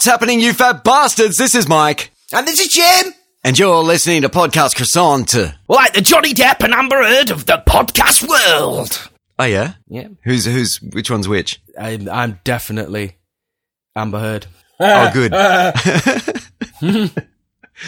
[0.00, 1.36] What's happening, you fat bastards?
[1.36, 2.10] This is Mike.
[2.32, 3.12] And this is Jim.
[3.44, 5.28] And you're listening to Podcast Croissant.
[5.28, 9.10] To like the Johnny Depp and Amber Heard of the podcast world.
[9.38, 9.74] Oh, yeah?
[9.88, 10.08] Yeah.
[10.24, 11.60] Who's, who's, which one's which?
[11.78, 13.18] I'm, I'm definitely
[13.94, 14.46] Amber Heard.
[14.80, 15.32] Oh, good.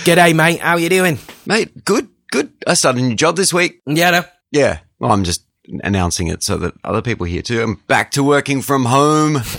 [0.05, 0.61] G'day, mate.
[0.61, 1.19] How you doing?
[1.47, 2.53] Mate, good, good.
[2.67, 3.81] I started a new job this week.
[3.87, 4.25] Yeah, no.
[4.51, 4.81] Yeah.
[4.99, 5.47] Well, I'm just
[5.83, 7.63] announcing it so that other people hear too.
[7.63, 9.39] I'm back to working from home.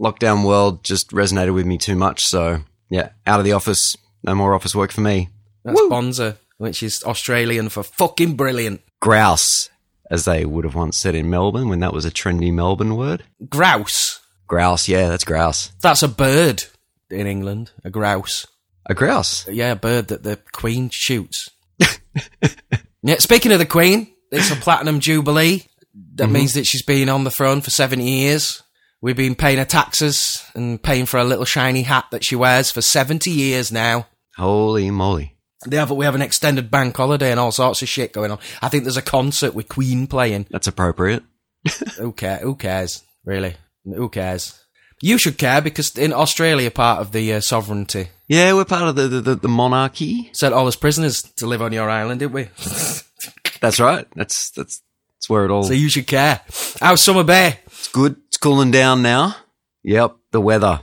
[0.00, 2.24] Lockdown world just resonated with me too much.
[2.24, 3.96] So, yeah, out of the office.
[4.22, 5.28] No more office work for me.
[5.64, 8.80] That's Bonza, which is Australian for fucking brilliant.
[9.00, 9.70] Grouse,
[10.10, 13.24] as they would have once said in Melbourne when that was a trendy Melbourne word.
[13.48, 14.20] Grouse.
[14.46, 15.72] Grouse, yeah, that's grouse.
[15.82, 16.64] That's a bird
[17.10, 17.70] in England.
[17.84, 18.46] A grouse.
[18.86, 19.46] A grouse.
[19.46, 21.50] Yeah, a bird that the Queen shoots.
[23.02, 25.66] yeah, speaking of the Queen, it's a platinum jubilee.
[26.14, 26.32] That mm-hmm.
[26.32, 28.62] means that she's been on the throne for 70 years.
[29.00, 32.70] We've been paying her taxes and paying for a little shiny hat that she wears
[32.70, 34.08] for 70 years now.
[34.36, 35.36] Holy moly.
[35.66, 38.38] They have, we have an extended bank holiday and all sorts of shit going on.
[38.62, 40.46] I think there's a concert with Queen playing.
[40.50, 41.22] That's appropriate.
[41.98, 43.56] Who, care, who cares, really?
[43.84, 44.60] Who cares?
[45.00, 48.96] You should care because in Australia, part of the uh, sovereignty, Yeah, we're part of
[48.96, 50.30] the, the, the, monarchy.
[50.32, 52.44] sent all us prisoners to live on your island, didn't we?
[53.60, 54.06] That's right.
[54.14, 54.82] That's, that's,
[55.16, 56.40] that's where it all, so you should care.
[56.80, 57.58] How's Summer Bay?
[57.66, 58.16] it's good.
[58.38, 59.34] It's cooling down now.
[59.82, 60.14] Yep.
[60.30, 60.82] The weather.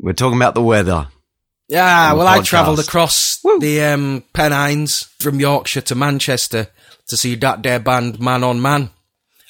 [0.00, 1.06] We're talking about the weather.
[1.68, 6.66] Yeah, On the well, I travelled across the um, Pennines from Yorkshire to Manchester
[7.06, 8.90] to see that there band Man on Man.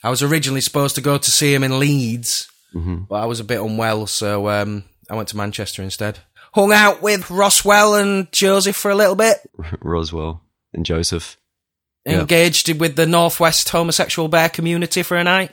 [0.05, 3.45] I was originally supposed to go to see him in Leeds, but I was a
[3.45, 6.19] bit unwell, so um, I went to Manchester instead.
[6.53, 9.39] Hung out with Roswell and Joseph for a little bit.
[9.81, 10.43] Roswell
[10.75, 11.39] and Joseph.
[12.05, 12.21] Yeah.
[12.21, 15.53] Engaged with the Northwest homosexual bear community for a night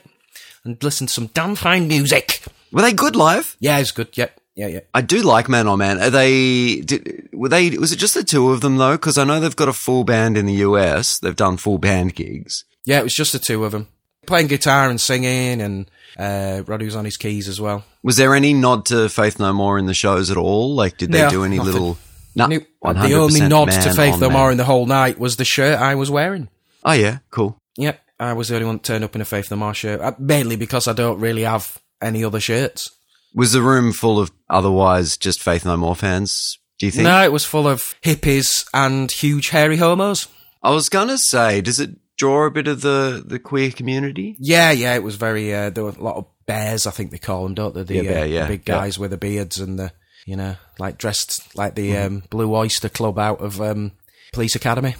[0.68, 2.42] and listened to some damn fine music.
[2.70, 3.56] Were they good live?
[3.60, 4.08] Yeah, it's good.
[4.16, 4.80] Yeah, yeah, yeah.
[4.94, 6.00] I do like Man on Man.
[6.00, 6.80] Are they?
[6.82, 7.70] Did, were they?
[7.78, 8.92] Was it just the two of them though?
[8.92, 11.18] Because I know they've got a full band in the US.
[11.18, 12.64] They've done full band gigs.
[12.84, 13.88] Yeah, it was just the two of them
[14.26, 17.84] playing guitar and singing, and uh, Roddy was on his keys as well.
[18.02, 20.74] Was there any nod to Faith No More in the shows at all?
[20.74, 21.72] Like, did they No, do any nothing.
[21.72, 21.98] little?
[22.36, 22.64] No, Nope.
[22.84, 24.28] 100% the only nod to Faith No.
[24.30, 26.48] More in the whole night was the shirt I was wearing.
[26.84, 27.56] Oh yeah, cool.
[27.76, 30.00] Yep, I was the only one that turned up in a Faith No More shirt,
[30.00, 32.90] uh, mainly because I don't really have any other shirts.
[33.34, 36.58] Was the room full of otherwise just Faith No More fans?
[36.78, 37.04] Do you think?
[37.04, 40.28] No, it was full of hippies and huge hairy homos.
[40.62, 44.36] I was gonna say, does it draw a bit of the the queer community?
[44.38, 45.54] Yeah, yeah, it was very.
[45.54, 47.82] Uh, there were a lot of bears, I think they call them, don't they?
[47.82, 48.74] The, Yeah, uh, bear, the yeah, big yeah.
[48.74, 49.92] guys with the beards and the,
[50.26, 52.06] you know, like dressed like the Mm-hmm.
[52.16, 53.92] um, Blue Oyster Club out of um,
[54.32, 54.94] Police Academy.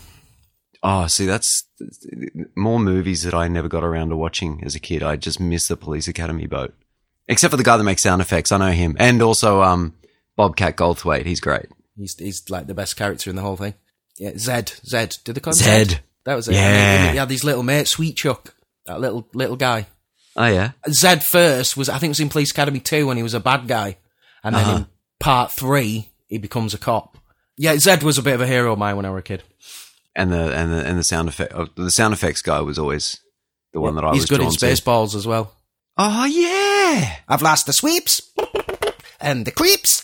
[0.83, 1.65] Oh, see, that's
[2.55, 5.03] more movies that I never got around to watching as a kid.
[5.03, 6.73] I just miss the Police Academy boat,
[7.27, 8.53] except for the guy that makes sound effects.
[8.53, 9.95] I know him, and also um,
[10.37, 11.27] Bobcat Goldthwait.
[11.27, 11.67] He's great.
[11.97, 13.75] He's he's like the best character in the whole thing.
[14.19, 15.17] Yeah, Zed, Zed.
[15.25, 16.01] Did the call him Zed.
[16.25, 16.55] That was it.
[16.55, 17.11] Yeah.
[17.13, 18.55] He had these little mates, Sweet Chuck,
[18.87, 19.87] that little little guy.
[20.37, 23.23] Oh yeah, Zed first was I think it was in Police Academy two when he
[23.25, 23.97] was a bad guy,
[24.45, 24.77] and then Uh-huh.
[24.79, 24.87] in
[25.19, 27.19] part three he becomes a cop.
[27.57, 29.43] Yeah, Zed was a bit of a hero of mine when I was a kid.
[30.19, 33.21] And the and the and the sound effect oh, the sound effects guy was always
[33.73, 34.67] the one that I He's was good in drawn to.
[34.67, 35.55] Spaceballs as well.
[35.97, 38.21] Oh yeah, I've lost the sweeps
[39.21, 40.03] and the creeps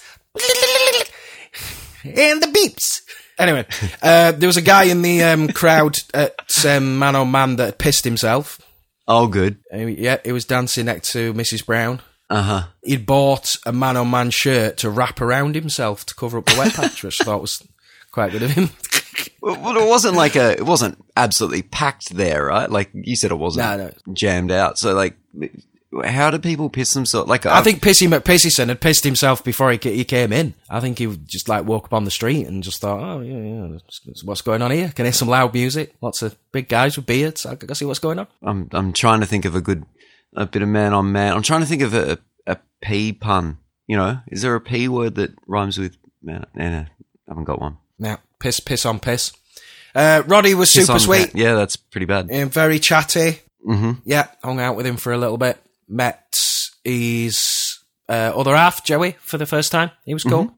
[2.05, 3.03] and the beeps.
[3.39, 3.67] Anyway,
[4.01, 7.65] uh, there was a guy in the um, crowd at um, Man on Man that
[7.65, 8.61] had pissed himself.
[9.09, 9.59] oh good.
[9.73, 11.67] Uh, yeah, he was dancing next to Mrs.
[11.67, 12.01] Brown.
[12.31, 12.63] Uh huh.
[12.85, 16.57] He'd bought a Man on Man shirt to wrap around himself to cover up the
[16.57, 17.67] wet patch, which I thought was
[18.13, 18.71] quite good of him.
[19.41, 20.53] Well, it wasn't like a.
[20.53, 22.71] It wasn't absolutely packed there, right?
[22.71, 24.15] Like you said, it wasn't No, no.
[24.15, 24.79] jammed out.
[24.79, 25.17] So like,
[26.05, 27.29] how do people piss themselves?
[27.29, 30.55] Like I think Pissy McPissison had pissed himself before he, he came in.
[30.69, 33.37] I think he just like woke up on the street and just thought, oh yeah,
[33.71, 33.79] yeah,
[34.25, 34.89] what's going on here?
[34.95, 35.95] Can I hear some loud music?
[36.01, 37.47] Lots of big guys with beards.
[37.47, 38.27] I can see what's going on.
[38.43, 39.85] I'm I'm trying to think of a good
[40.35, 41.33] a bit of man on man.
[41.35, 43.59] I'm trying to think of a a P pun.
[43.87, 46.47] You know, is there a P word that rhymes with man?
[46.55, 46.87] No, no, I
[47.29, 47.77] haven't got one.
[47.99, 49.33] Now, piss, piss on piss.
[49.95, 51.31] Uh, Roddy was Piss super sweet.
[51.35, 52.29] Yeah, that's pretty bad.
[52.31, 53.41] and very chatty.
[53.65, 55.57] hmm Yeah, hung out with him for a little bit.
[55.89, 56.39] Met
[56.85, 59.91] his uh, other half, Joey, for the first time.
[60.05, 60.53] He was cool.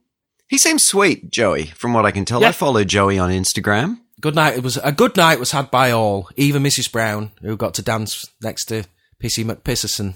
[0.48, 1.66] He seems sweet, Joey.
[1.66, 2.48] From what I can tell, Yeah.
[2.48, 3.98] I follow Joey on Instagram.
[4.20, 4.56] Good night.
[4.56, 5.38] It was a good night.
[5.38, 6.90] Was had by all, even Mrs.
[6.90, 8.84] Brown, who got to dance next to
[9.22, 10.14] Pissy McPissison.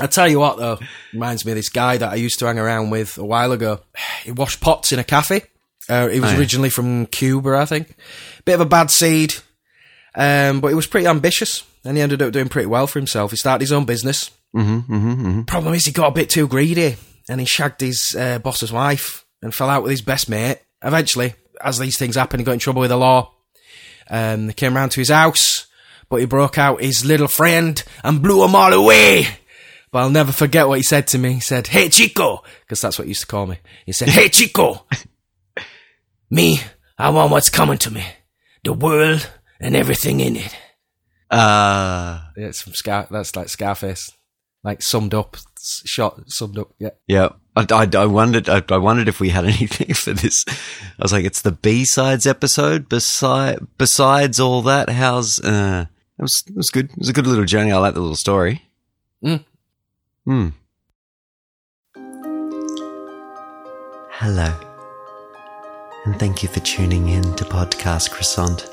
[0.00, 0.78] I tell you what, though,
[1.12, 3.80] reminds me of this guy that I used to hang around with a while ago.
[4.24, 5.42] He washed pots in a cafe.
[5.92, 6.38] Uh, he was Oh, yeah.
[6.38, 7.94] originally from Cuba, I think.
[8.44, 9.34] Bit of a bad seed,
[10.14, 13.30] um, but he was pretty ambitious, and he ended up doing pretty well for himself.
[13.30, 14.30] He started his own business.
[14.54, 15.42] Mm-hmm, mm-hmm, mm-hmm.
[15.42, 16.96] Problem is, he got a bit too greedy.
[17.28, 20.58] and he shagged his uh, boss's wife and fell out with his best mate.
[20.82, 23.32] Eventually, as these things happen, he got in trouble with the law.
[24.10, 25.66] Um, they came round to his house,
[26.10, 29.26] but he broke out his little friend and blew them all away.
[29.92, 31.34] But I'll never forget what he said to me.
[31.34, 33.58] He said, Hey Chico, because that's what he used to call me.
[33.86, 34.84] He said, Hey Chico,
[36.32, 36.58] me,
[36.98, 38.04] I want what's coming to me.
[38.64, 39.28] The world
[39.60, 40.56] and everything in it.
[41.30, 43.06] Uh, Yeah, it's from Scar.
[43.10, 44.10] That's like Scarface,
[44.64, 46.72] like summed up, shot summed up.
[46.78, 46.90] Yeah.
[47.06, 47.28] yeah.
[47.54, 48.48] I, I, I wondered.
[48.48, 50.44] I, I wondered if we had anything for this.
[50.48, 52.88] I was like, it's the B sides episode.
[52.88, 55.86] Beside, besides all that, how's uh,
[56.18, 56.90] it was it was good.
[56.90, 57.72] It was a good little journey.
[57.72, 58.62] I like the little story.
[59.22, 59.44] Mm.
[60.24, 60.48] Hmm.
[64.10, 64.54] Hello,
[66.04, 68.66] and thank you for tuning in to Podcast Croissant,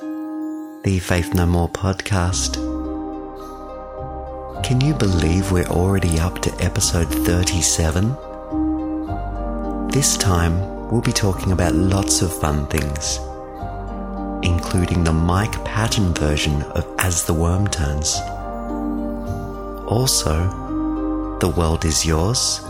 [0.84, 2.56] the Faith No More podcast.
[4.64, 8.16] Can you believe we're already up to episode 37?
[9.90, 13.20] This time, we'll be talking about lots of fun things,
[14.44, 18.16] including the Mike Patton version of As the Worm Turns.
[19.88, 22.62] Also, The World Is Yours,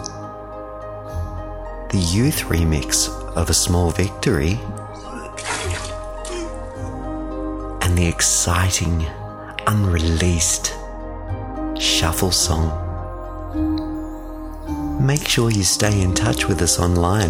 [1.91, 4.59] the youth remix of A Small Victory,
[7.81, 9.07] and the exciting,
[9.65, 10.75] unreleased
[11.79, 12.67] Shuffle Song.
[14.99, 17.29] Make sure you stay in touch with us online.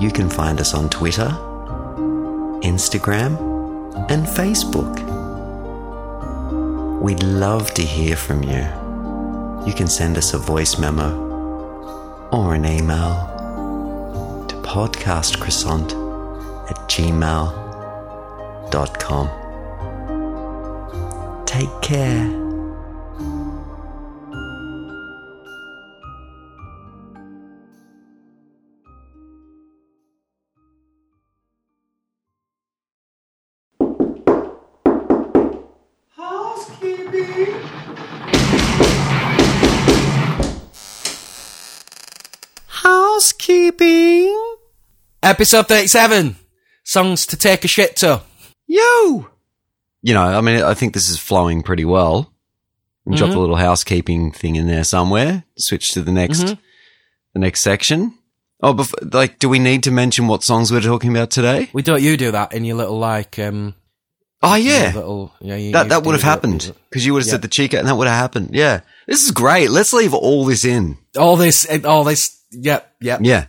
[0.00, 1.28] You can find us on Twitter,
[2.64, 3.38] Instagram,
[4.10, 4.98] and Facebook.
[7.00, 8.66] We'd love to hear from you.
[9.64, 13.33] You can send us a voice memo or an email
[14.64, 15.92] podcastcroissant
[16.70, 17.54] at gmail.com.
[21.46, 22.43] Take care.
[45.24, 46.36] Episode thirty-seven.
[46.84, 48.20] Songs to take a shit to.
[48.66, 49.26] Yo!
[50.02, 52.30] You know, I mean, I think this is flowing pretty well.
[53.06, 55.44] And Drop a little housekeeping thing in there somewhere.
[55.56, 56.58] Switch to the next, Mhm.
[57.32, 58.12] the next section.
[58.62, 61.68] Oh, bef- like, do we need to mention what songs we're talking about today?
[61.72, 63.74] We don't you do that in your little like um.
[64.42, 65.56] Oh yeah, Little, yeah.
[65.56, 67.32] You, that you that would have happened because you would have Yeah.
[67.32, 68.50] said the chica, and that would have happened.
[68.52, 69.70] Yeah, this is great.
[69.70, 70.98] Let's leave all this in.
[71.16, 72.36] All this, all this.
[72.50, 73.20] Yep, yep.
[73.22, 73.46] Yeah.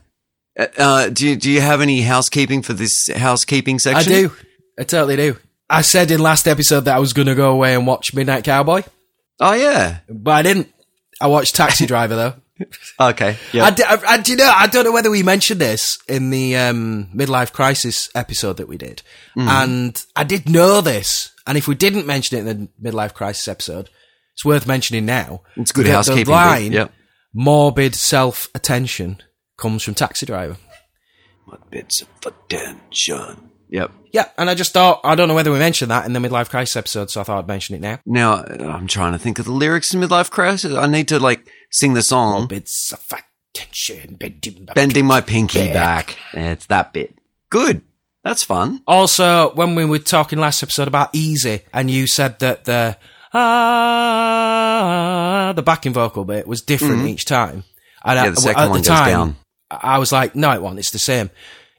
[0.58, 4.14] Uh, Uh, do you, do you have any housekeeping for this housekeeping section?
[4.14, 4.32] I do.
[4.80, 5.38] I totally do.
[5.70, 8.44] I said in last episode that I was going to go away and watch Midnight
[8.44, 8.84] Cowboy,
[9.40, 10.00] Oh yeah.
[10.10, 10.72] but I didn't.
[11.20, 12.34] I watched Taxi Driver though.
[13.00, 13.36] Okay.
[13.52, 13.66] Yeah.
[13.66, 16.30] I, d- I, I- do you know, I don't know whether we mentioned this in
[16.30, 19.02] the um, midlife crisis episode that we did,
[19.36, 19.48] Mm.
[19.48, 21.32] and I did know this.
[21.48, 23.90] And if we didn't mention it in the midlife crisis episode,
[24.34, 25.42] it's worth mentioning now.
[25.58, 26.26] It's good The- the housekeeping.
[26.26, 26.32] bit.
[26.32, 26.94] line, Yep.
[27.34, 29.22] morbid self attention,
[29.58, 30.58] comes from Taxi Driver.
[31.70, 33.52] Bits of attention.
[33.70, 33.92] Yep.
[34.12, 36.50] Yeah, and I just thought I don't know whether we mentioned that in the midlife
[36.50, 38.00] crisis episode, so I thought I'd mention it now.
[38.06, 40.74] Now I'm trying to think of the lyrics in Midlife Crisis.
[40.74, 42.42] I need to like sing the song.
[42.42, 43.14] Morbid of
[43.54, 44.76] attention, bending back.
[44.76, 46.08] Bending my pinky back.
[46.08, 46.18] back.
[46.34, 47.18] It's that bit.
[47.50, 47.82] Good.
[48.24, 48.82] That's fun.
[48.88, 52.98] Also, when we were talking last episode about Easy, and you said that the
[54.06, 57.64] ah, the backing vocal bit was different each time.
[58.04, 58.26] And Mm-hmm.
[58.26, 59.36] Yeah, the second at one the goes time, down.
[59.72, 60.80] I was like, no, it won't.
[60.80, 61.30] It's the same.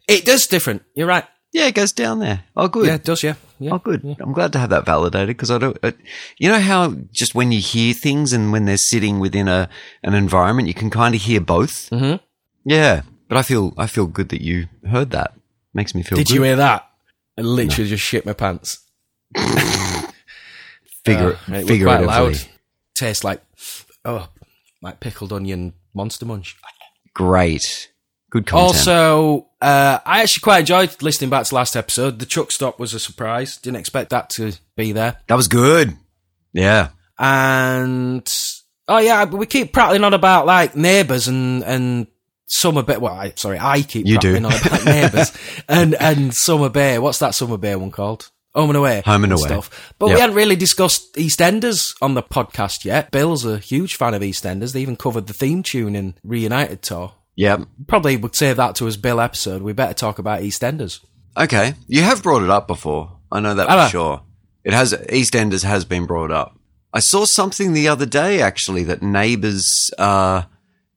[0.08, 0.82] It does different.
[0.94, 1.24] You're right.
[1.52, 2.44] Yeah, it goes down there.
[2.56, 2.86] Oh, good.
[2.86, 3.22] Yeah, it does.
[3.22, 3.34] Yeah.
[3.58, 3.70] yeah.
[3.72, 4.04] Oh, good.
[4.20, 5.78] I'm glad to have that validated because I don't.
[5.82, 5.92] Uh,
[6.38, 9.68] you know how just when you hear things and when they're sitting within a
[10.02, 11.88] an environment, you can kind of hear both.
[11.90, 12.20] Mhm.
[12.64, 15.32] Yeah, but I feel I feel good that you heard that.
[15.72, 16.34] Makes me feel Did good.
[16.34, 16.90] you hear that?
[17.38, 18.80] I literally just shit my pants.
[21.04, 21.84] Figure Uh, it figuratively.
[21.84, 22.36] quite loud.
[22.94, 23.40] Tastes like
[24.04, 24.28] oh,
[24.82, 26.56] like pickled onion monster munch.
[27.16, 27.90] Great.
[28.30, 28.76] Good content.
[28.76, 32.18] Also, uh, I actually quite enjoyed listening back to last episode.
[32.18, 33.56] The truck stop was a surprise.
[33.56, 35.16] Didn't expect that to be there.
[35.26, 35.96] that was good.
[36.52, 36.90] Yeah.
[37.18, 38.30] And
[38.88, 42.06] oh yeah, we keep prattling on about like neighbours and and
[42.46, 42.98] Summer Bay.
[42.98, 44.38] Well, I, sorry, I keep You do.
[44.38, 45.32] prattling on about neighbours
[45.70, 46.98] and and Summer Bay.
[46.98, 48.30] What's that Summer Bay one called?
[48.56, 49.02] Home and Away.
[49.04, 49.42] Home and Away.
[49.42, 49.94] Stuff.
[49.98, 50.14] But Yep.
[50.16, 53.10] we hadn't really discussed EastEnders on the podcast yet.
[53.12, 54.72] Bill's a huge fan of EastEnders.
[54.72, 57.12] They even covered the theme tune in Reunited tour.
[57.36, 57.58] Yeah.
[57.86, 59.60] Probably would save that to his Bill episode.
[59.62, 61.00] We better talk about EastEnders.
[61.36, 61.74] Okay.
[61.86, 63.18] You have brought it up before.
[63.30, 63.88] I know that Have for I?
[63.90, 64.22] sure.
[64.64, 66.58] It has EastEnders has been brought up.
[66.94, 70.42] I saw something the other day actually that Neighbours uh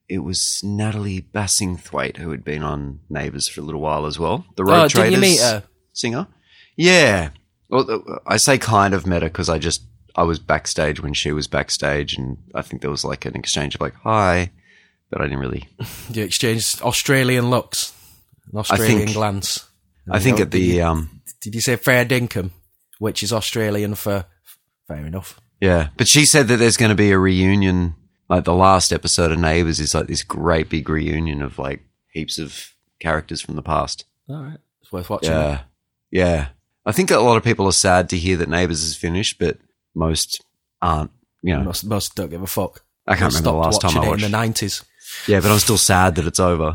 [0.08, 4.46] it was Natalie Bassingthwaite who had been on Neighbours for a little while as well.
[4.56, 5.63] The Rogue Oh, Traders you meet her?
[5.94, 6.28] singer.
[6.78, 7.30] Yeah.
[7.70, 9.84] Well, I say kind of met her because I just
[10.16, 13.76] I was backstage when she was backstage, and I think there was like an exchange
[13.76, 14.52] of like hi,
[15.10, 15.68] but I didn't really.
[16.12, 17.94] You exchanged Australian looks,
[18.52, 19.66] an Australian think- glance.
[20.12, 22.50] I think at the um Did you say fair dinkum,
[22.98, 24.26] which is Australian for
[24.88, 25.40] fair enough?
[25.62, 27.96] yeah, but she said that there's going to be a reunion.
[28.28, 32.40] Like the last episode of Neighbours is like this great big reunion of like heaps
[32.40, 34.06] of characters from the past.
[34.28, 35.32] All right, it's worth watching.
[35.32, 35.62] Yeah,
[36.12, 36.48] yeah.
[36.86, 39.58] I think a lot of people are sad to hear that Neighbours is finished, but
[39.96, 40.42] most
[40.82, 41.12] aren't.
[41.42, 42.84] You know, Most, most don't give a fuck.
[43.08, 44.22] I can't remember the last time I watched.
[44.22, 44.84] it in the nineties.
[45.28, 46.74] yeah, but I'm still sad that it's over.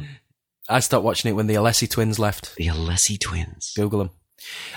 [0.68, 2.56] I stopped watching it when the Alessi twins left.
[2.56, 3.72] The Alessi twins.
[3.76, 4.10] Google them.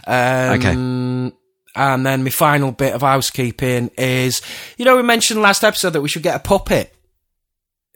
[0.06, 1.34] Um,
[1.76, 4.42] And then my final bit of housekeeping is,
[4.78, 6.94] you know, we mentioned last episode that we should get a puppet,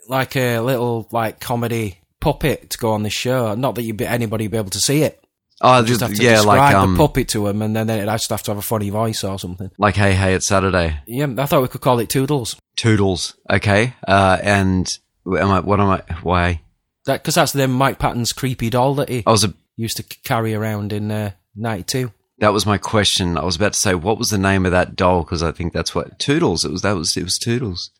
[0.08, 3.54] like a little like comedy puppet to go on this show.
[3.56, 5.21] Not that you be anybody be able to see it.
[5.64, 8.08] Oh, Just have to yeah, describe like um, the puppet to them, and then it'd
[8.08, 9.70] just have to have a funny voice or something.
[9.78, 11.00] like hey hey, it's Saturday.
[11.08, 12.56] Yeah, I thought we could call it Toodles.
[12.76, 13.36] Toodles.
[13.50, 13.94] Okay.
[14.08, 15.60] Uh, and am I?
[15.60, 16.02] What am I?
[16.24, 16.62] Why?
[17.06, 19.54] Because that's the Mike Patton's creepy doll that he I was a.
[19.76, 22.12] used to carry around in uh, '92.
[22.40, 23.38] That was my question.
[23.38, 25.22] I was about to say, what was the name of that doll?
[25.24, 26.66] Because I think that's what Toodles.
[26.66, 27.92] It was that was it was Toodles.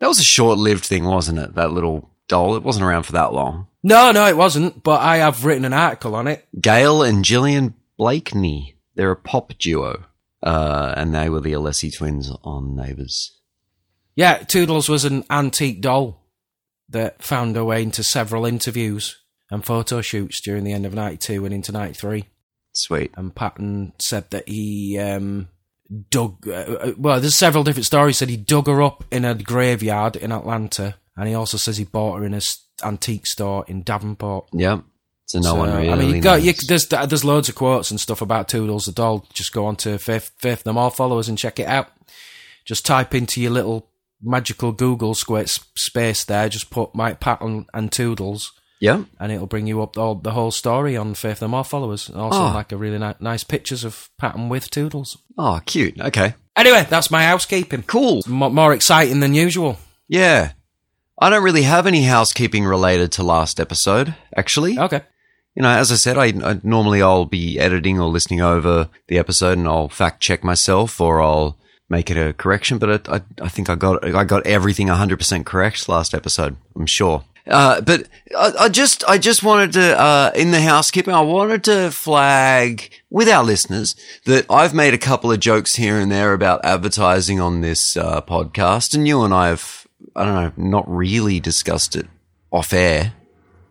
[0.00, 1.54] That was a short-lived thing, wasn't it?
[1.54, 2.56] That little doll.
[2.56, 3.68] It wasn't around for that long.
[3.82, 4.82] No, no, it wasn't.
[4.82, 6.46] But I have written an article on it.
[6.60, 8.76] Gail and Gillian Blakeney.
[8.94, 10.04] They're a pop duo,
[10.42, 13.32] uh, and they were the Alessi twins on Neighbours.
[14.14, 16.22] Yeah, Toodles was an antique doll
[16.88, 21.44] that found her way into several interviews and photo shoots during the end of 92
[21.44, 22.24] and into 93.
[22.72, 23.12] Sweet.
[23.16, 25.48] And Patton said that he um,
[26.10, 28.18] dug, uh, uh, well, there's several different stories.
[28.18, 30.96] Said he dug her up in a graveyard in Atlanta.
[31.16, 32.40] And he also says he bought her in a
[32.84, 34.48] antique store in Davenport.
[34.52, 34.82] Yep.
[35.26, 35.90] So no So, one really.
[35.90, 39.26] I mean, you you, there's there's loads of quotes and stuff about Toodles the doll.
[39.32, 41.88] Just go on to Faith, Faith No More followers and check it out.
[42.64, 43.88] Just type into your little
[44.22, 46.48] magical Google square space there.
[46.48, 49.00] Just put Mike Patton and Toodles, Yep.
[49.18, 52.08] and it'll bring you up all, the whole story on Faith No More followers.
[52.10, 52.52] Also, Oh.
[52.54, 55.16] like a really ni- nice pictures of Patton with Toodles.
[55.38, 56.00] Oh, ah, cute.
[56.00, 56.34] Okay.
[56.56, 57.82] Anyway, that's my housekeeping.
[57.82, 58.22] Cool.
[58.26, 59.76] Mo more exciting than usual.
[60.08, 60.52] Yeah.
[61.18, 64.78] I don't really have any housekeeping related to last episode, actually.
[64.78, 65.02] Okay.
[65.54, 69.18] You know, as I said, I, I normally I'll be editing or listening over the
[69.18, 71.58] episode and I'll fact check myself or I'll
[71.88, 72.76] make it a correction.
[72.76, 76.56] But I, I, I think I got I got everything 100% correct last episode.
[76.74, 77.24] I'm sure.
[77.46, 81.64] Uh, but I, I just I just wanted to uh, in the housekeeping I wanted
[81.64, 83.94] to flag with our listeners
[84.24, 88.20] that I've made a couple of jokes here and there about advertising on this uh,
[88.20, 89.85] podcast, and you and I have
[90.16, 92.06] I don't know not really discussed it
[92.50, 93.12] off air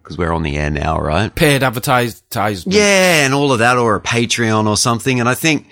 [0.04, 1.34] because we're on the air now, right?
[1.34, 2.24] Paid advertised.
[2.68, 5.20] Yeah, and all of that, or a Patreon or something.
[5.20, 5.68] And I think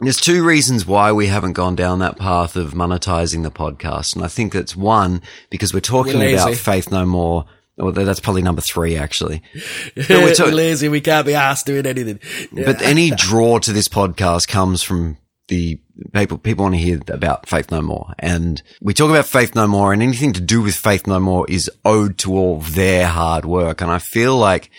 [0.00, 4.14] there's two reasons why we haven't gone down that path of monetizing the podcast.
[4.14, 6.54] And I think that's one, because we're talking We're about.
[6.56, 7.46] Faith No More.
[7.78, 9.40] Well, that's probably number three, actually.
[10.08, 10.88] We're we're lazy.
[10.88, 12.18] We can't be asked doing anything.
[12.52, 15.16] but any draw to this podcast comes from
[15.48, 15.80] the
[16.12, 18.14] people, people want to hear about Faith No More.
[18.18, 21.46] And we talk about Faith No More and anything to do with Faith No More
[21.50, 23.80] is owed to all their hard work.
[23.80, 24.70] And I feel like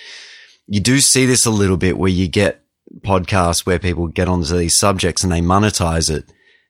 [0.67, 2.63] you do see this a little bit where you get
[3.01, 6.25] podcasts where people get onto these subjects and they monetize it.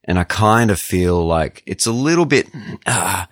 [0.06, 2.50] And I kind of feel like it's a little bit,
[2.86, 3.26] uh,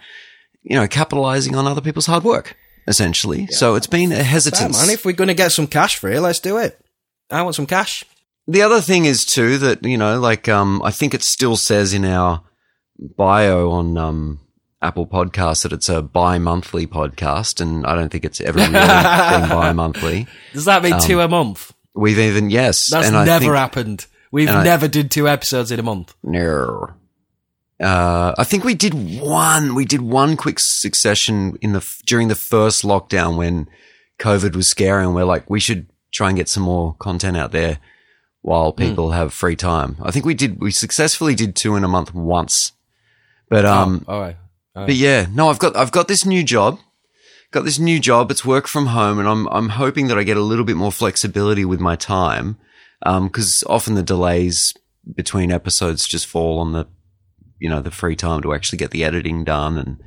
[0.64, 2.56] you know, capitalizing on other people's hard work,
[2.88, 3.48] essentially.
[3.48, 4.86] So it's been a Fair, hesitance.
[4.86, 4.94] man.
[4.94, 6.80] If we're going to get some cash for it, let's do it.
[7.32, 8.04] I want some cash.
[8.48, 11.94] The other thing is too that you know, like um, I think it still says
[11.94, 12.44] in our
[12.98, 14.40] bio on um,
[14.82, 18.88] Apple Podcasts that it's a bi-monthly podcast, and I don't think it's ever really been
[19.50, 20.28] bi-monthly.
[20.54, 21.74] Does that mean two a month?
[21.94, 24.06] We've even yes, That's and I never think, happened.
[24.32, 26.16] We've and I- never did two episodes in a month.
[26.24, 26.94] No.
[27.80, 29.76] Uh, I think we did one.
[29.76, 33.68] We did one quick succession in the during the first lockdown when
[34.20, 37.52] COVID was scary, and we're like, we should try and get some more content out
[37.52, 37.80] there
[38.42, 39.98] while people have free time.
[40.02, 40.62] I think we did.
[40.62, 42.72] We successfully did two in a month once,
[43.50, 44.38] but um, all right.
[44.74, 46.80] but yeah, no, I've got I've got this new job.
[47.52, 48.30] Got this new job.
[48.30, 50.92] It's work from home, and I'm I'm hoping that I get a little bit more
[50.92, 52.58] flexibility with my time,
[53.04, 54.74] because often the delays
[55.16, 56.86] between episodes just fall on the,
[57.60, 60.04] you know, the free time to actually get the editing done and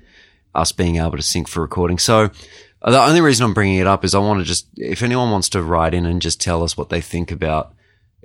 [0.54, 1.98] us being able to sync for recording.
[1.98, 2.30] So
[2.84, 5.48] the only reason I'm bringing it up is I want to just if anyone wants
[5.50, 7.74] to write in and just tell us what they think about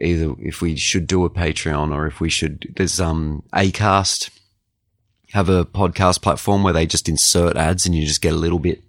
[0.01, 2.73] either if we should do a Patreon or if we should.
[2.75, 4.29] There's um Acast
[5.33, 8.59] have a podcast platform where they just insert ads and you just get a little
[8.59, 8.83] bit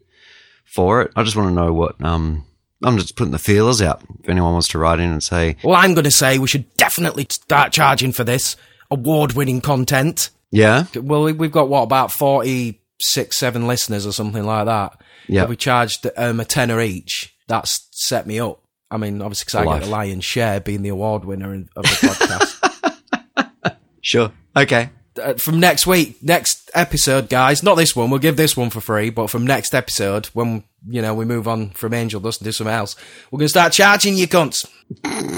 [0.64, 1.10] for it.
[1.16, 2.02] I just want to know what.
[2.04, 2.44] Um,
[2.84, 4.02] I'm just putting the feelers out.
[4.22, 6.72] If anyone wants to write in and say, Well, I'm going to say we should
[6.76, 8.54] definitely start charging for this
[8.90, 10.30] award-winning content.
[10.50, 15.00] yeah, Well, we- we've got what about forty-six, seven listeners or something like that.
[15.28, 15.44] Yeah.
[15.44, 18.60] If we charged um, a tenner each, that's set me up.
[18.90, 19.80] I mean, obviously, because I Life.
[19.80, 23.76] get the lion's share being the award winner of the podcast.
[24.00, 24.90] sure, okay,
[25.22, 27.62] uh, from next week, next episode, guys.
[27.62, 28.10] Not this one.
[28.10, 31.48] We'll give this one for free, but from next episode, when you know we move
[31.48, 32.96] on from Angel Dust and do something else,
[33.30, 34.66] we're gonna start charging you cunts,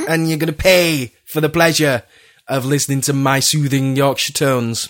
[0.08, 2.02] and you're gonna pay for the pleasure
[2.48, 4.88] of listening to my soothing Yorkshire tones,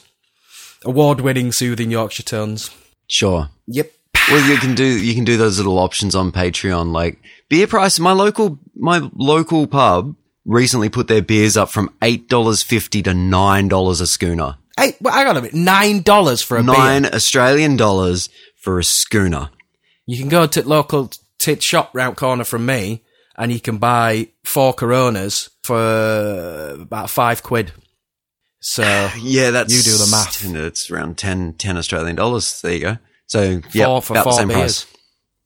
[0.85, 2.71] award-winning soothing Yorkshire tones.
[3.09, 3.51] sure.
[3.67, 3.93] Yep.
[4.31, 7.99] Well, you can do you can do those little options on Patreon, like beer price.
[7.99, 10.15] My local my local pub
[10.45, 14.57] recently put their beers up from eight dollars fifty to nine dollars a schooner.
[14.79, 15.55] Hey, well, hang on a minute.
[15.55, 17.11] Nine dollars for a Nine beer.
[17.15, 19.51] Australian dollars for a schooner.
[20.07, 23.03] You can go to local tit shop round corner from me,
[23.37, 27.73] and you can buy four Coronas for about five quid.
[28.61, 28.83] So
[29.21, 30.45] Yeah, that's You do the math.
[30.67, 32.61] It's around 10, 10 Australian dollars.
[32.63, 32.99] There you go.
[33.27, 34.85] So yeah, Four for about the same beers.
[34.85, 34.98] price.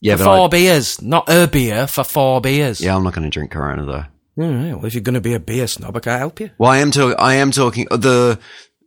[0.03, 2.81] Yeah, for four I, beers, not a beer for four beers.
[2.81, 4.05] yeah, I'm not going to drink Corona though.
[4.45, 4.75] All right.
[4.75, 6.51] Well, if you're going to be a beer snob, I can't help you.
[6.59, 7.17] Well, I am talking.
[7.19, 7.87] I am talking.
[7.91, 8.39] The,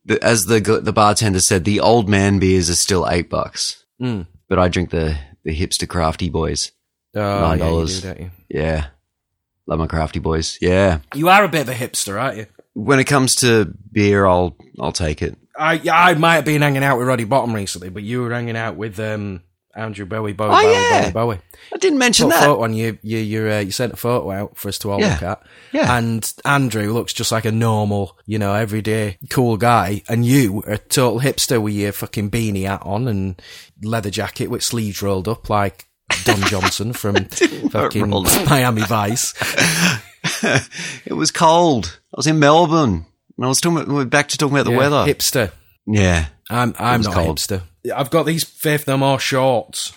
[0.06, 4.28] the as the the bartender said, the old man beers are still eight bucks, Mm.
[4.50, 6.72] but I drink the the hipster crafty boys.
[7.16, 8.02] Oh, Nine dollars.
[8.02, 8.32] do, you?
[8.50, 8.88] Yeah,
[9.68, 10.58] love my crafty boys.
[10.60, 12.46] Yeah, You are a bit of a hipster, aren't you?
[12.74, 15.38] when it comes to beer, I'll I'll take it.
[15.58, 18.58] I I might have been hanging out with Roddy Bottum recently, but you were hanging
[18.58, 19.44] out with um,
[19.76, 21.02] Andrew Bowie, Bowie, Oh, Bowie, yeah.
[21.12, 21.40] Bowie, Bowie.
[21.74, 22.46] I didn't mention Put that.
[22.46, 22.98] photo on you.
[23.02, 25.14] You you uh, you sent a photo out for us to all Yeah.
[25.14, 25.44] look at.
[25.74, 25.98] Yeah.
[25.98, 30.74] And Andrew looks just like a normal, you know, everyday cool guy, and you are
[30.74, 33.42] a total hipster with your fucking beanie hat on and
[33.84, 35.88] leather jacket with sleeves rolled up like
[36.24, 38.10] Don Johnson from fucking.
[38.50, 39.34] Miami Vice.
[41.06, 42.00] it was cold.
[42.14, 43.06] I was in Melbourne,
[43.38, 43.78] and I was talking.
[43.80, 45.06] About, we're back to talking about the Yeah, weather.
[45.14, 45.52] hipster.
[45.86, 47.28] yeah, I'm I'm not cold.
[47.28, 47.62] a hipster.
[47.94, 49.94] I've got these Faith No More shorts,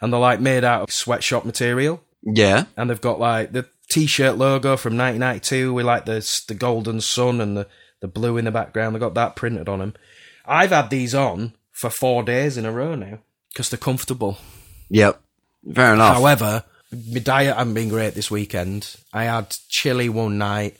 [0.00, 2.64] and they're like made out of sweatshop material, yeah.
[2.76, 7.40] and they've got like the t-shirt logo from 1992 with like the the golden sun
[7.40, 7.66] and the
[8.00, 8.94] the blue in the background.
[8.94, 9.94] They got that printed on them.
[10.46, 13.18] I've had these on for four days in a row now
[13.52, 14.38] because they're comfortable.
[14.90, 15.20] Yep.
[15.74, 16.16] Fair enough.
[16.16, 18.96] However, my diet hasn't been great this weekend.
[19.12, 20.76] I had chili one night.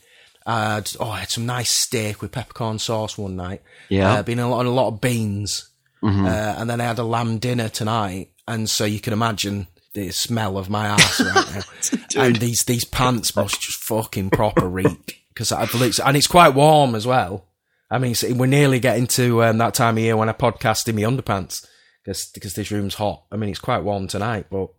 [0.46, 3.62] I had oh, I had some nice steak with peppercorn sauce one night.
[3.88, 4.12] Yeah.
[4.12, 5.68] uh, been a lot, on a lot of beans,
[6.02, 8.30] uh, and then I had a lamb dinner tonight.
[8.46, 12.22] And so you can imagine the smell of my ass right now.
[12.24, 16.54] and these these pants must just fucking proper reek because I've looked, and it's quite
[16.54, 17.46] warm as well.
[17.90, 20.96] I mean, we're nearly getting to um, that time of year when I podcast in
[20.96, 21.66] my underpants
[22.04, 23.24] because because this room's hot.
[23.32, 24.70] I mean, it's quite warm tonight, but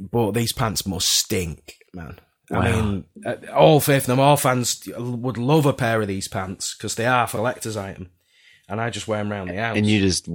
[0.00, 2.18] but these pants must stink, man.
[2.50, 6.74] I mean, uh, all Faith No More fans would love a pair of these pants
[6.74, 8.10] because they are a collector's item,
[8.68, 9.76] and I just wear them around the house.
[9.76, 10.28] and you just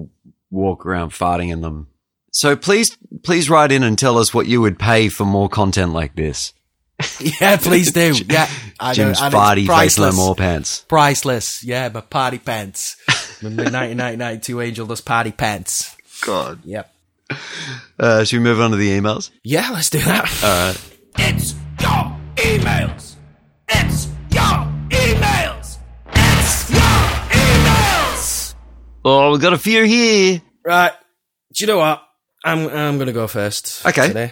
[0.49, 1.87] walk around farting in them.
[2.31, 5.93] So please, please write in and tell us what you would pay for more content
[5.93, 6.53] like this.
[7.41, 8.13] yeah, please do.
[8.27, 10.85] Yeah, I Jim's and it's farty face more pants.
[10.87, 11.63] Priceless.
[11.63, 12.95] Yeah, my party pants.
[13.41, 15.95] my 1992 Angel Dust party pants.
[16.21, 16.59] God.
[16.63, 16.93] Yep.
[17.99, 19.31] Uh, should we move on to the emails?
[19.43, 20.43] Yeah, let's do that.
[20.43, 20.99] All right.
[21.19, 23.15] It's your emails.
[23.69, 24.07] It's
[29.05, 30.41] Oh, we've got a few here.
[30.65, 30.91] Right.
[31.53, 32.03] Do you know what?
[32.45, 33.85] I'm I'm gonna go first.
[33.85, 34.07] Okay.
[34.07, 34.31] Today.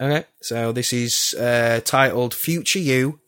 [0.00, 0.24] Okay.
[0.42, 3.20] So this is uh, titled "Future You,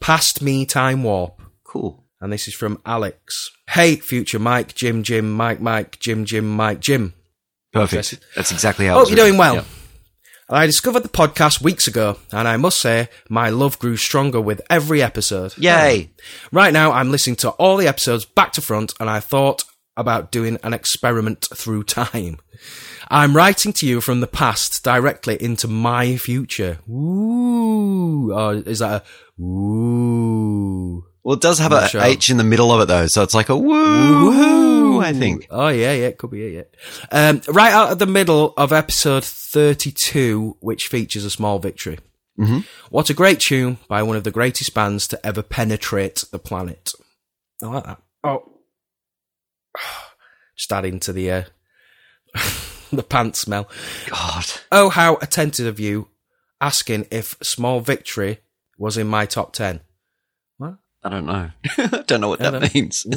[0.00, 2.04] Past Me Time Warp," Cool.
[2.20, 3.50] and this is from Alex.
[3.68, 7.14] Hey, future Mike, Jim, Jim, Mike, Mike, Jim, Jim, Mike, Jim.
[7.72, 8.20] Perfect.
[8.36, 8.96] That's exactly how.
[8.96, 9.56] it Hope you're doing well.
[9.56, 9.64] Yep.
[10.50, 14.60] I discovered the podcast weeks ago, and I must say my love grew stronger with
[14.68, 15.56] every episode.
[15.56, 16.10] Yay.
[16.50, 19.64] Right now, I'm listening to all the episodes back to front, and I thought
[19.96, 22.38] about doing an experiment through time.
[23.08, 26.78] I'm writing to you from the past directly into my future.
[26.88, 28.32] Ooh.
[28.32, 29.04] Or is that
[29.38, 31.04] a ooh?
[31.24, 32.02] Well, it does have Not a sure.
[32.02, 35.00] H in the middle of it though, so it's like a woo.
[35.00, 35.46] I think.
[35.50, 36.74] Oh yeah, yeah, it could be it.
[37.12, 37.28] Yeah.
[37.28, 41.98] Um, right out of the middle of episode thirty-two, which features a small victory.
[42.38, 42.60] Mm-hmm.
[42.90, 46.90] What a great tune by one of the greatest bands to ever penetrate the planet.
[47.62, 48.00] I like that.
[48.24, 48.51] Oh,
[50.56, 51.42] just adding to the uh,
[52.92, 53.68] the pants smell.
[54.08, 54.46] God.
[54.70, 56.08] Oh, how attentive of you
[56.60, 58.38] asking if Small Victory
[58.78, 59.80] was in my top ten.
[60.58, 60.76] What?
[61.02, 61.50] I don't know.
[61.78, 63.06] I don't know what that means.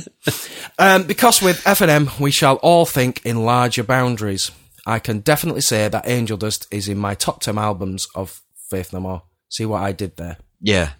[0.78, 4.52] Um, because with FNM, we shall all think in larger boundaries.
[4.86, 8.92] I can definitely say that Angel Dust is in my top 10 albums of Faith
[8.92, 9.24] No More.
[9.48, 10.36] See what I did there?
[10.60, 10.92] Yeah.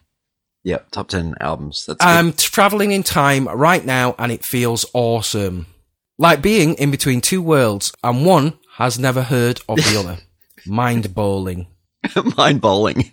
[0.66, 0.92] Yep.
[0.92, 1.86] Top 10 albums.
[1.86, 2.08] That's good.
[2.08, 5.68] I'm traveling in time right now and it feels awesome.
[6.18, 10.18] Like being in between two worlds and one has never heard of the other.
[10.66, 11.68] Mind bowling.
[12.36, 13.12] Mind bowling.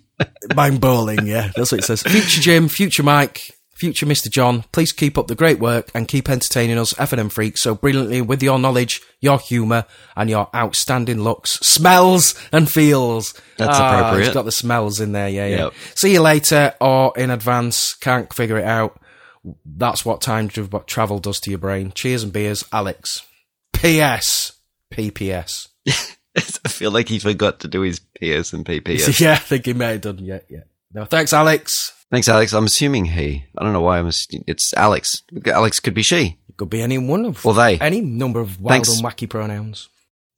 [0.54, 1.50] Mind bowling, yeah.
[1.54, 2.02] That's what it says.
[2.02, 4.30] Future Jim, future Mike, future Mr.
[4.30, 8.20] John, please keep up the great work and keep entertaining us FNM freaks so brilliantly
[8.20, 13.34] with your knowledge, your humour, and your outstanding looks, smells, and feels.
[13.58, 14.26] That's Ah, appropriate.
[14.26, 15.56] It's got the smells in there, yeah, yeah.
[15.56, 15.72] Yep.
[15.96, 19.00] See you later or in advance, can't figure it out.
[19.66, 21.90] That's what time travel does to your brain.
[21.92, 23.26] Cheers and beers, Alex.
[23.72, 24.52] P.S.
[24.94, 25.66] PPS.
[26.36, 29.18] I feel like he forgot to do his PS and PPS.
[29.20, 30.18] yeah, I think he may have done.
[30.18, 30.60] Yeah, yeah.
[30.92, 31.92] No, thanks, Alex.
[32.12, 32.52] Thanks, Alex.
[32.52, 33.46] I'm assuming he.
[33.58, 34.06] I don't know why I'm.
[34.06, 35.24] assu- It's Alex.
[35.46, 37.78] Alex could be she It could be any one of or they.
[37.78, 38.90] any number of wild Thanks.
[39.00, 39.88] and wacky pronouns.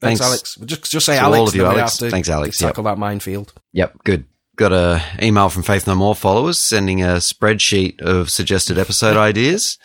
[0.01, 0.57] Thanks, Thanks Alex.
[0.65, 1.39] Just just say to Alex.
[1.41, 1.81] all of you, Alex.
[1.81, 2.61] have to Thanks, Alex.
[2.61, 2.71] Yep.
[2.71, 3.53] Tackle that minefield.
[3.73, 4.25] Yep, good.
[4.57, 9.77] Got a email from Faith No More followers sending a spreadsheet of suggested episode ideas.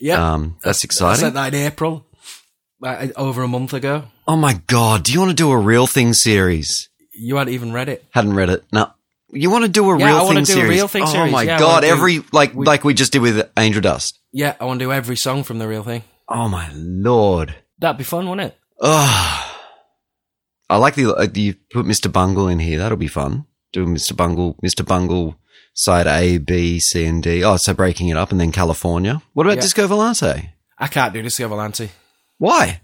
[0.00, 1.20] Yeah, Um, that's I exciting.
[1.20, 2.06] sent that in April,
[2.82, 4.04] over a month ago.
[4.26, 6.88] Oh my god, do you want to do a real thing series?
[7.12, 8.04] You hadn't even read it.
[8.10, 8.64] Hadn't read it.
[8.72, 8.90] No.
[9.32, 10.70] You want to do a Yeah, real I thing do a series?
[10.70, 11.32] Real Thing oh series.
[11.32, 14.18] my Yeah, god, do- every like we- like we just did with Angel Dust.
[14.32, 16.02] Yeah, I want to do every song from the real thing.
[16.28, 17.54] Oh my lord.
[17.78, 18.58] That'd be fun, wouldn't it?
[18.80, 19.46] Ugh.
[20.68, 22.10] I like the uh, you put Mr.
[22.12, 22.78] Bungle in here.
[22.78, 23.46] That'll be fun.
[23.72, 24.16] Do Mr.
[24.16, 24.84] Bungle, Mr.
[24.86, 25.36] Bungle
[25.74, 27.42] side A, B, C, and D.
[27.44, 29.22] Oh, so breaking it up and then California.
[29.32, 29.62] What about Yeah.
[29.62, 30.50] Disco Volante?
[30.78, 31.88] I can't do Disco Volante.
[32.38, 32.80] Why?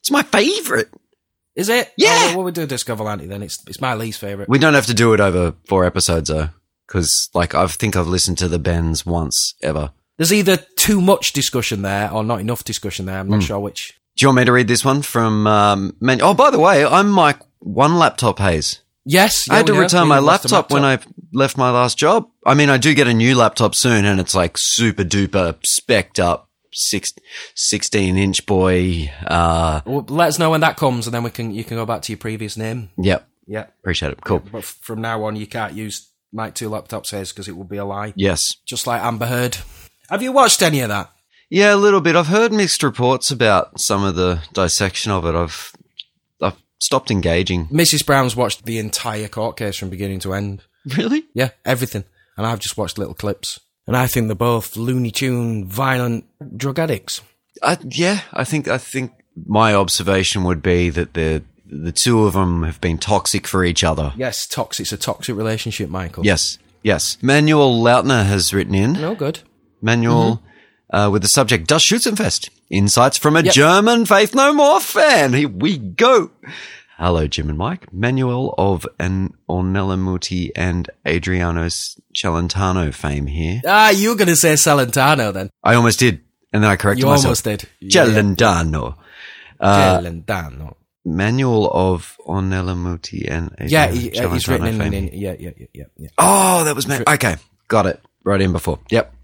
[0.00, 0.88] It's my favorite.
[1.58, 1.92] Is it?
[1.96, 2.08] Yeah.
[2.12, 3.42] Oh, well, what we do Disco Volante then?
[3.42, 4.48] It's it's my least favorite.
[4.48, 6.50] We don't have to do it over four episodes though,
[6.86, 9.90] because like I think I've listened to the Bends once ever.
[10.18, 13.18] There's either too much discussion there or not enough discussion there.
[13.18, 13.98] I'm not sure which.
[14.16, 15.48] Do you want me to read this one from?
[15.48, 18.80] Um, Man- oh, by the way, I'm Mike One Laptop Haze.
[19.04, 20.98] Yes, I had to return my lost a laptop, when I
[21.32, 22.28] left my last job.
[22.44, 26.18] I mean, I do get a new laptop soon, and it's like super duper specced
[26.22, 27.12] up, six,
[27.54, 29.10] 16 inch boy.
[29.26, 31.86] Uh, Well, let us know when that comes, and then we can you can go
[31.86, 32.90] back to your previous name.
[32.96, 34.20] yep, Yeah, appreciate it.
[34.22, 34.40] Cool.
[34.52, 37.76] but from now on, you can't use Mike Two Laptop Says because it will be
[37.78, 38.12] a lie.
[38.16, 38.42] Yes.
[38.66, 39.58] Just like Amber Heard.
[40.10, 41.10] Have you watched any of that?
[41.50, 42.14] Yeah, a little bit.
[42.16, 45.34] I've heard mixed reports about some of the dissection of it.
[45.34, 45.72] I've,
[46.42, 47.68] I've stopped engaging.
[47.68, 48.04] Mrs.
[48.04, 50.62] Brown's watched the entire court case from beginning to end.
[50.96, 51.24] Really?
[51.34, 52.04] Yeah, everything.
[52.36, 53.58] And I've just watched little clips.
[53.88, 57.22] And I think they're both Looney Tune, violent drug addicts.
[57.62, 59.12] I, yeah, I think, I think
[59.46, 63.82] my observation would be that the, the two of them have been toxic for each
[63.82, 64.12] other.
[64.14, 64.84] Yes, toxic.
[64.84, 66.24] It's a toxic relationship, Michael.
[66.26, 66.58] Yes.
[66.82, 67.16] Yes.
[67.22, 68.92] Manuel Lautner has written in.
[68.92, 69.40] No good.
[69.80, 70.42] Manuel
[70.92, 72.50] uh, with the subject Das Schützenfest?
[72.70, 73.54] Insights from a Yep.
[73.54, 75.32] German Faith No More fan.
[75.32, 76.30] Here we go.
[76.98, 77.92] Hello, Jim and Mike.
[77.92, 83.60] Manuel of an Ornella Muti and Adriano Celentano fame here.
[83.64, 85.48] Ah, you were going to say Celentano then.
[85.62, 86.20] I almost did,
[86.52, 87.24] and then I corrected You myself.
[87.26, 87.68] almost did.
[87.84, 88.96] Celentano.
[89.60, 90.74] Uh, Celentano.
[91.04, 94.92] Manuel of Ornella Muti and Adriano Yeah, he, uh, he's written in, fame.
[94.92, 96.08] in, yeah, yeah, yeah, yeah, yeah.
[96.18, 97.04] Oh, that was man.
[97.06, 97.36] Okay,
[97.68, 98.00] got it.
[98.24, 98.80] Right in before.
[98.90, 99.14] Yep.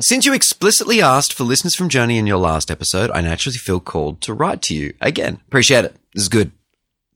[0.00, 3.80] Since you explicitly asked for listeners from Germany in your last episode, I naturally feel
[3.80, 5.40] called to write to you again.
[5.48, 5.96] Appreciate it.
[6.14, 6.52] This is good.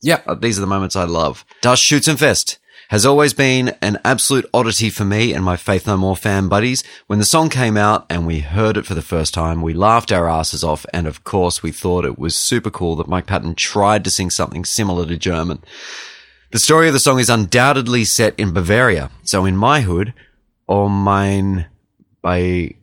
[0.07, 0.21] Yeah.
[0.25, 1.45] Uh, These are the moments I love.
[1.63, 2.59] Das Schützenfest
[2.91, 6.85] has always been an absolute oddity for me and my Faith No More fan buddies.
[7.09, 10.13] When the song came out and we heard it for the first time, we laughed
[10.13, 13.57] our asses off, and of course, we thought it was super cool that Mike Patton
[13.57, 15.65] tried to sing something similar to German.
[16.53, 19.11] The story of the song is undoubtedly set in Bavaria.
[19.25, 20.15] So in my hood,
[20.69, 21.67] oh mine,
[22.23, 22.77] by,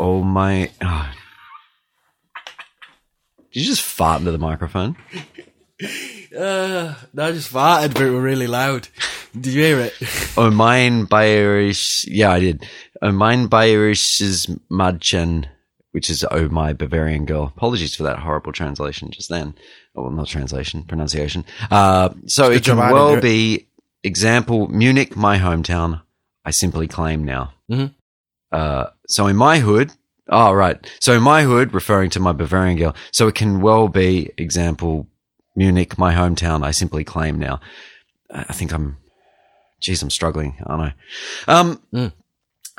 [0.00, 1.12] oh my, oh.
[3.52, 4.96] Did you just fart into the microphone?
[5.82, 8.88] Uh, I just farted, but it was really loud.
[9.38, 9.94] Did you hear it?
[10.38, 12.66] Oh mein Bayerisch, yeah, I did.
[13.02, 15.46] Oh mein Bayerisches Madchen,
[15.92, 17.52] which is Oh my Bavarian girl.
[17.56, 19.54] Apologies for that horrible translation just then.
[19.94, 21.44] Oh, well, not translation, pronunciation.
[21.70, 23.66] Uh, so it can well be
[24.02, 26.02] example Munich, my hometown.
[26.44, 27.52] I simply claim now.
[27.70, 27.94] Mhm.
[28.52, 29.92] Uh, so in my hood,
[30.28, 30.78] oh right.
[31.00, 32.94] So in my hood, referring to my Bavarian girl.
[33.10, 35.08] So it can well be example
[35.56, 36.64] Munich, my hometown.
[36.64, 37.60] I simply claim now.
[38.30, 38.98] I think I'm
[39.80, 40.94] Jeez, I'm struggling, aren't
[41.48, 41.52] I?
[41.52, 42.12] Um, Mm.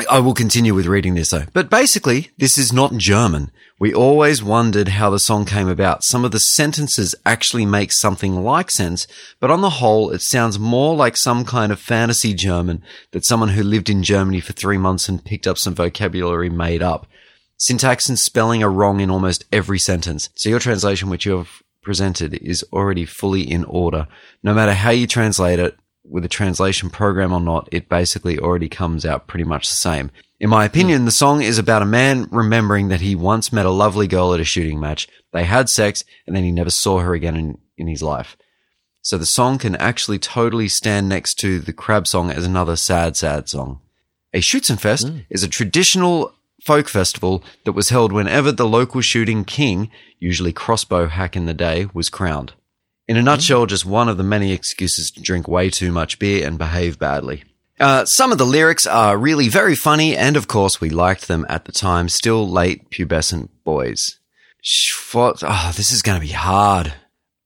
[0.08, 1.46] I will continue with reading this though.
[1.54, 3.50] But basically, this is not German.
[3.80, 6.04] We always wondered how the song came about.
[6.04, 9.08] Some of the sentences actually make something like sense,
[9.40, 13.50] but on the whole, it sounds more like some kind of fantasy German that someone
[13.50, 17.08] who lived in Germany for three months and picked up some vocabulary made up.
[17.58, 20.30] Syntax and spelling are wrong in almost every sentence.
[20.36, 24.08] So your translation, which you have presented is already fully in order.
[24.44, 25.76] No matter how you translate it,
[26.10, 30.12] with a translation program or not, it basically already comes out pretty much the same.
[30.40, 33.72] In my opinion, the song is about a man remembering that he once met a
[33.72, 35.08] lovely girl at a shooting match.
[35.34, 38.38] They had sex and then he never saw her again in, in his life.
[39.02, 43.16] So the song can actually totally stand next to the Crab song as another sad,
[43.18, 43.80] sad song.
[44.34, 45.26] A Schützenfest mm.
[45.30, 46.34] is a traditional
[46.68, 51.54] folk festival that was held whenever the local shooting king, usually crossbow hack in the
[51.54, 52.54] day, was crowned.
[53.08, 56.46] In a nutshell, just one of the many excuses to drink way too much beer
[56.46, 57.44] and behave badly.
[57.80, 61.46] Uh, some of the lyrics are really very funny, and of course, we liked them
[61.48, 62.10] at the time.
[62.10, 64.20] Still late pubescent boys.
[64.62, 66.94] Sh- Oh, this is going to be hard.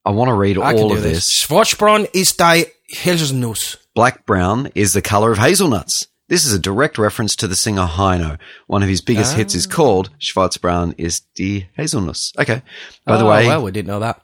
[0.03, 1.25] I want to read I all of this.
[1.27, 1.45] this.
[1.45, 2.65] Schwarzbraun ist die
[3.03, 3.77] Haselnuss.
[3.93, 6.07] Black brown is the color of hazelnuts.
[6.31, 8.39] This is a direct reference to the singer Heino.
[8.67, 9.75] One of his biggest hits is ah.
[9.75, 12.31] called Schwarzbraun ist die Haselnuss.
[12.39, 12.61] Okay.
[13.05, 14.21] By the Oh, way, well, we didn't know that.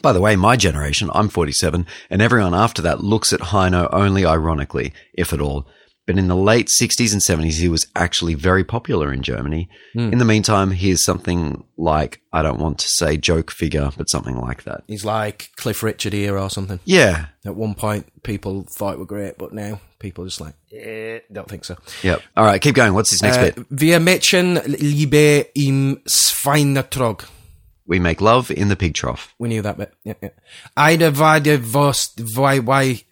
[0.00, 4.24] by the way, my generation, I'm 47, and everyone after that looks at Heino only
[4.24, 5.66] ironically, if at all.
[6.06, 9.68] But in the late 60s and 70s, he was actually very popular in Germany.
[9.94, 14.36] In the meantime, he's something like, I don't want to say joke figure, but something
[14.36, 14.84] like that.
[14.86, 16.78] He's like Cliff Richard here or something.
[16.84, 17.26] Yeah.
[17.44, 21.20] At one point, people thought it were great, but now people are just like, eh,
[21.32, 21.76] don't think so.
[22.04, 22.22] Yep.
[22.36, 22.94] All right, keep going.
[22.94, 23.66] What's his next Uh, bit?
[23.70, 27.24] Wir Mädchen liebe im Schweinetrog.
[27.88, 29.34] We make love in the pig trough.
[29.38, 29.92] We knew that bit.
[30.04, 30.30] Yeah, yeah.
[30.76, 33.02] Eide weide was why why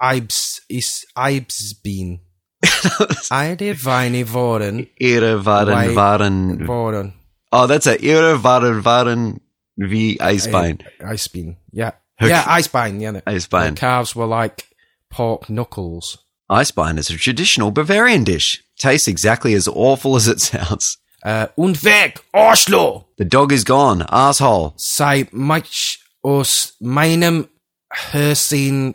[0.00, 2.20] Eibs is Eibsbeen.
[3.30, 6.66] Eide weine worden Ihre waren waren.
[6.66, 7.14] worden.
[7.52, 9.40] Oh, that's a ihre waren waren
[9.76, 10.78] wie Eisbein.
[11.00, 11.56] Eisbein.
[11.72, 11.92] Yeah.
[12.20, 13.00] Yeah, Eisbein.
[13.00, 13.20] Yeah.
[13.26, 13.74] Eisbein.
[13.74, 14.64] The calves were like
[15.08, 16.18] pork knuckles.
[16.50, 18.62] Eisbein is a traditional Bavarian dish.
[18.78, 20.98] Tastes exactly as awful as it sounds.
[21.22, 23.04] Uh, und weg, Arschloch!
[23.18, 24.72] The dog is gone, asshole.
[24.76, 27.48] Sei mich aus meinem
[27.92, 28.94] Hörsin.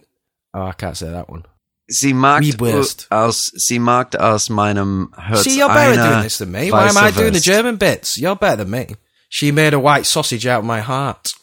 [0.54, 1.43] Oh, I can't say that one.
[1.88, 3.08] Sie mag Wurst.
[3.12, 6.71] aus, sie mag aus meinem Herz See, you're better doing this than me.
[6.71, 8.17] Why am I doing the German bits?
[8.17, 8.95] You're better than me.
[9.30, 11.34] She made a white sausage out of my heart.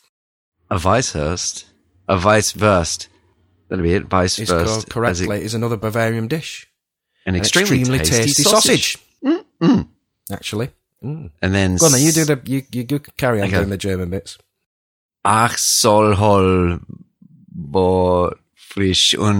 [0.70, 1.64] A Weisshurst.
[2.08, 3.06] A Weisswurst.
[3.68, 4.02] That'll be it.
[4.02, 4.64] It's Weisswurst.
[4.64, 5.44] called correctly.
[5.44, 6.66] Is another Bavarian dish.
[7.24, 8.98] An An extremely, tasty, sausage.
[10.30, 10.70] Actually.
[11.04, 11.30] Mm.
[11.40, 13.56] And then Go on then, you do the, you, you, you carry on Okay.
[13.58, 14.38] doing the German bits.
[15.24, 16.78] Ach soll hol
[17.48, 18.32] bo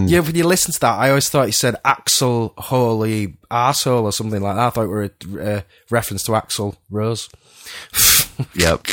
[0.09, 4.13] Yeah, when you listen to that, I always thought you said Axel Holy Arsehole or
[4.13, 4.67] something like that.
[4.67, 7.29] I thought it were a uh, reference to Axl Rose.
[8.55, 8.87] yep.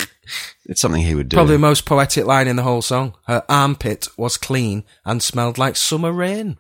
[0.66, 1.36] It's something he would do.
[1.36, 3.16] Probably the most poetic line in the whole song.
[3.26, 6.58] Her armpit was clean and smelled like summer rain.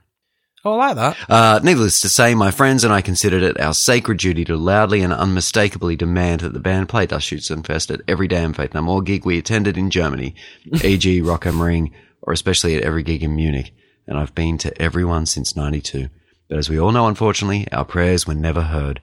[0.65, 1.29] Oh, I like that.
[1.29, 5.01] Uh, needless to say, my friends and I considered it our sacred duty to loudly
[5.01, 9.01] and unmistakably demand that the band play Das Schützenfest at every damn Faith No More
[9.01, 10.35] gig we attended in Germany,
[10.83, 11.21] e.g.
[11.21, 11.93] Rock am Ring,
[12.29, 13.73] or especially at every gig in Munich.
[14.05, 16.09] And I've been to every one since 92.
[16.47, 19.01] But as we all know, unfortunately, our prayers were never heard.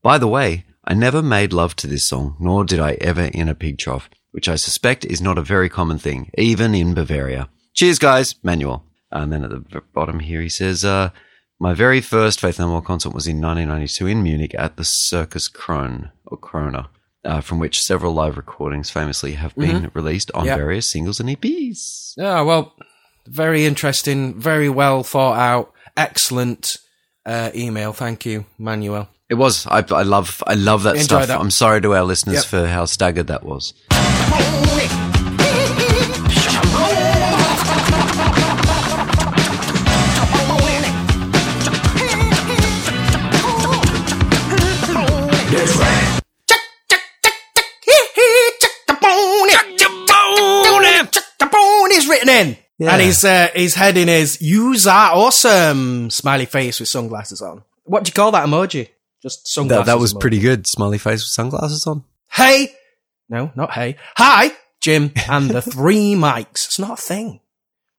[0.00, 3.48] By the way, I never made love to this song, nor did I ever in
[3.48, 7.48] a pig trough, which I suspect is not a very common thing, even in Bavaria.
[7.74, 8.36] Cheers, guys.
[8.44, 8.84] Manuel.
[9.10, 11.10] And then at the bottom here, he says, uh,
[11.58, 15.48] my very first Faith No More concert was in 1992 in Munich at the Circus
[15.48, 16.86] Krone, or Krona,
[17.24, 20.56] uh, from which several live recordings famously have been released on Yeah.
[20.56, 22.12] various singles and E EPs.
[22.16, 22.74] Yeah, well,
[23.26, 26.76] very interesting, very well thought out, excellent
[27.26, 27.92] uh, email.
[27.92, 29.08] Thank you, Manuel.
[29.28, 29.66] It was.
[29.66, 30.42] I, I love.
[30.46, 31.26] I love that Enjoy stuff.
[31.26, 31.38] that.
[31.40, 32.44] I'm sorry to our listeners Yep.
[32.46, 33.74] for how staggered that was.
[52.38, 52.88] He's written in.
[52.88, 56.10] And his, uh, his heading is, Yous are awesome.
[56.10, 57.64] Smiley face with sunglasses on.
[57.84, 58.88] What do you call that emoji?
[59.20, 59.86] Just sunglasses.
[59.86, 60.20] That, that was emoji.
[60.20, 60.66] Pretty good.
[60.66, 62.04] Smiley face with sunglasses on.
[62.30, 62.72] Hey!
[63.28, 63.96] No, not hey.
[64.16, 66.66] Hi, Jim and the three mics.
[66.66, 67.40] It's not a thing.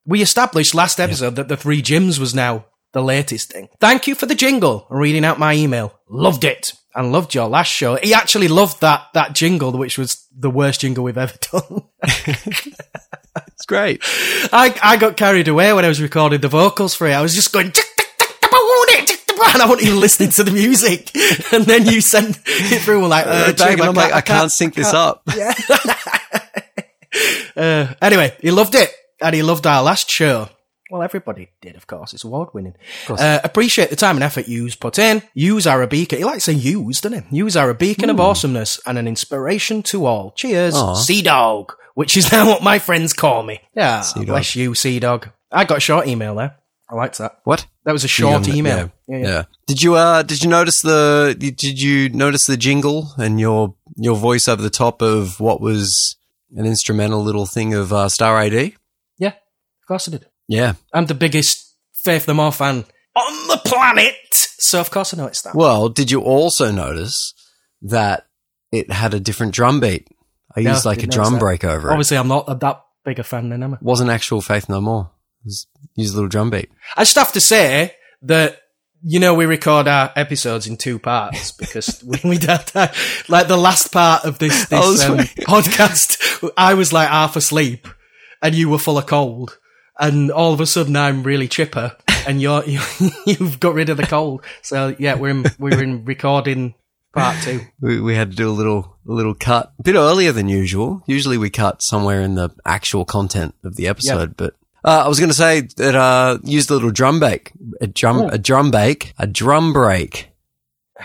[0.05, 3.69] We established last episode that the three Jims was now the latest thing.
[3.79, 5.99] Thank you for the jingle and reading out my email.
[6.07, 6.73] Loved it.
[6.95, 7.97] And loved your last show.
[7.97, 11.83] He actually loved that, that jingle, which was the worst jingle we've ever done.
[13.59, 14.01] It's great.
[14.53, 17.11] I, I got carried away when I was recording the vocals for it.
[17.11, 21.11] I was just going, and I wasn't even listening to the music.
[21.51, 24.93] And then you sent it through, like, uh, Jim, I'm like, I can't sync this
[24.93, 25.27] up.
[27.57, 30.47] Uh, anyway, he loved it, and he loved our last show.
[30.89, 32.13] Well, everybody did, of course.
[32.13, 32.75] It's award winning.
[33.09, 35.21] Uh, appreciate the time and effort yous put in.
[35.33, 36.19] Yous are a beacon.
[36.19, 37.37] He likes saying yous, doesn't he?
[37.37, 40.31] Yous are a beacon of awesomeness and an inspiration to all.
[40.31, 40.75] Cheers.
[41.05, 41.73] Sea Dog.
[41.99, 43.59] Which is now what my friends call me.
[43.75, 44.27] Yeah, Sea Dog.
[44.27, 45.29] bless you, Sea Dog.
[45.51, 46.55] I got a short email there.
[46.89, 47.41] I liked that.
[47.43, 47.65] What?
[47.83, 48.91] That was a short Yeah, email.
[49.05, 49.43] Yeah, yeah.
[49.67, 54.15] Did you uh did you notice the did you notice the jingle and your your
[54.15, 56.15] voice over the top of what was
[56.55, 58.53] an instrumental little thing of uh, Star AD?
[59.17, 60.25] Yeah, of course I did.
[60.47, 60.75] Yeah.
[60.93, 65.43] I'm the biggest Faith No More fan on the planet, so of course I noticed
[65.43, 65.53] that.
[65.53, 67.33] Well, did you also notice
[67.81, 68.25] that
[68.71, 70.07] it had a different drum beat?
[70.55, 71.39] I No, used like a drum that.
[71.39, 71.91] break over it.
[71.91, 73.77] Obviously, I'm not that big a fan then, am I?
[73.81, 75.11] wasn't actual Faith No More.
[75.43, 75.67] Used
[76.13, 76.69] a little drum beat.
[76.97, 78.61] I just have to say that
[79.01, 83.57] you know we record our episodes in two parts because we, we don't like the
[83.57, 86.49] last part of this, this um, podcast.
[86.57, 87.87] I was like half asleep,
[88.41, 89.57] and you were full of cold,
[89.99, 91.95] and all of a sudden I'm really chipper,
[92.27, 92.81] and you're you,
[93.25, 94.43] you've got rid of the cold.
[94.61, 96.75] So yeah, we're in we're in recording
[97.13, 97.61] part two.
[97.79, 101.03] We, we had to do a little little cut a bit earlier than usual.
[101.07, 105.19] Usually we cut somewhere in the actual content of the episode, but uh, I was
[105.19, 108.27] going to say that uh, used a little drum bake, a drum Oh.
[108.29, 110.29] a drum bake, a drum break.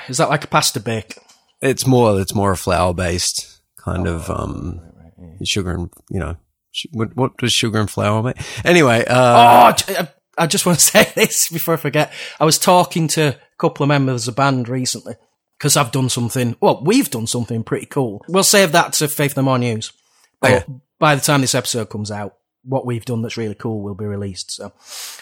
[0.09, 1.19] Is that like a pasta bake?
[1.61, 4.81] It's more it's more a flour based kind of um
[5.45, 6.37] sugar and you know
[6.73, 8.37] sh- what what does sugar and flour make?
[8.65, 12.13] Anyway, uh, Oh, I just want to say this before I forget.
[12.41, 15.15] I was talking to a couple of members of the band recently
[15.59, 16.57] because I've done something.
[16.61, 18.25] Well, we've done something pretty cool.
[18.29, 19.93] We'll save that to Faith No More News.
[20.41, 20.73] But Okay.
[20.99, 22.35] by the time this episode comes out,
[22.67, 24.51] what we've done that's really cool will be released.
[24.53, 24.73] So,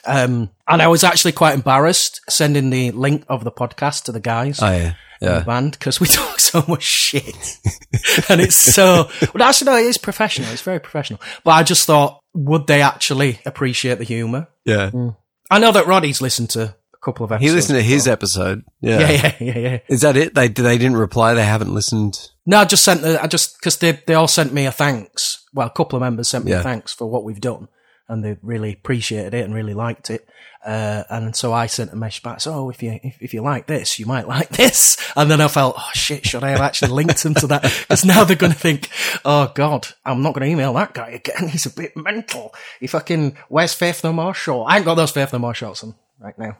[0.06, 4.20] um, and I was actually quite embarrassed sending the link of the podcast to the
[4.20, 7.58] guys oh yeah, in the band because we talk so much shit,
[8.28, 9.10] and it's so.
[9.34, 10.50] Well, actually, no, it is professional.
[10.52, 11.20] It's very professional.
[11.42, 14.46] But I just thought, would they actually appreciate the humour?
[14.64, 14.90] Yeah,
[15.50, 17.50] I know that Roddy's listened to couple of episodes.
[17.50, 18.64] he listened to his episode.
[18.80, 19.00] Yeah.
[19.00, 19.78] Yeah, yeah, yeah, yeah.
[19.88, 20.34] Is that it?
[20.34, 21.34] They they didn't reply.
[21.34, 22.30] They haven't listened.
[22.46, 23.02] No, I just sent.
[23.02, 25.44] The, I just because they they all sent me a thanks.
[25.52, 26.60] Well, a couple of members sent me Yeah.
[26.60, 27.68] a thanks for what we've done,
[28.08, 30.26] and they really appreciated it and really liked it.
[30.64, 32.40] Uh, and so I sent a message back.
[32.40, 34.96] So, oh, if you if, if you like this, you might like this.
[35.16, 37.62] And then I felt, oh shit, should I have actually linked them to that?
[37.82, 38.88] Because now they're going to think,
[39.24, 41.48] oh god, I'm not going to email that guy again.
[41.50, 42.54] He's a bit mental.
[42.78, 44.70] He fucking where's Faith No More short?
[44.70, 46.56] I ain't got those Faith No More shorts on right now.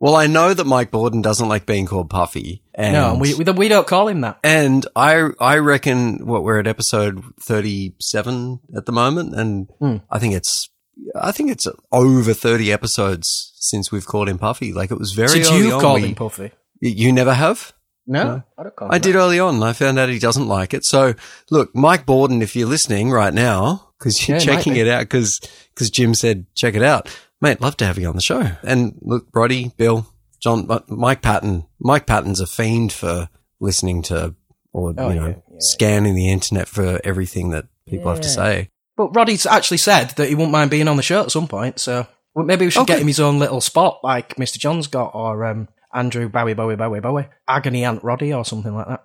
[0.00, 2.62] Well, I know that Mike Bordin doesn't like being called Puffy.
[2.74, 4.38] And No, we, we we don't call him that.
[4.42, 9.96] And I I reckon what we're at episode thirty seven at the moment, and Hmm.
[10.10, 10.70] I think it's
[11.14, 14.72] I think it's over thirty episodes since we've called him Puffy.
[14.72, 15.80] Like it was very Did early you on.
[15.80, 16.50] call we- him Puffy?
[16.80, 17.72] You never have.
[18.06, 19.02] No, I don't call him I that.
[19.04, 19.62] did early on.
[19.62, 20.84] I found out he doesn't like it.
[20.86, 21.14] So
[21.50, 25.38] look, Mike Bordin, if you're listening right now, because you're Yeah, checking it out, because
[25.74, 27.08] because Jim said check it out,
[27.40, 27.60] mate.
[27.60, 28.50] Love to have you on the show.
[28.62, 30.06] And look, Roddy, Bill,
[30.40, 31.66] John, uh, Mike Patton.
[31.78, 33.28] Mike Patton's a fiend for
[33.60, 34.34] listening to
[34.72, 35.56] or Oh, you know yeah, yeah.
[35.58, 38.68] scanning the internet for everything that people have to say.
[38.96, 41.78] But Roddy's actually said that he wouldn't mind being on the show at some point,
[41.80, 42.94] so well, maybe we should Okay.
[42.94, 44.58] get him his own little spot like Mr.
[44.58, 48.86] John's got, or um, Andrew Bowie, Bowie, Bowie, Bowie, Agony Aunt Roddy, or something like
[48.86, 49.04] that.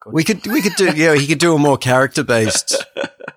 [0.00, 0.12] Good.
[0.14, 2.82] We could we could do yeah he could do a more character based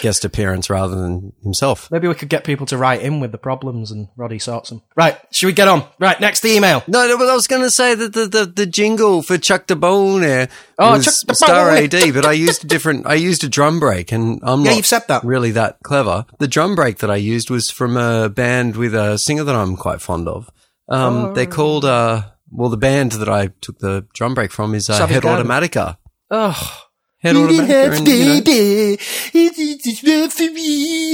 [0.00, 1.90] guest appearance rather than himself.
[1.90, 4.82] Maybe we could get people to write in with the problems and Roddy sorts them.
[4.96, 5.84] Right, should we get on?
[5.98, 6.82] Right, next the email.
[6.86, 9.66] No, no, but I was going to say that the, the, the jingle for Chuck
[9.66, 11.70] the Bone there Oh, was Chuck the Star.
[11.70, 14.76] AD, but I used a different, I used a drum break and I'm Yeah, not
[14.76, 15.24] you've said that.
[15.24, 16.26] really that clever.
[16.38, 19.76] The drum break that I used was from a band with a singer that I'm
[19.76, 20.50] quite fond of.
[20.88, 21.32] Um, Oh.
[21.34, 25.06] they're called, uh, well, the band that I took the drum break from is uh,
[25.06, 25.96] Head Automatica.
[26.30, 26.82] Oh,
[27.22, 27.98] Head Automatica.
[27.98, 28.42] and, you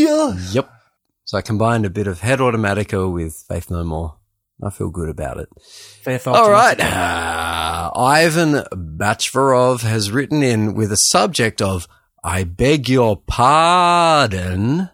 [0.07, 0.71] know, Yep.
[1.25, 4.15] So I combined a bit of Head Automatica with Faith No More.
[4.65, 5.49] I feel good about it.
[6.03, 6.35] fair thought.
[6.37, 6.79] All right.
[6.81, 11.87] Uh, Ivan Bachvarov has written in with a subject of
[12.25, 14.89] I beg your pardon,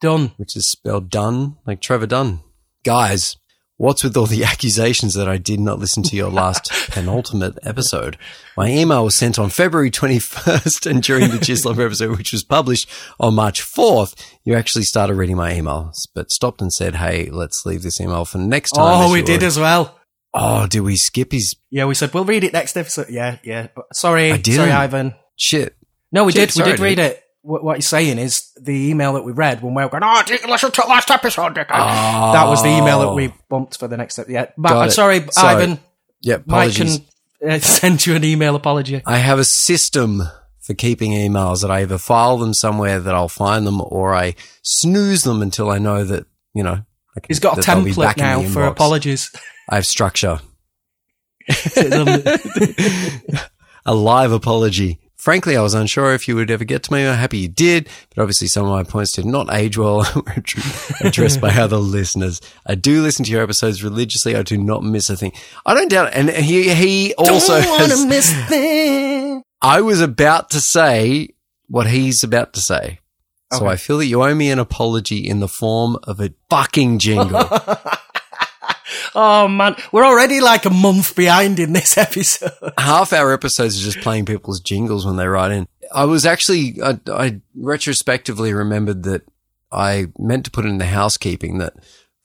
[0.00, 0.30] Done.
[0.38, 2.40] which is spelled done, like Trevor Dunn.
[2.84, 3.36] Guys,
[3.80, 8.18] what's with all the accusations that I did not listen to your last penultimate episode?
[8.56, 12.88] My email was sent on February 21st and during the Chisholm episode, which was published
[13.18, 14.14] on March 4th,
[14.44, 18.24] you actually started reading my email, but stopped and said, Hey, let's leave this email
[18.26, 19.08] for next time.
[19.08, 19.96] Oh, we did already- as well.
[20.34, 23.06] Oh, did we skip his Yeah, we said we'll read it next episode.
[23.10, 23.68] Yeah, yeah.
[23.92, 25.14] Sorry, sorry, Ivan.
[25.36, 25.74] shit?
[26.12, 26.64] No, we Shit, did.
[26.64, 27.19] We did read it.
[27.42, 30.22] What, what he's saying is the email that we read when we were going, oh,
[30.26, 31.54] did you listen to last episode?
[31.54, 34.32] did you?" That was the email that we bumped for the next episode.
[34.32, 34.78] Yeah, Oh.
[34.78, 35.62] I'm sorry, Sorry.
[35.62, 35.80] Ivan.
[36.20, 37.00] Yeah, Mike apologies.
[37.40, 39.00] can uh, send you an email apology.
[39.06, 40.22] I have a system
[40.60, 44.34] for keeping emails that I either file them somewhere that I'll find them or I
[44.62, 46.84] snooze them until I know that, you know,
[47.16, 49.34] I can, He's got a that they'll be template now for apologies.
[49.68, 50.40] I have structure.
[53.86, 57.06] a live apology Frankly, I was unsure if you would ever get to me.
[57.06, 60.22] I'm happy you did, but obviously some of my points did not age well were
[61.02, 62.40] addressed by other listeners.
[62.64, 64.34] I do listen to your episodes religiously.
[64.34, 65.32] I do not miss a thing.
[65.66, 66.14] I don't doubt it.
[66.14, 69.42] And he, he also has, miss thing.
[69.60, 71.28] I was about to say
[71.68, 73.00] what he's about to say.
[73.52, 73.72] So Okay.
[73.72, 77.46] I feel that you owe me an apology in the form of a fucking jingle.
[79.14, 82.52] Oh man, we're already like a month behind in this episode.
[82.78, 85.66] half our episodes are just playing people's jingles when they write in.
[85.92, 89.22] I was actually, I, I retrospectively remembered that
[89.72, 91.74] I meant to put in the housekeeping that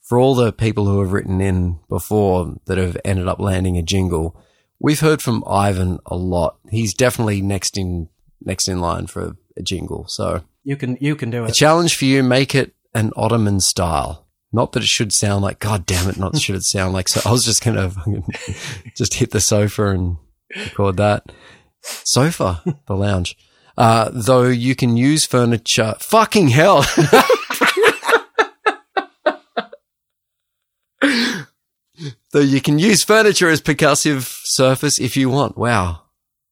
[0.02, 3.82] for all the people who have written in before that have ended up landing a
[3.82, 4.40] jingle,
[4.78, 6.58] we've heard from Ivan a lot.
[6.70, 8.08] He's definitely next in,
[8.44, 10.06] next in line for a jingle.
[10.08, 11.54] So You can you can do a it.
[11.54, 14.25] challenge for you, make it an Ottoman style.
[14.52, 17.20] Not that it should sound like, God damn it, not should it sound like, so
[17.28, 18.22] I was just going to
[18.96, 20.16] just hit the sofa and
[20.54, 21.32] record that.
[21.82, 23.36] Sofa, the lounge.
[23.76, 26.84] Uh, though you can use furniture, fucking hell.
[32.32, 35.56] though you can use furniture as percussive surface if you want.
[35.56, 36.02] Wow.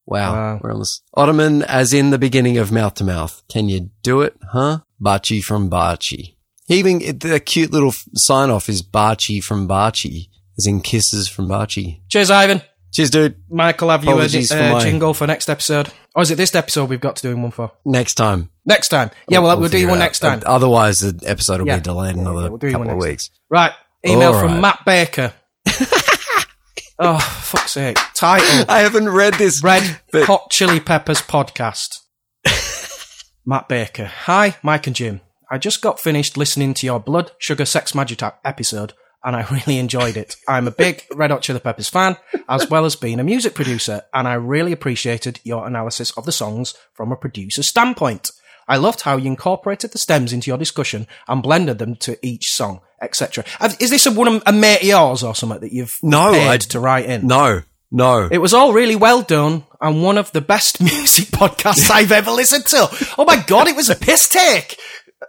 [0.07, 0.35] Wow.
[0.35, 0.61] Wow.
[0.63, 1.03] We're on this.
[1.15, 3.43] Ottoman as in the beginning of mouth to mouth.
[3.49, 4.37] Can you do it?
[4.53, 4.81] Huh?
[5.01, 6.37] Bachi from Bachi.
[6.69, 12.03] Even the cute little sign off is Bachi from Bachi, as in kisses from Bachi.
[12.09, 12.63] Cheers, Ivan.
[12.93, 13.37] Cheers, dude.
[13.51, 15.91] Michael, have you a for uh, my- jingle for next episode?
[16.15, 17.73] Or is it this episode we've got to do one for?
[17.85, 18.51] Next time.
[18.65, 19.11] Next time.
[19.29, 20.05] Yeah, well, we'll, do figure one out.
[20.05, 20.43] next time.
[20.47, 21.77] Otherwise, the episode will Yeah.
[21.77, 23.31] be delayed another yeah, we'll couple of weeks.
[23.51, 23.73] Right.
[24.07, 24.61] Email All from.
[24.61, 25.33] Matt Baker.
[27.01, 27.99] oh, fuck's sake.
[28.15, 28.65] Title.
[28.69, 29.63] I haven't read this.
[29.63, 31.99] Red but- Hot Chili Peppers podcast.
[33.45, 34.07] Matt Baker.
[34.07, 35.21] Hi, Mike and Jim.
[35.51, 38.93] I just got finished listening to your Blood Sugar Sex Magik episode
[39.23, 40.37] and I really enjoyed it.
[40.49, 42.17] I'm a big Red Hot Chili Peppers fan
[42.49, 46.33] as well as being a music producer and I really appreciated your analysis of the
[46.33, 48.31] songs from a producer's standpoint.
[48.67, 52.51] I loved how you incorporated the stems into your discussion and blended them to each
[52.53, 53.45] song, etc.
[53.79, 56.57] Is this a one of a mate of yours or something that you've No, I-
[56.57, 57.27] to write in?
[57.27, 58.27] No, no.
[58.33, 62.31] It was all really well done and one of the best music podcasts I've ever
[62.31, 62.89] listened to.
[63.19, 64.79] Oh my god, it was a piss take.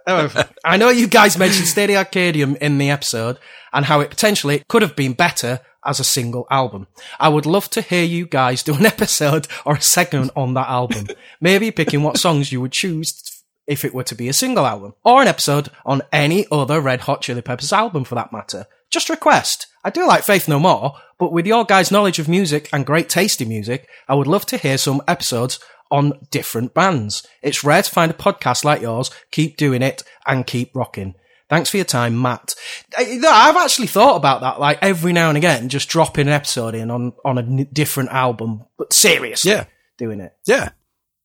[0.06, 3.38] Oh, I know you guys mentioned Stadium Arcadium in the episode
[3.72, 6.86] and how it potentially could have been better as a single album.
[7.20, 10.68] I would love to hear you guys do an episode or a segment on that
[10.68, 11.06] album.
[11.40, 13.22] Maybe picking what songs you would choose
[13.66, 17.00] if it were to be a single album, or an episode on any other Red
[17.02, 18.66] Hot Chili Peppers album for that matter.
[18.90, 19.66] Just request.
[19.82, 23.08] I do like Faith No More, but with your guys' knowledge of music and great
[23.08, 25.58] taste in music, I would love to hear some episodes
[25.90, 27.26] on different bands.
[27.42, 29.10] It's rare to find a podcast like yours.
[29.30, 31.14] Keep doing it and keep rocking.
[31.48, 32.54] Thanks for your time, Matt.
[32.98, 36.90] I've actually thought about that, like every now and again, just dropping an episode in
[36.90, 39.64] on, on a n- different album, but seriously Yeah.
[39.96, 40.32] doing it.
[40.44, 40.70] Yeah.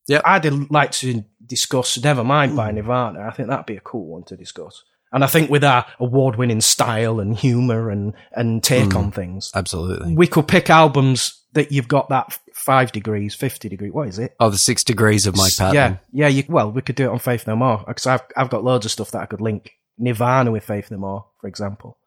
[0.08, 0.22] Yeah.
[0.24, 2.76] I'd like to discuss Nevermind by hmm.
[2.76, 3.28] Nirvana.
[3.28, 4.84] I think that'd be a cool one to discuss.
[5.12, 8.98] And I think with our award winning style and humour and, and take hmm.
[8.98, 10.14] on things, Absolutely.
[10.14, 13.90] we could pick albums that you've got that five degrees, 50 degree.
[13.90, 14.36] What is it?
[14.40, 15.76] Oh, the six degrees of my Patton.
[15.76, 15.98] Yeah.
[16.12, 16.28] Yeah.
[16.28, 18.86] You, well, we could do it on Faith No More because I've, I've got loads
[18.86, 21.98] of stuff that I could link Nirvana with Faith No More, for example.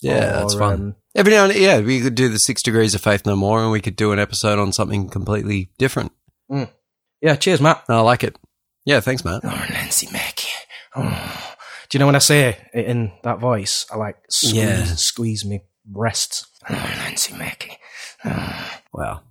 [0.00, 0.72] Yeah, that's fun.
[0.74, 3.36] um, Every now and then, yeah, we could do the six degrees of faith no
[3.36, 6.12] more and we could do an episode on something completely different.
[7.20, 7.36] Yeah.
[7.36, 7.84] Cheers, Matt.
[7.88, 8.36] I like it.
[8.84, 9.40] Yeah, thanks, Matt.
[9.44, 10.48] Oh, Nancy Mackey.
[10.94, 11.54] Oh.
[11.88, 13.86] Do you know when I say it in that voice?
[13.90, 14.84] I like squeeze, Yeah.
[14.84, 16.46] squeeze me breasts.
[16.68, 17.78] Oh, Nancy Mackey.
[18.94, 19.22] Wow.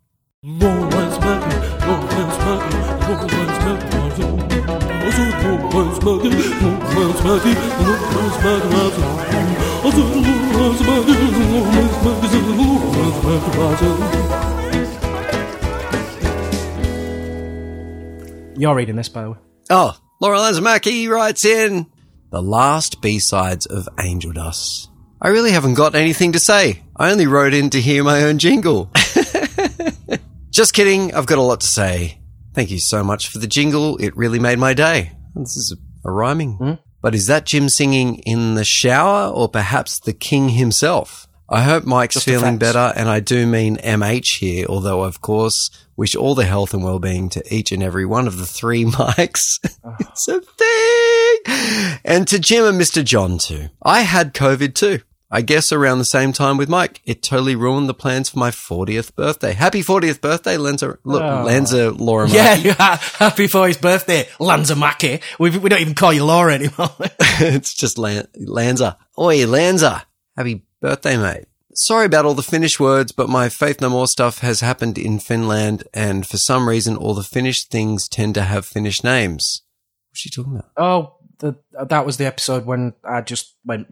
[18.55, 19.37] You're reading this, by the way.
[19.69, 21.87] Oh, Laura Lanzamaki writes in
[22.31, 24.89] the last B-sides of Angel Dust.
[25.21, 26.82] I really haven't got anything to say.
[26.95, 28.91] I only wrote in to hear my own jingle.
[30.51, 31.13] Just kidding.
[31.13, 32.19] I've got a lot to say.
[32.53, 33.97] Thank you so much for the jingle.
[33.97, 35.13] It really made my day.
[35.35, 36.53] This is a, a rhyming.
[36.57, 36.73] Hmm?
[37.01, 41.27] But is that Jim singing in the shower or perhaps the king himself?
[41.49, 45.69] I hope Mike's Just feeling better, and I do mean MH here, although of course
[45.97, 49.59] wish all the health and well-being to each and every one of the three mics.
[49.83, 49.95] Ah.
[49.99, 51.99] it's a thing!
[52.05, 53.03] And to Jim and Mr.
[53.03, 53.69] John too.
[53.83, 55.01] I had COVID too.
[55.35, 57.01] I guess around the same time with Mike.
[57.05, 59.53] It totally ruined the plans for my 40th birthday.
[59.53, 61.43] Happy 40th birthday, Lanza, L- oh.
[61.43, 62.37] Lanza Laura Markey.
[62.37, 62.97] Yeah, yeah.
[63.17, 65.21] Happy for his birthday, Lanza Mackey.
[65.39, 66.91] We, we don't even call you Laura anymore.
[67.39, 68.99] it's just Lan- Lanza.
[69.17, 70.05] Oi, Lanza.
[70.37, 71.45] Happy birthday, mate.
[71.73, 75.17] sorry about all the Finnish words, but my Faith No More stuff has happened in
[75.17, 79.63] Finland, and for some reason, all the Finnish things tend to have Finnish names.
[80.11, 80.69] What's she talking about?
[80.77, 81.55] Oh, the,
[81.87, 83.87] that was the episode when I just went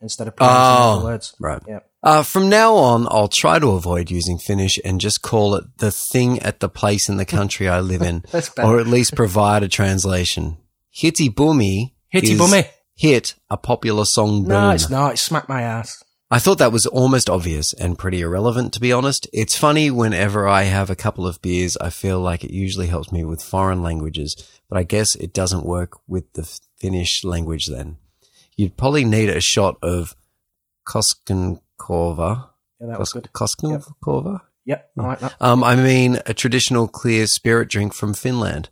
[0.00, 1.34] instead of pronouncing the words.
[1.38, 1.62] right.
[1.66, 1.80] Yeah.
[2.02, 5.90] Uh, from now on, I'll try to avoid using Finnish and just call it the
[5.90, 8.24] thing at the place in the country I live in,
[8.62, 10.56] or at least provide a translation.
[10.90, 11.92] Hitty Boomy.
[12.08, 12.64] Hitty Bummy.
[12.96, 14.48] Hit, a popular song boom.
[14.48, 15.14] No, it's not.
[15.14, 16.02] It smacked my ass.
[16.30, 19.26] I thought that was almost obvious and pretty irrelevant, to be honest.
[19.32, 23.10] It's funny whenever I have a couple of beers, I feel like it usually helps
[23.10, 24.36] me with foreign languages,
[24.70, 26.44] but I guess it doesn't work with the
[26.78, 27.98] Finnish language then.
[28.56, 30.16] You'd probably need a shot of
[30.88, 32.48] Koskenkorva.
[32.80, 33.28] Yeah, that was good.
[33.34, 34.40] Koskenkorva?
[34.64, 35.34] Yep, I like that.
[35.40, 38.70] Um, I mean, a traditional clear spirit drink from Finland.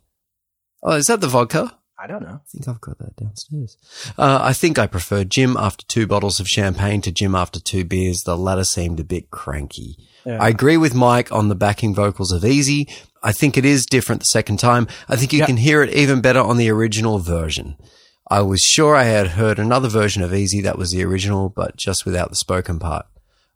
[0.81, 1.75] Oh, is that the vodka?
[2.01, 2.35] I don't know.
[2.35, 3.77] I think I've got that downstairs.
[4.17, 7.83] Uh, I think I prefer Jim after two bottles of champagne to Jim after two
[7.83, 8.23] beers.
[8.23, 9.97] The latter seemed a bit cranky.
[10.25, 10.41] Yeah.
[10.41, 12.87] I agree with Mike on the backing vocals of Easy.
[13.21, 14.87] I think it is different the second time.
[15.07, 15.47] I think you Yep.
[15.47, 17.75] can hear it even better on the original version.
[18.31, 21.75] I was sure I had heard another version of Easy that was the original, but
[21.77, 23.05] just without the spoken part.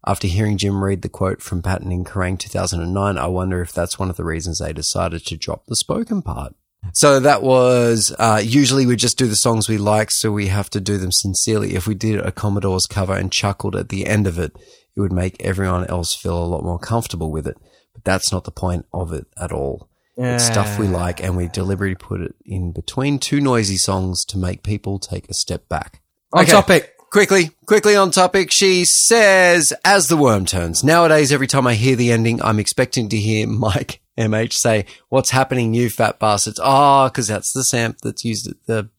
[0.06, 3.98] After hearing Jim read the quote from Patton in Kerrang 2009, I wonder if that's
[3.98, 6.56] one of the reasons they decided to drop the spoken part.
[6.92, 10.70] So that was, uh, usually we just do the songs we like, so we have
[10.72, 11.76] to do them sincerely.
[11.76, 14.52] If we did a Commodore's cover and chuckled at the end of it,
[14.94, 17.56] it would make everyone else feel a lot more comfortable with it.
[18.04, 19.90] That's not the point of it at all.
[20.16, 24.38] It's stuff we like and we deliberately put it in between two noisy songs to
[24.38, 26.02] make people take a step back.
[26.32, 26.92] On topic.
[27.10, 28.52] Quickly, quickly on topic.
[28.52, 30.84] She says, as the worm turns.
[30.84, 35.32] Nowadays, every time I hear the ending, I'm expecting to hear Mike MH say, what's
[35.32, 36.60] happening, you fat bastards?
[36.60, 38.90] Ah, cause that's the samp that's used at the,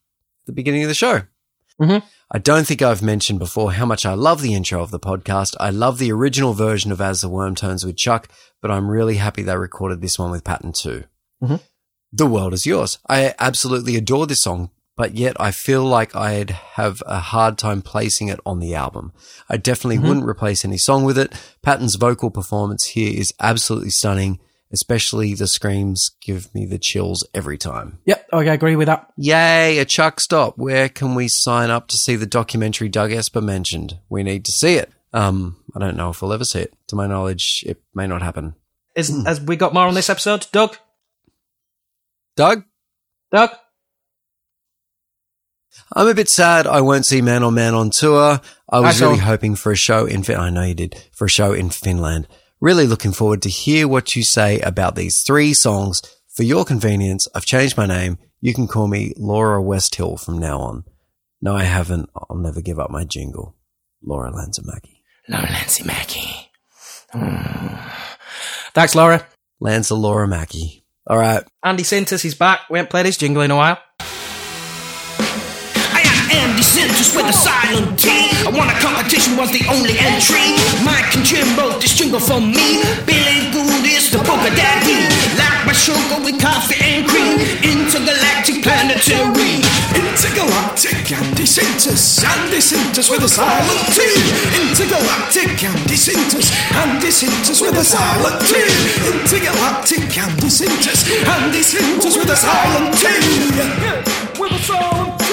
[0.47, 1.23] the beginning of the show.
[1.81, 2.03] Mhm.
[2.31, 5.55] I don't think I've mentioned before how much I love the intro of the podcast.
[5.61, 8.29] I love the original version of As the Worm Turns with Chuck,
[8.63, 11.05] but I'm really happy they recorded this one with Patton too.
[11.43, 11.61] Mhm.
[12.13, 12.99] The world is yours.
[13.09, 17.83] I absolutely adore this song, but yet I feel like I'd have a hard time
[17.83, 19.13] placing it on the album.
[19.49, 21.33] I definitely wouldn't replace any song with it.
[21.63, 24.39] Patton's vocal performance here is absolutely stunning,
[24.73, 27.99] especially the screams give me the chills every time.
[28.07, 29.11] Yep, I agree with that.
[29.17, 30.59] Yay, a Chuck stop.
[30.59, 33.99] Where can we sign up to see the documentary Doug Esper mentioned?
[34.09, 34.91] We need to see it.
[35.13, 36.75] Um, I don't know if we'll ever see it.
[36.89, 38.57] To my knowledge, it may not happen.
[38.97, 40.77] Is has we got more on this episode, Doug?
[42.37, 42.65] Doug?
[43.33, 43.51] Doug?
[45.93, 48.41] I'm a bit sad I won't see Man on Man on tour.
[48.69, 51.27] I was I really hoping for a show in Fin- I know you did for
[51.27, 52.29] a show in Finland.
[52.65, 56.01] Really looking forward to hear what you say about these three songs.
[56.35, 58.17] For your convenience, I've changed my name.
[58.41, 60.85] You can call me Laura Westhill from now on.
[61.43, 62.09] No, I haven't.
[62.17, 63.55] I'll never give up my jingle.
[64.03, 65.03] Laura Lanzamaki.
[65.29, 66.51] Laura Nancy Mackie.
[67.13, 67.75] Hmm.
[68.73, 69.27] Thanks, Laura.
[69.61, 70.87] Lanza Laura Mackie.
[71.07, 71.45] All right.
[71.63, 72.61] Andy Sintus is back.
[72.71, 73.77] We haven't played his jingle in a while.
[76.65, 78.09] I am Andy Sintus with a silent T.
[78.09, 80.57] I won a competition, was the only entry.
[80.81, 82.81] Mike and Jim wrote this jingle for me.
[83.05, 84.97] Billy Gould is the poker daddy.
[85.37, 87.37] Like my sugar with coffee and cream.
[87.61, 89.61] Intergalactic planetary.
[89.93, 94.01] Intergalactic Andy Sintus, Andy Sintus with a silent T.
[94.57, 98.57] Intergalactic Andy Sintus, Andy Sintus with a silent T.
[99.13, 103.05] Intergalactic Andy Sintus, Andy Sintus with a silent T.
[103.13, 104.41] With a silent T.
[104.41, 105.24] With a silent T.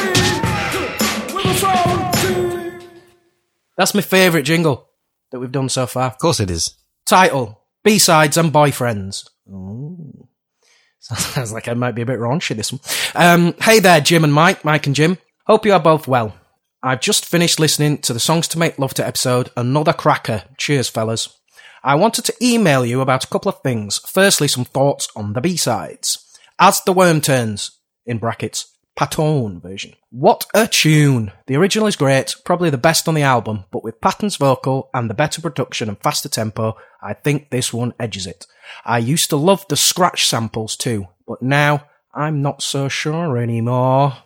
[3.77, 4.89] That's my favourite jingle
[5.31, 6.07] that we've done so far.
[6.07, 6.75] Of course it is.
[7.05, 9.27] Title: B-sides and boyfriends.
[9.49, 10.27] Ooh.
[10.99, 12.81] Sounds like I might be a bit raunchy this one.
[13.15, 15.17] Um, hey there, Jim and Mike, Mike and Jim.
[15.47, 16.35] Hope you are both well.
[16.83, 19.49] I've just finished listening to the Songs to Make Love to episode.
[19.57, 20.43] Another cracker.
[20.57, 21.29] Cheers, fellas.
[21.83, 23.99] I wanted to email you about a couple of things.
[24.07, 26.23] Firstly, some thoughts on the B-sides.
[26.59, 27.71] As the Worm Turns,
[28.05, 29.93] in brackets, Patton version.
[30.09, 31.31] What a tune!
[31.47, 35.09] The original is great, probably the best on the album, but with Patton's vocal and
[35.09, 38.45] the better production and faster tempo, I think this one edges it.
[38.85, 44.17] I used to love the scratch samples too, but now I'm not so sure anymore.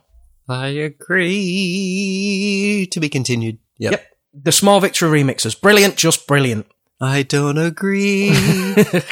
[0.48, 2.08] I agree.
[2.92, 3.60] To be continued.
[3.78, 3.92] Yep.
[3.92, 4.06] Yep.
[4.44, 5.60] The Small Victory remixes.
[5.60, 6.68] Brilliant, just brilliant.
[7.00, 8.32] I don't agree.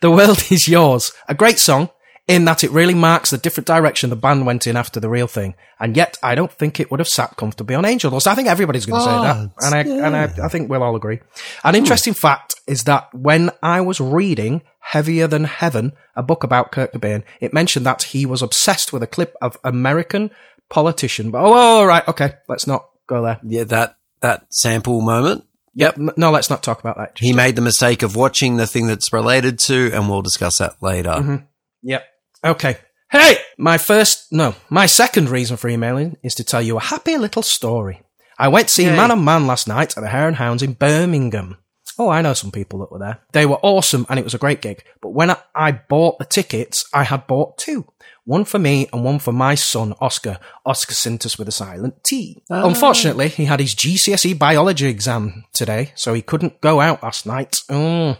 [0.00, 1.10] The World Is Yours.
[1.28, 1.90] A great song
[2.28, 5.26] in that it really marks the different direction the band went in after the real
[5.26, 5.54] thing.
[5.80, 8.28] And yet, I don't think it would have sat comfortably on Angel Dust.
[8.28, 9.50] I think everybody's going to say that.
[9.54, 9.64] What?
[9.64, 11.20] And, I, and I, I think we'll all agree.
[11.64, 16.70] An interesting fact is that when I was reading Heavier Than Heaven, a book about
[16.70, 20.30] Kurt Cobain, it mentioned that he was obsessed with a clip of American
[20.68, 21.30] politician.
[21.30, 22.06] But, oh, all right.
[22.06, 22.34] Okay.
[22.46, 23.40] Let's not go there.
[23.42, 25.44] yeah, that, that sample moment.
[25.74, 25.96] Yep.
[26.18, 27.18] No, let's not talk about that.
[27.18, 30.74] He made the mistake of watching the thing that's related to, and we'll discuss that
[30.82, 31.10] later.
[31.10, 31.36] Mm-hmm.
[31.84, 32.04] Yep.
[32.44, 32.78] Okay.
[33.10, 33.38] Hey!
[33.56, 37.42] My first, no, my second reason for emailing is to tell you a happy little
[37.42, 38.02] story.
[38.38, 40.74] I went to see Man on Man last night at the Hare and Hounds in
[40.74, 41.56] Birmingham.
[41.98, 43.20] Oh, I know some people that were there.
[43.32, 44.84] They were awesome and it was a great gig.
[45.00, 47.86] But when I, I bought the tickets, I had bought two.
[48.28, 50.38] One for me and one for my son, Oscar.
[50.66, 52.42] Oscar Sintus with a silent T.
[52.50, 57.62] Unfortunately, he had his GCSE biology exam today, so he couldn't go out last night.
[57.70, 58.18] Mm.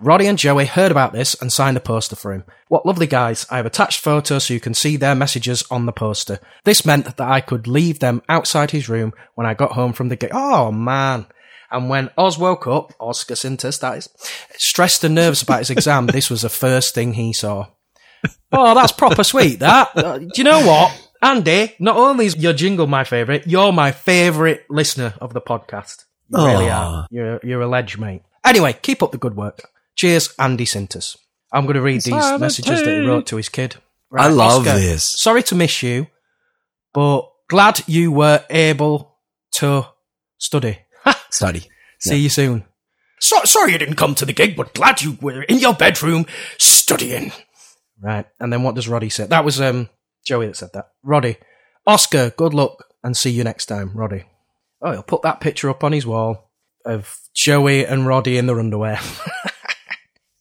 [0.00, 2.42] Roddy and Joey heard about this and signed a poster for him.
[2.66, 3.46] What lovely guys.
[3.48, 6.40] I have attached photos so you can see their messages on the poster.
[6.64, 10.08] This meant that I could leave them outside his room when I got home from
[10.08, 10.30] the gig.
[10.32, 11.26] Oh man.
[11.74, 14.08] And when Oz woke up, Oscar Sintus, that is,
[14.56, 17.66] stressed and nervous about his exam, this was the first thing he saw.
[18.52, 19.90] Oh, that's proper sweet, that.
[19.96, 21.10] Uh, do you know what?
[21.20, 26.04] Andy, not only is your jingle my favourite, you're my favourite listener of the podcast.
[26.28, 26.94] You really Aw.
[26.94, 27.06] are.
[27.10, 28.22] You're, you're a ledge, mate.
[28.44, 29.68] Anyway, keep up the good work.
[29.96, 31.16] Cheers, Andy Sintus.
[31.52, 33.76] I'm going to read these messages that he wrote to his kid.
[34.16, 35.04] I love Oscar, this.
[35.04, 36.06] Sorry to miss you,
[36.92, 39.16] but glad you were able
[39.54, 39.86] to
[40.38, 40.78] study.
[41.30, 41.68] Study.
[42.00, 42.64] See you soon.
[43.20, 46.26] So, sorry you didn't come to the gig, but glad you were in your bedroom
[46.58, 47.32] studying.
[48.00, 48.26] Right.
[48.38, 49.26] And then what does Roddy say?
[49.26, 49.88] That was um
[50.26, 50.88] Joey that said that.
[51.02, 51.36] Roddy.
[51.86, 54.24] Oscar, good luck and see you next time, Roddy.
[54.82, 56.50] Oh, he'll put that picture up on his wall
[56.84, 59.00] of Joey and Roddy in their underwear.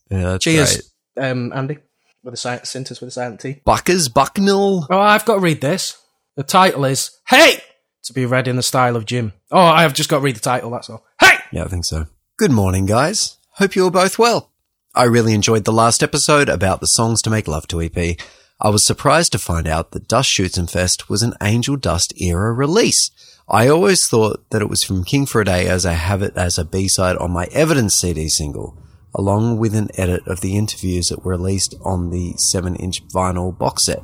[0.10, 1.28] Yeah, Cheers, great.
[1.32, 1.80] um, Andy.
[2.24, 3.62] With a silent with a silent T.
[3.66, 4.86] Buckers, Bucknell.
[4.90, 5.98] Oh, I've got to read this.
[6.36, 7.58] The title is Hey!
[8.06, 9.32] To be read in the style of Jim.
[9.50, 11.06] Oh, I have just got to read the title, that's all.
[11.22, 11.38] Hey!
[11.54, 12.08] Yeah, I think so.
[12.38, 13.38] Good morning, guys.
[13.52, 14.52] Hope you are both well.
[14.94, 18.18] I really enjoyed the last episode about the Songs to Make Love to EP.
[18.60, 23.10] I was surprised to find out that Das Schützenfest was an Angel Dust era release.
[23.48, 26.36] I always thought that it was from King for a Day as I have it
[26.36, 28.78] as a B-side on my Evidence CD single,
[29.16, 33.86] along with an edit of the interviews that were released on the 7-inch vinyl box
[33.86, 34.02] set.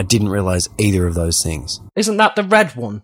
[0.00, 1.78] I didn't realize either of those things.
[1.94, 3.02] Isn't that the red one?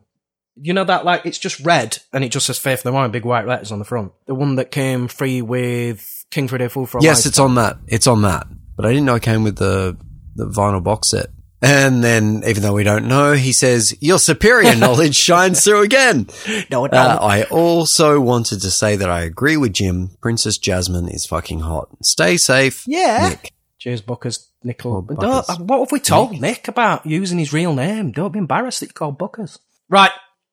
[0.61, 3.11] You know that like it's just red and it just says Faith No More in
[3.11, 4.13] big white letters on the front.
[4.27, 7.39] The one that came free with King for a Day Fool for a Yes, it's
[7.39, 7.77] on that.
[7.87, 8.47] It's on that.
[8.77, 9.97] But I didn't know it came with the
[10.35, 11.27] the vinyl box set.
[11.63, 16.27] And then, even though we don't know, he says, your superior knowledge shines through again.
[16.71, 17.23] No, it Uh, don't.
[17.23, 20.11] I also wanted to say that I agree with Jim.
[20.21, 21.89] Princess Jasmine is fucking hot.
[22.03, 22.85] Stay safe.
[22.87, 23.31] Yeah.
[23.31, 23.53] Nick.
[23.79, 24.51] Cheers, Buckers.
[24.63, 24.93] Nickel.
[24.93, 25.59] Or Buckers.
[25.61, 28.13] what have we told Nick about using his real name?
[28.13, 29.59] Don't be embarrassed that you called Buckers.
[29.89, 30.11] Right,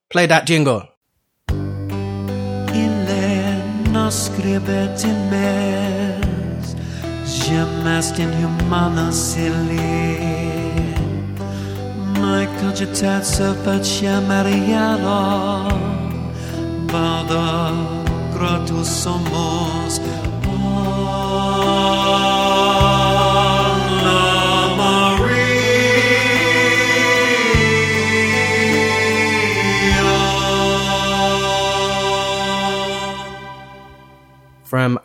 [0.10, 0.94] play that jingle.
[4.14, 4.66] Skrev
[4.98, 5.64] till mes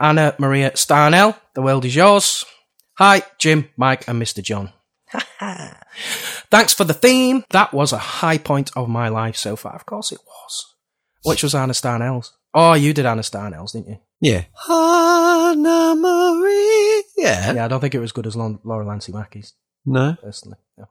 [0.00, 2.44] Anna Maria Starnell, The World Is Yours.
[2.98, 4.42] Hi, Jim, Mike, and Mr.
[4.42, 4.72] John.
[6.50, 7.44] Thanks for the theme.
[7.50, 9.74] That was a high point of my life so far.
[9.74, 10.74] Of course it was.
[11.24, 12.32] Which was Anna Starnell's.
[12.54, 13.98] Oh, you did Anna Starnell's, didn't you?
[14.20, 14.44] Yeah.
[14.68, 17.04] Anna Marie.
[17.16, 17.52] Yeah.
[17.54, 19.52] Yeah, I don't think it was good as Lon- Laura Lancey Mackey's,
[19.84, 20.16] No.
[20.22, 20.58] personally.
[20.76, 20.86] No.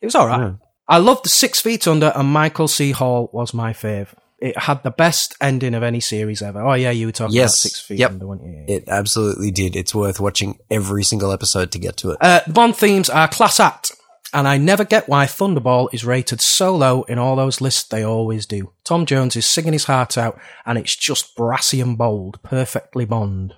[0.00, 0.40] It was alright.
[0.40, 0.58] No.
[0.88, 2.90] I loved the Six Feet Under, and Michael C.
[2.90, 4.08] Hall was my fave.
[4.40, 6.60] It had the best ending of any series ever.
[6.62, 7.52] Oh yeah, you were talking Yes.
[7.52, 8.10] about Six Feet Yep.
[8.12, 8.64] Under, weren't you?
[8.68, 9.76] It absolutely did.
[9.76, 12.18] It's worth watching every single episode to get to it.
[12.20, 13.92] Uh, the Bond themes are class act,
[14.32, 18.02] and I never get why Thunderball is rated so low in all those lists they
[18.02, 18.72] always do.
[18.84, 23.54] Tom Jones is singing his heart out, and it's just brassy and bold, perfectly Bond.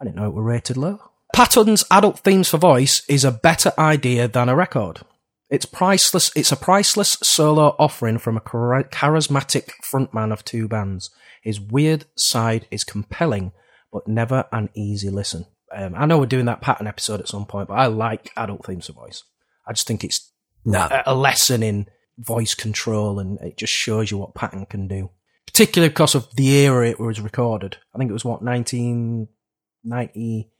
[0.00, 0.98] I didn't know it were rated low.
[1.34, 5.00] Patton's adult themes for voice is a better idea than a record.
[5.48, 6.30] It's priceless.
[6.34, 11.10] It's a priceless solo offering from a charismatic frontman of two bands.
[11.42, 13.52] His weird side is compelling,
[13.92, 15.46] but never an easy listen.
[15.74, 18.66] Um, I know we're doing that Patton episode at some point, but I like adult
[18.66, 19.22] themes of voice.
[19.66, 20.32] I just think it's
[20.64, 21.02] Nah.
[21.06, 21.86] a, a lesson in
[22.18, 25.10] voice control, and it just shows you what Patton can do.
[25.46, 27.76] Particularly because of the era it was recorded.
[27.94, 30.50] I think it was what 1990.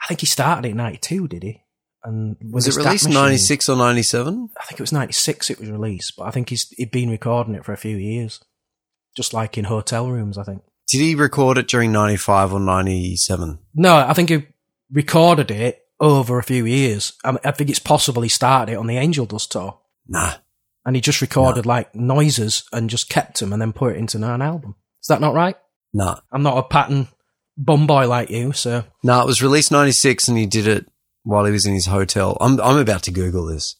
[0.00, 1.61] I think he started it in 92, did he?
[2.04, 4.48] And Was it released 96 or 97?
[4.60, 7.54] I think it was 96 it was released, but I think he's he'd been recording
[7.54, 8.40] it for a few years.
[9.16, 10.62] Just like in hotel rooms, I think.
[10.88, 13.58] Did he record it during 95 or 97?
[13.74, 14.46] No, I think he
[14.90, 17.12] recorded it over a few years.
[17.24, 19.78] I, I think it's possible he started it on the Angel Dust tour.
[20.08, 20.34] Nah.
[20.84, 24.16] And he just recorded like noises and just kept them and then put it into
[24.16, 24.74] an album.
[25.00, 25.56] Is that not right?
[25.92, 26.20] Nah.
[26.32, 27.08] I'm not a Patton
[27.56, 30.86] bum boy like you, so No, it was released 96 and he did it
[31.22, 32.36] while he was in his hotel.
[32.40, 33.76] I'm, I'm about to Google this.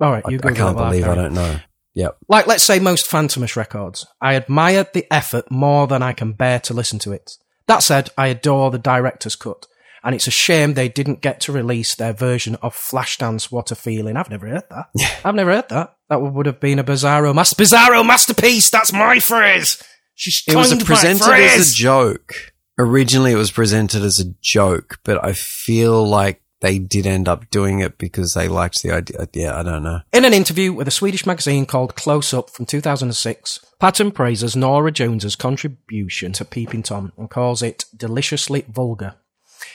[0.00, 0.22] all right.
[0.26, 1.60] I, You I Google it can't believe I don't know.
[1.94, 2.18] Yep.
[2.28, 4.06] Like, let's say most Phantomish records.
[4.20, 7.32] I admire the effort more than I can bear to listen to it.
[7.68, 9.66] That said, I adore the director's cut.
[10.04, 13.74] And it's a shame they didn't get to release their version of Flashdance What a
[13.74, 14.16] Feeling.
[14.16, 14.86] I've never heard that.
[14.94, 15.10] Yeah.
[15.24, 15.96] I've never heard that.
[16.08, 18.70] That would have been a bizarro, mas- bizarro masterpiece.
[18.70, 19.82] That's my phrase.
[20.14, 22.52] She's It was presented as a joke.
[22.78, 27.48] Originally, it was presented as a joke, but I feel like they did end up
[27.50, 29.28] doing it because they liked the idea.
[29.32, 30.00] Yeah, I don't know.
[30.12, 34.90] In an interview with a Swedish magazine called Close Up from 2006, Patton praises Norah
[34.90, 39.14] Jones's contribution to Peeping Tom and calls it deliciously vulgar.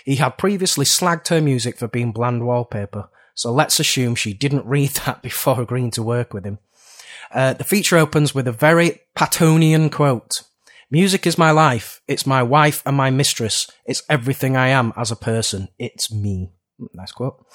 [0.04, 4.66] He had previously slagged her music for being bland wallpaper, so let's assume she didn't
[4.66, 6.60] read that before agreeing to work with him.
[7.34, 10.42] Uh, the feature opens with a very Pattonian quote.
[10.90, 12.02] Music is my life.
[12.10, 13.72] It's my wife and my mistress.
[13.86, 15.70] It's everything I am as a person.
[15.80, 16.52] It's me.
[16.94, 17.46] Nice quote.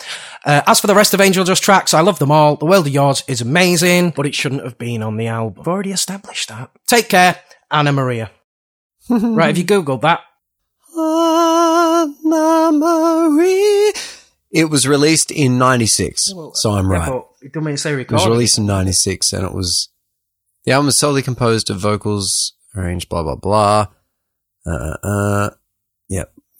[0.44, 2.56] Uh, as for the rest of Angel Dust tracks, I love them all.
[2.56, 5.60] The World of Yours is amazing, but it shouldn't have been on the album.
[5.60, 6.70] I've already established that.
[6.86, 8.30] Take care, Anna Maria.
[9.10, 10.20] right, have you Googled that?
[10.96, 13.92] Anna Marie.
[14.50, 17.22] It was released in 96, so I'm right.
[17.42, 19.90] It don't mean to say It was released in 96 and it was,
[20.64, 23.88] the album was solely composed of vocals, arranged, blah, blah, blah.
[24.66, 25.50] Uh, uh, uh.
[25.50, 25.58] Yep.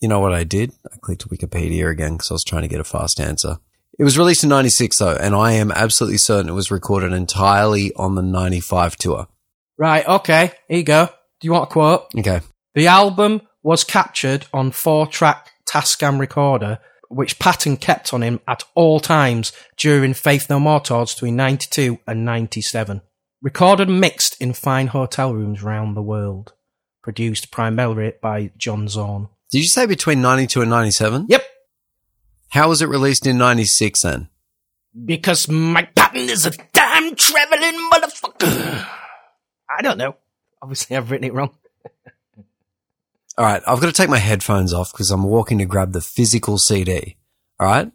[0.01, 0.73] You know what I did?
[0.93, 3.59] I clicked Wikipedia again because I was trying to get a fast answer.
[3.99, 7.95] It was released in 96 though, and I am absolutely certain it was recorded entirely
[7.95, 9.29] on the 95 tour.
[9.79, 11.07] Right, okay, here you go.
[11.41, 12.07] Do you want a quote?
[12.19, 12.41] Okay.
[12.75, 16.79] The album was captured on four track Tascam recorder,
[17.09, 21.99] which Patton kept on him at all times during Faith No More tours between 92
[22.07, 23.01] and 97.
[23.43, 26.53] Recorded and mixed in fine hotel rooms round the world.
[27.03, 29.29] Produced primarily by John Zorn.
[29.51, 31.27] Did you say between 92 and 97?
[31.29, 31.43] Yep,
[32.51, 34.29] How was it released in 96 then?
[35.05, 38.87] because Mike Patton is a time traveling motherfucker.
[39.69, 40.17] I don't know.
[40.63, 41.51] Obviously, I've written it wrong.
[43.37, 46.01] All right, I've got to take my headphones off because I'm walking to grab the
[46.01, 47.17] physical CD.
[47.61, 47.93] All right?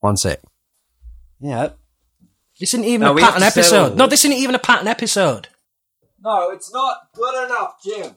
[0.00, 0.40] One sec.
[1.40, 1.70] Yeah.
[2.58, 3.96] This isn't even No, a Patton episode.
[3.96, 5.46] No, this isn't even a Patton episode.
[6.20, 8.16] No, it's not good enough, Jim.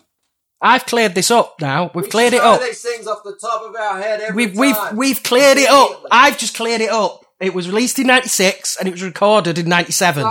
[0.62, 1.91] I've cleared this up now.
[1.95, 2.62] We've cleared it up.
[2.62, 6.05] these things off the top of our head We've we've we've cleared it up.
[6.12, 7.26] I've just cleared it up.
[7.39, 10.30] It was released in '96 and it was recorded in '97.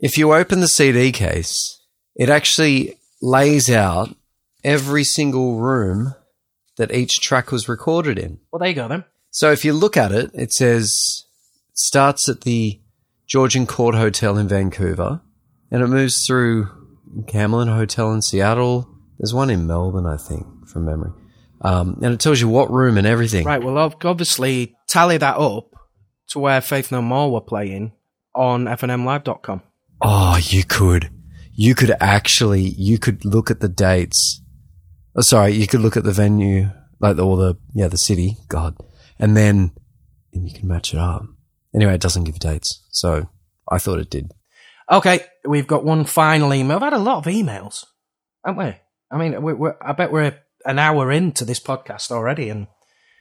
[0.00, 1.80] If you open the CD case,
[2.16, 4.14] it actually lays out
[4.64, 6.14] every single room
[6.76, 8.40] that each track was recorded in.
[8.50, 9.04] Well, there you go then.
[9.30, 10.92] So if you look at it, it says
[11.74, 12.80] starts at the
[13.26, 15.20] Georgian Court Hotel in Vancouver,
[15.70, 16.68] and it moves through
[17.22, 18.88] Camlin Hotel in Seattle.
[19.22, 21.12] There's one in Melbourne, I think, from memory.
[21.60, 23.44] Um, and it tells you what room and everything.
[23.44, 23.62] Right.
[23.62, 25.70] Well, obviously tally that up
[26.30, 27.92] to where Faith No More were playing
[28.34, 29.62] on FNMLive.com.
[30.00, 31.10] Oh, you could.
[31.54, 34.42] You could actually, you could look at the dates.
[35.14, 38.38] Oh, sorry, you could look at the venue, like the, or the, yeah, the city,
[38.48, 38.76] God.
[39.20, 39.70] And then,
[40.32, 41.22] and you can match it up.
[41.72, 42.84] Anyway, it doesn't give dates.
[42.90, 43.28] So
[43.70, 44.32] I thought it did.
[44.90, 46.78] Okay, we've got one final email.
[46.78, 47.84] I've had a lot of emails,
[48.44, 48.74] haven't we?
[49.12, 50.34] I mean, we're, we're, I bet we're
[50.64, 52.66] an hour into this podcast already, and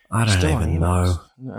[0.10, 1.20] I don't Still even know.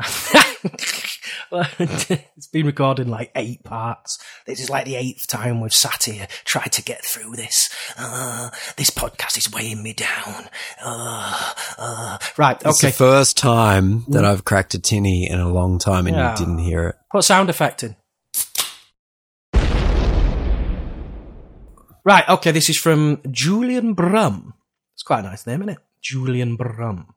[1.54, 4.18] It's been recorded in like eight parts.
[4.46, 7.68] This is like the eighth time we've sat here, tried to get through this.
[7.98, 10.48] Uh, this podcast is weighing me down.
[10.82, 12.18] Uh, uh.
[12.38, 12.88] Right, It's okay.
[12.88, 16.30] the first time that I've cracked a tinny in a long time and Yeah.
[16.32, 16.96] you didn't hear it.
[17.10, 17.96] Put sound effect in.
[22.04, 24.54] Right, okay, this is from Julian Brum.
[24.94, 25.78] It's quite a nice name, isn't it?
[26.02, 27.14] Julian Brum.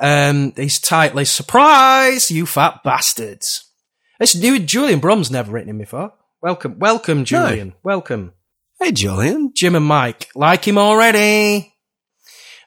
[0.00, 3.70] Um, his title is Surprise, You Fat Bastards.
[4.18, 6.14] It's new Julian Brum's never written him before.
[6.40, 7.74] Welcome, welcome, Julian.
[7.82, 8.32] Welcome.
[8.80, 9.52] Hey, Julian.
[9.54, 10.28] Jim and Mike.
[10.34, 11.74] Like him already.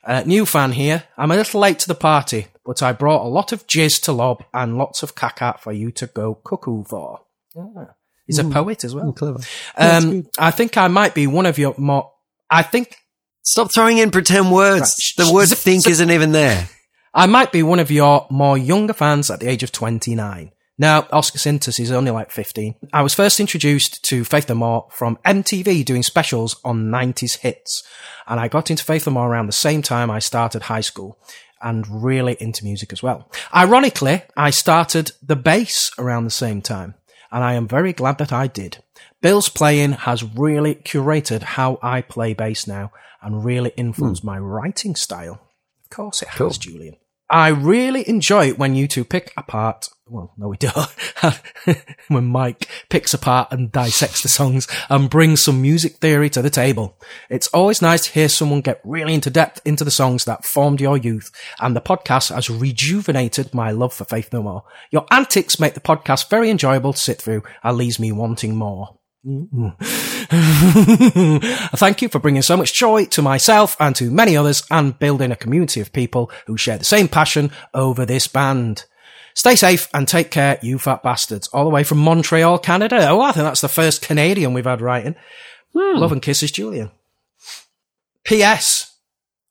[0.04, 1.06] Uh, new fan here.
[1.18, 4.12] I'm a little late to the party, but I brought a lot of jizz to
[4.12, 7.22] lob and lots of caca for you to go cuckoo for.
[7.58, 7.96] Ah,
[8.28, 9.14] He's a poet as well.
[9.14, 9.40] Clever.
[9.78, 12.12] Um, I think I might be one of your more.
[12.50, 12.96] I think
[13.44, 15.14] Stop throwing in pretend words.
[15.18, 16.68] Right, The word zip- think zip- isn't even there.
[17.14, 20.52] I might be one of your more younger fans at the age of 29.
[20.78, 22.76] Now, Oscar Sintus is only like 15.
[22.92, 27.84] I was first introduced to Faith No More from MTV doing specials on 90s hits.
[28.28, 31.18] And I got into Faith No More around the same time I started high school
[31.62, 33.32] and really into music as well.
[33.56, 36.96] Ironically, I started the bass around the same time.
[37.32, 38.84] And I am very glad that I did.
[39.22, 44.28] Bill's playing has really curated how I play bass now and really influenced hmm.
[44.28, 45.42] my writing style.
[45.86, 46.96] Of course it has, Julian.
[47.30, 49.90] I really enjoy it when you two pick apart.
[50.10, 50.90] Well, no, we don't.
[52.08, 56.50] when Mike picks apart and dissects the songs and brings some music theory to the
[56.50, 56.98] table.
[57.30, 60.80] It's always nice to hear someone get really into depth into the songs that formed
[60.80, 64.64] your youth, and the podcast has rejuvenated my love for Faith No More.
[64.92, 68.98] Your antics make the podcast very enjoyable to sit through and leaves me wanting more.
[71.76, 75.34] Thank you for bringing so much joy to myself and to many others and building
[75.34, 78.86] a community of people who share the same passion over this band.
[79.38, 81.48] Stay safe and take care, you fat bastards.
[81.50, 83.08] All the way from Montreal, Canada.
[83.10, 85.14] Oh, I think that's the first Canadian we've had writing.
[85.76, 86.90] Love and kisses, Julian.
[88.24, 88.98] P.S.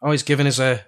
[0.03, 0.84] Always giving us a.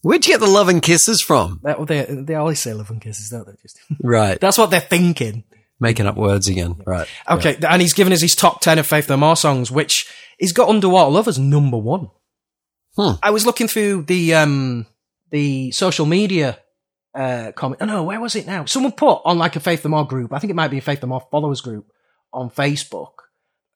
[0.00, 1.60] Where'd you get the love and kisses from?
[1.62, 3.52] They, they, they always say love and kisses, don't they?
[3.60, 4.40] Just Right.
[4.40, 5.44] that's what they're thinking.
[5.78, 6.76] Making up words again.
[6.86, 7.06] Right.
[7.28, 10.54] Okay, and he's given us his top 10 of Faith No More songs, which he's
[10.54, 12.08] got Underwater Love as number one.
[12.96, 13.16] Hmm.
[13.22, 14.86] I was looking through the, um,
[15.30, 16.58] the social media,
[17.14, 17.82] uh, comment.
[17.82, 18.64] Oh no, where was it now?
[18.64, 20.32] Someone put on like a Faith No More group.
[20.32, 21.90] I think it might be a Faith No More followers group
[22.32, 23.12] on Facebook.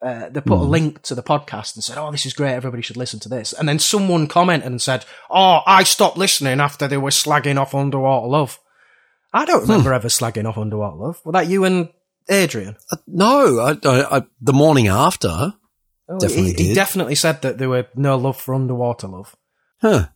[0.01, 2.55] Uh, they put a link to the podcast and said, Oh, this is great.
[2.55, 3.53] Everybody should listen to this.
[3.53, 7.72] And then someone commented and said, Oh, I stopped listening after they were slagging off
[7.72, 8.59] Underwater Love.
[9.33, 11.20] I don't remember ever slagging off Underwater Love.
[11.24, 11.89] Was that you and
[12.28, 12.76] Adrian?
[12.91, 15.55] Uh, no, I, I, I, the morning after.
[16.09, 19.37] Oh, Definitely he, he definitely said that there were no love for underwater love.
[19.80, 20.09] Huh.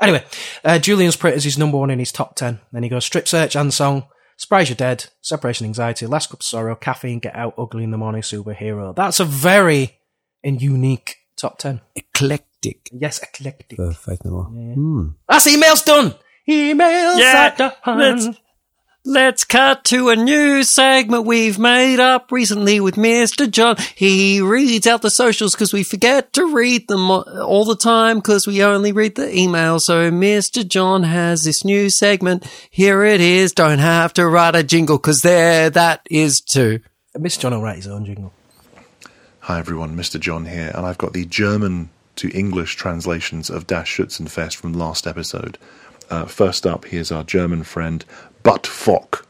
[0.00, 0.24] Anyway,
[0.64, 2.60] uh, Julian's Pritt is his number one in his top 10.
[2.72, 4.04] Then he goes Strip Search and Song,
[4.36, 7.98] Surprise You're Dead, Separation Anxiety, Last Cup of Sorrow, Caffeine, Get Out, Ugly in the
[7.98, 8.94] Morning, Superhero.
[8.96, 9.98] That's a very
[10.42, 11.80] and unique top 10.
[11.94, 13.76] Eclectic Yes, eclectic.
[13.76, 14.44] for Faith No More.
[14.44, 15.08] Hmm.
[15.28, 16.14] That's emails done!
[16.48, 17.98] Emails Yeah, are done!
[17.98, 18.38] let's-
[19.04, 23.50] Let's cut to a new segment we've made up recently with Mr.
[23.50, 23.76] John.
[23.94, 28.18] He reads out the socials because we forget to read them all- all the time
[28.18, 29.82] because we only read the emails.
[29.82, 30.68] So Mr.
[30.68, 32.44] John has this new segment.
[32.70, 33.52] Here it is.
[33.52, 36.80] Don't have to write a jingle because there that is too.
[37.18, 37.40] Mr.
[37.40, 38.34] John will write his own jingle.
[39.44, 40.20] Hi everyone, Mr.
[40.20, 45.06] John here, and I've got the German to English translations of Das Schützenfest from last
[45.06, 45.56] episode.
[46.10, 48.04] Uh, first up, here's our German friend,
[48.42, 49.26] Butt Fock.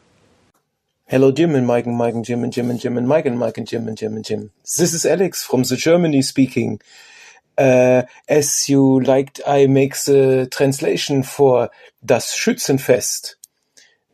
[1.05, 3.37] Hello, Jim and Mike and Mike and Jim and Jim and Jim and Mike and
[3.37, 4.51] Mike and Jim and Jim and Jim.
[4.77, 6.79] This is Alex from the Germany speaking.
[7.57, 11.69] Uh, as you liked, I make the translation for
[12.05, 13.35] Das Schützenfest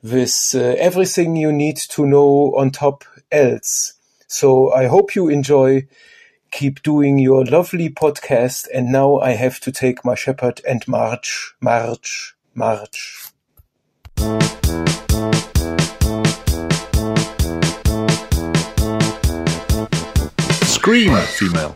[0.01, 3.93] with uh, everything you need to know on top else.
[4.27, 5.87] So I hope you enjoy.
[6.49, 8.67] Keep doing your lovely podcast.
[8.73, 13.31] And now I have to take my shepherd and march, march, march.
[20.63, 21.75] Scream, female.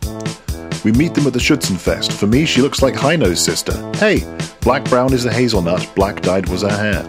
[0.84, 2.12] We meet them at the Schützenfest.
[2.12, 3.74] For me, she looks like Heino's sister.
[3.96, 4.24] Hey,
[4.62, 7.04] black brown is the hazelnut, black dyed was her hair.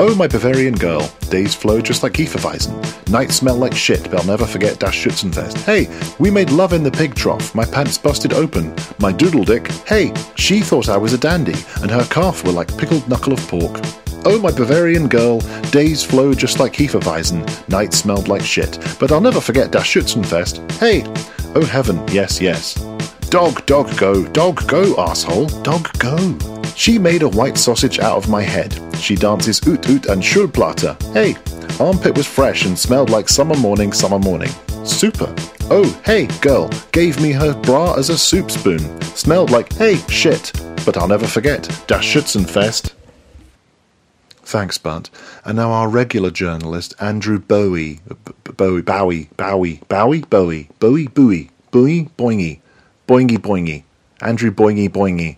[0.00, 1.10] Oh, my Bavarian girl.
[1.28, 3.10] Days flow just like Hefeweizen.
[3.10, 5.64] Nights smell like shit, but I'll never forget Das Schützenfest.
[5.64, 5.88] Hey,
[6.20, 7.52] we made love in the pig trough.
[7.54, 8.72] My pants busted open.
[9.00, 9.66] My doodle dick.
[9.86, 13.40] Hey, she thought I was a dandy, and her calf were like pickled knuckle of
[13.48, 13.80] pork.
[14.24, 15.40] Oh, my Bavarian girl,
[15.70, 20.70] days flow just like Hefeweizen, nights smelled like shit, but I'll never forget Das Schützenfest.
[20.72, 21.02] Hey,
[21.54, 22.74] oh heaven, yes, yes.
[23.30, 26.16] Dog, dog, go, dog, go, asshole, dog, go.
[26.74, 28.78] She made a white sausage out of my head.
[28.96, 30.96] She dances oot oot and schulplatte.
[31.12, 31.36] Hey,
[31.82, 34.50] armpit was fresh and smelled like summer morning, summer morning.
[34.84, 35.32] Super.
[35.70, 39.00] Oh, hey, girl, gave me her bra as a soup spoon.
[39.02, 40.52] Smelled like, hey, shit.
[40.86, 42.94] But I'll never forget, Das Schützenfest.
[44.48, 45.10] Thanks, Bunt.
[45.44, 48.00] And now our regular journalist, Andrew Bowie.
[48.56, 52.60] Bowie, Bowie, Bowie, Bowie, Bowie, Bowie, Bowie, Bowie, Boingy,
[53.06, 53.82] Boingy, Boingy,
[54.22, 55.36] Andrew Boingy, Boingy.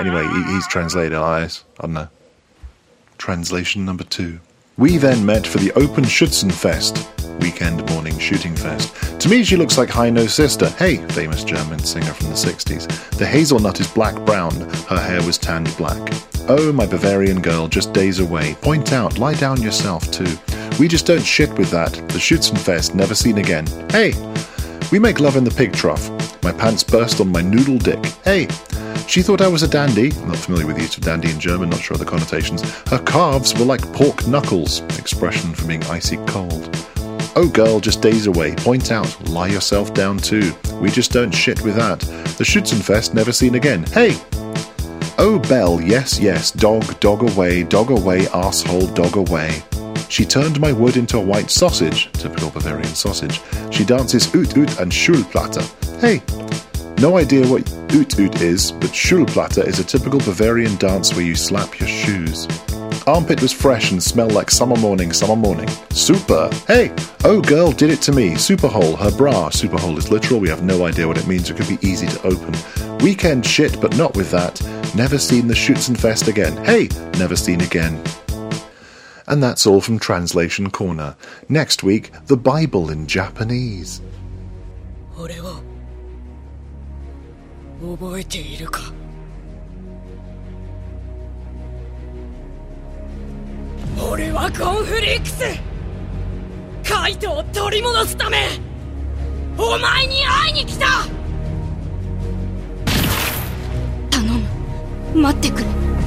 [0.00, 1.48] Anyway, he's translated, I, I
[1.82, 2.08] don't know.
[3.18, 4.40] Translation number two.
[4.78, 9.20] We then met for the Open Schützenfest, weekend morning shooting fest.
[9.20, 10.70] To me, she looks like Heino's sister.
[10.70, 12.88] Hey, famous German singer from the 60s.
[13.18, 14.54] The hazelnut is black brown,
[14.88, 16.00] her hair was tanned black.
[16.50, 18.54] Oh, my Bavarian girl, just days away.
[18.62, 20.38] Point out, lie down yourself too.
[20.78, 21.92] We just don't shit with that.
[21.92, 23.66] The Schützenfest, never seen again.
[23.90, 24.14] Hey,
[24.90, 26.08] we make love in the pig trough.
[26.42, 28.02] My pants burst on my noodle dick.
[28.24, 28.48] Hey,
[29.06, 30.08] she thought I was a dandy.
[30.26, 32.62] Not familiar with the use of dandy in German, not sure of the connotations.
[32.88, 36.74] Her calves were like pork knuckles, expression for being icy cold.
[37.36, 38.54] Oh, girl, just days away.
[38.56, 40.54] Point out, lie yourself down too.
[40.80, 42.00] We just don't shit with that.
[42.38, 43.82] The Schützenfest, never seen again.
[43.92, 44.18] Hey!
[45.20, 46.52] Oh, Bell, yes, yes.
[46.52, 49.62] Dog, dog away, dog away, asshole, dog away.
[50.08, 53.40] She turned my wood into a white sausage, typical Bavarian sausage.
[53.72, 55.66] She dances Ut Ut and Schulplatte.
[56.00, 56.22] Hey,
[57.00, 61.34] no idea what Ut Ut is, but Schulplatte is a typical Bavarian dance where you
[61.34, 62.46] slap your shoes.
[63.07, 65.67] Armpit was fresh and smelled like summer morning, summer morning.
[65.91, 66.49] Super!
[66.67, 66.93] Hey!
[67.23, 68.31] Oh, girl did it to me.
[68.31, 69.49] Superhole, her bra.
[69.49, 71.49] Superhole is literal, we have no idea what it means.
[71.49, 72.53] It could be easy to open.
[72.99, 74.61] Weekend shit, but not with that.
[74.95, 76.55] Never seen the Schützenfest again.
[76.63, 76.87] Hey!
[77.19, 78.01] Never seen again.
[79.27, 81.15] And that's all from Translation Corner.
[81.49, 84.01] Next week, the Bible in Japanese.
[85.15, 85.61] 俺を
[87.97, 88.81] 覚えているか
[94.00, 95.44] 俺はコンフリックス。
[96.88, 98.38] カイトを取り戻すため
[99.58, 100.86] お前に会いに来た。
[104.10, 104.32] 頼
[105.14, 105.20] む。
[105.20, 105.97] 待ってくれ。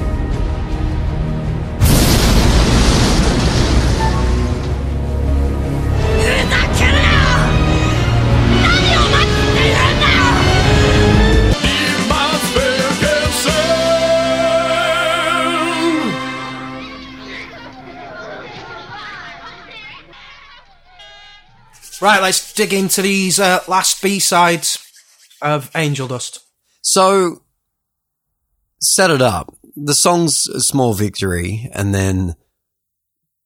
[22.02, 24.76] Right, let's dig into these uh, last B sides
[25.40, 26.40] of Angel Dust.
[26.80, 27.42] So,
[28.80, 29.54] set it up.
[29.76, 32.34] The song's a small victory, and then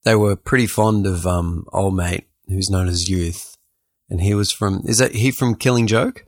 [0.07, 3.59] they were pretty fond of um, old mate, who's known as Youth,
[4.09, 4.84] and he was from.
[4.86, 6.24] Is that he from Killing Joke?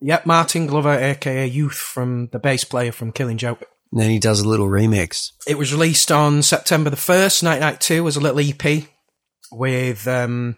[0.00, 3.64] Yep, Martin Glover, aka Youth, from the bass player from Killing Joke.
[3.90, 5.32] And then he does a little remix.
[5.48, 8.84] It was released on September the 1st, 1992, as a little EP
[9.50, 10.56] with um,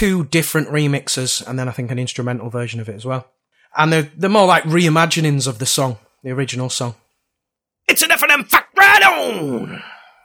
[0.00, 3.26] two different remixes and then I think an instrumental version of it as well.
[3.76, 6.94] And they're, they're more like reimaginings of the song, the original song.
[7.86, 9.82] It's an FNM fact right on!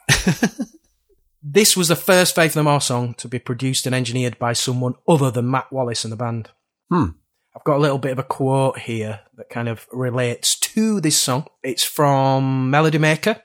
[1.48, 4.96] This was the first Faith No More song to be produced and engineered by someone
[5.08, 6.50] other than Matt Wallace and the band.
[6.90, 7.10] Hmm.
[7.56, 11.22] I've got a little bit of a quote here that kind of relates to this
[11.22, 11.46] song.
[11.62, 13.42] It's from Melody Maker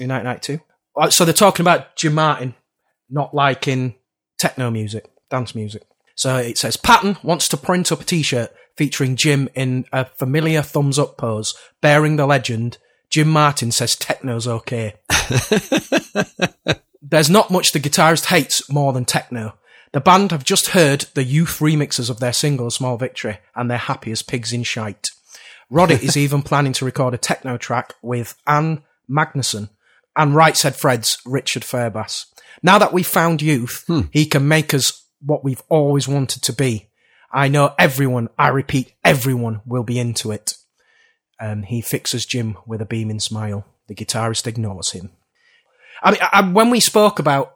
[0.00, 0.60] in 1992.
[0.96, 2.56] Uh, So they're talking about Jim Martin
[3.08, 3.94] not liking
[4.36, 5.82] techno music, dance music.
[6.14, 10.62] So it says Patton wants to print up a t-shirt featuring Jim in a familiar
[10.62, 12.78] thumbs up pose, bearing the legend,
[13.10, 14.94] Jim Martin says techno's okay.
[17.02, 19.54] There's not much the guitarist hates more than techno.
[19.92, 23.78] The band have just heard the Youth remixes of their single Small Victory and they're
[23.78, 25.10] happy as pigs in shite.
[25.68, 29.68] Roddy is even planning to record a techno track with Ann Magnuson
[30.16, 32.26] and Right Said Fred's Richard Fairbrass.
[32.62, 34.02] Now that we've found Youth, hmm.
[34.10, 36.88] he can make us what we've always wanted to be.
[37.32, 40.54] I know everyone, I repeat, everyone will be into it.
[41.40, 43.66] Um, he fixes Jim with a beaming smile.
[43.88, 45.10] The guitarist ignores him.
[46.02, 47.54] I mean, I, when we spoke about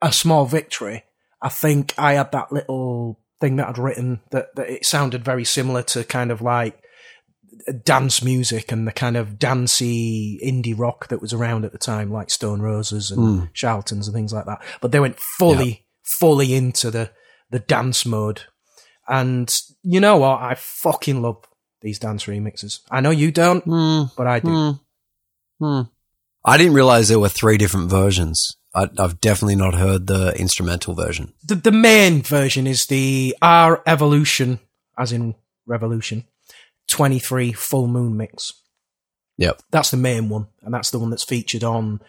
[0.00, 1.04] a small victory,
[1.42, 5.44] I think I had that little thing that I'd written that, that it sounded very
[5.44, 6.80] similar to kind of like
[7.84, 12.12] dance music and the kind of dancey indie rock that was around at the time,
[12.12, 14.62] like Stone Roses and Charlatans and things like that.
[14.80, 17.10] But they went fully, fully into the,
[17.50, 18.42] the dance mode.
[19.06, 19.52] And
[19.82, 20.40] you know what?
[20.40, 21.44] I fucking love
[21.80, 22.80] these dance remixes.
[22.90, 24.02] I know you don't, hmm.
[24.16, 24.48] but I do.
[24.48, 25.64] Hmm.
[25.64, 25.80] Hmm.
[26.44, 28.56] I didn't realize there were three different versions.
[28.74, 31.32] I, I've definitely not heard the instrumental version.
[31.44, 34.60] the, the main version is the R Evolution,
[34.96, 35.34] as in
[35.66, 36.24] Revolution,
[36.88, 38.52] 23 full moon mix.
[39.36, 39.62] Yep.
[39.70, 42.00] That's the main one, and that's the one that's featured on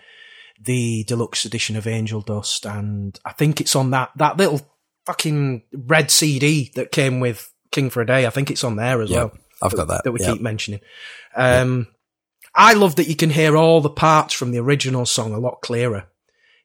[0.61, 4.61] the deluxe edition of Angel Dust, and I think it's on that that little
[5.05, 8.25] fucking red CD that came with King for a Day.
[8.25, 9.17] I think it's on there as Yep.
[9.17, 9.31] well.
[9.61, 10.03] I've got that.
[10.03, 10.33] that we Yep.
[10.33, 10.79] keep mentioning.
[11.35, 11.87] Um,
[12.55, 15.61] I love that you can hear all the parts from the original song a lot
[15.61, 16.07] clearer.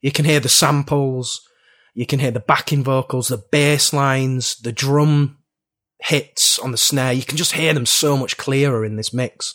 [0.00, 1.40] You can hear the samples,
[1.94, 5.38] you can hear the backing vocals, the bass lines, the drum
[6.00, 7.12] hits on the snare.
[7.12, 9.54] You can just hear them so much clearer in this mix.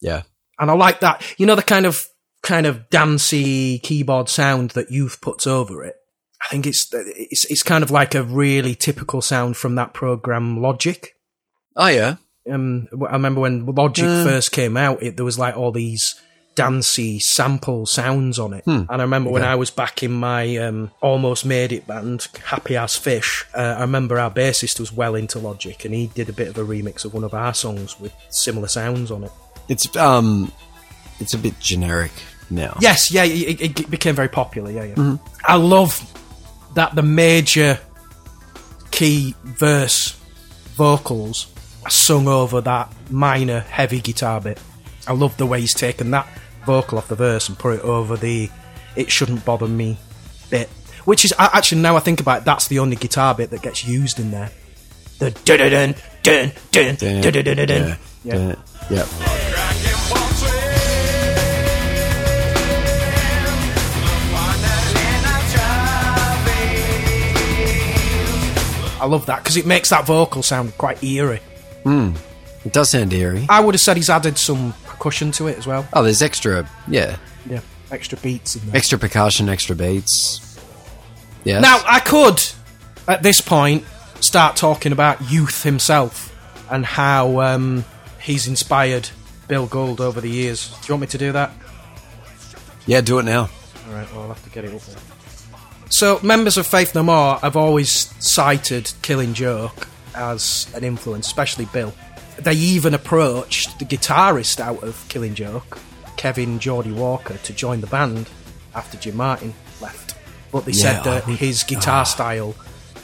[0.00, 0.22] Yeah.
[0.58, 1.22] And I like that.
[1.38, 2.06] You know the kind of
[2.42, 5.96] kind of dancey keyboard sound that Youth puts over it.
[6.44, 10.60] I think it's it's it's kind of like a really typical sound from that program
[10.60, 11.14] Logic
[11.76, 12.16] Oh, yeah.
[12.50, 14.24] um, I remember when Logic Uh.
[14.24, 16.16] first came out, it, there was like all these
[16.54, 18.66] dancey sample sounds on it.
[18.66, 22.76] And I remember when I was back in my um, almost made it band, Happy
[22.76, 26.32] As Fish, uh, I remember our bassist was well into Logic and he did a
[26.34, 29.32] bit of a remix of one of our songs with similar sounds on it.
[29.70, 30.52] It's, um,
[31.20, 32.12] it's a bit generic
[32.54, 32.76] now.
[32.80, 34.70] Yes, yeah, it, it- became very popular.
[34.70, 35.16] Yeah, yeah.
[35.44, 36.00] I love
[36.74, 37.78] that the major
[38.90, 40.18] key verse
[40.74, 41.46] vocals
[41.84, 44.60] are sung over that minor heavy guitar bit.
[45.06, 46.28] I love the way he's taken that
[46.64, 48.48] vocal off the verse and put it over the
[48.96, 49.98] "It shouldn't bother me"
[50.50, 50.68] bit,
[51.04, 53.84] which is actually now I think about it, that's the only guitar bit that gets
[53.86, 54.50] used in there.
[55.18, 57.68] The dun dun dun dun dun dun dun dun dun.
[57.68, 57.96] Yeah.
[58.24, 58.54] Yeah.
[58.90, 60.28] yeah.
[69.02, 71.40] I love that because it makes that vocal sound quite eerie.
[71.84, 73.44] It does sound eerie.
[73.48, 75.86] I would have said he's added some percussion to it as well.
[75.92, 78.76] Oh, there's extra, yeah, Yeah, extra beats in there.
[78.76, 80.38] extra percussion, extra beats.
[81.44, 81.58] Yeah.
[81.58, 82.40] Now, I could,
[83.08, 83.84] at this point,
[84.20, 86.28] start talking about Youth himself
[86.70, 87.84] and how um,
[88.22, 89.10] he's inspired
[89.48, 90.68] Bill Gould over the years.
[90.68, 91.50] Do you want me to do that?
[92.86, 93.40] yeah, do it now.
[93.88, 94.96] All right, well, I'll have to get it up there.
[95.94, 101.66] So, members of Faith No More have always cited Killing Joke as an influence, especially
[101.66, 101.92] Bill.
[102.38, 105.78] They even approached the guitarist out of Killing Joke,
[106.16, 108.28] Kevin Geordie Walker, to join the band
[108.74, 110.14] after Jim Martin left.
[110.50, 112.54] But they said that would- his guitar style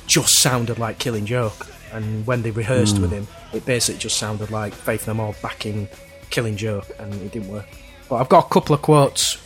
[0.07, 1.67] just sounded like Killing Joke.
[1.93, 5.89] And when they rehearsed with him, it basically just sounded like Faith No More backing
[6.31, 7.67] Killing Joke, and it didn't work.
[8.09, 9.37] But I've got a couple of quotes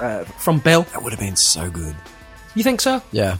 [0.00, 0.82] uh, from Bill.
[0.92, 1.94] That would have been so good.
[2.54, 3.02] You think so?
[3.12, 3.38] Yeah.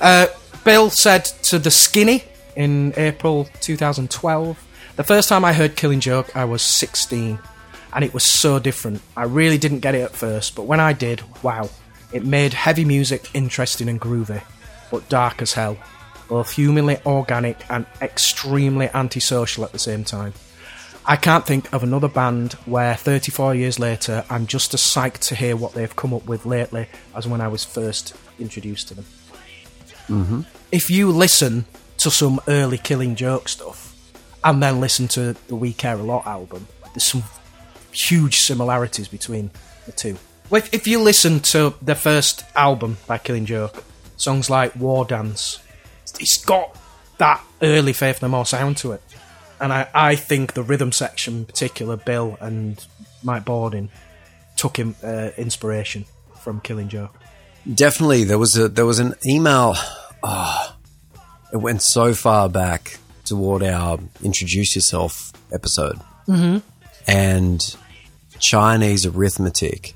[0.00, 0.26] Uh,
[0.64, 2.24] Bill said to The Skinny
[2.56, 7.38] in April 2012 The first time I heard Killing Joke, I was 16,
[7.94, 9.00] and it was so different.
[9.16, 11.70] I really didn't get it at first, but when I did, wow.
[12.12, 14.42] It made heavy music interesting and groovy,
[14.90, 15.76] but dark as hell.
[16.28, 20.34] Both humanly organic and extremely antisocial at the same time.
[21.06, 25.34] I can't think of another band where 34 years later I'm just as psyched to
[25.34, 30.46] hear what they've come up with lately as when I was first introduced to them.
[30.72, 31.66] If you listen
[31.98, 33.94] to some early Killing Joke stuff
[34.42, 37.22] and then listen to the We Care a Lot album, there's some
[37.92, 39.50] huge similarities between
[39.86, 40.16] the two.
[40.50, 43.84] If, if you listen to the first album by Killing Joke,
[44.16, 45.60] songs like War Dance,
[46.18, 46.76] it's got
[47.18, 49.02] that early Faith No More sound to it.
[49.60, 52.84] And I, I think the rhythm section in particular, Bill and
[53.22, 53.90] Mike Bordin,
[54.56, 56.06] took him uh, inspiration
[56.40, 57.14] from Killing Joke.
[57.72, 59.74] Definitely, there was a there was an email.
[60.22, 60.76] Oh,
[61.52, 66.58] it went so far back toward our introduce yourself episode, mm-hmm.
[67.06, 67.76] and
[68.38, 69.94] Chinese arithmetic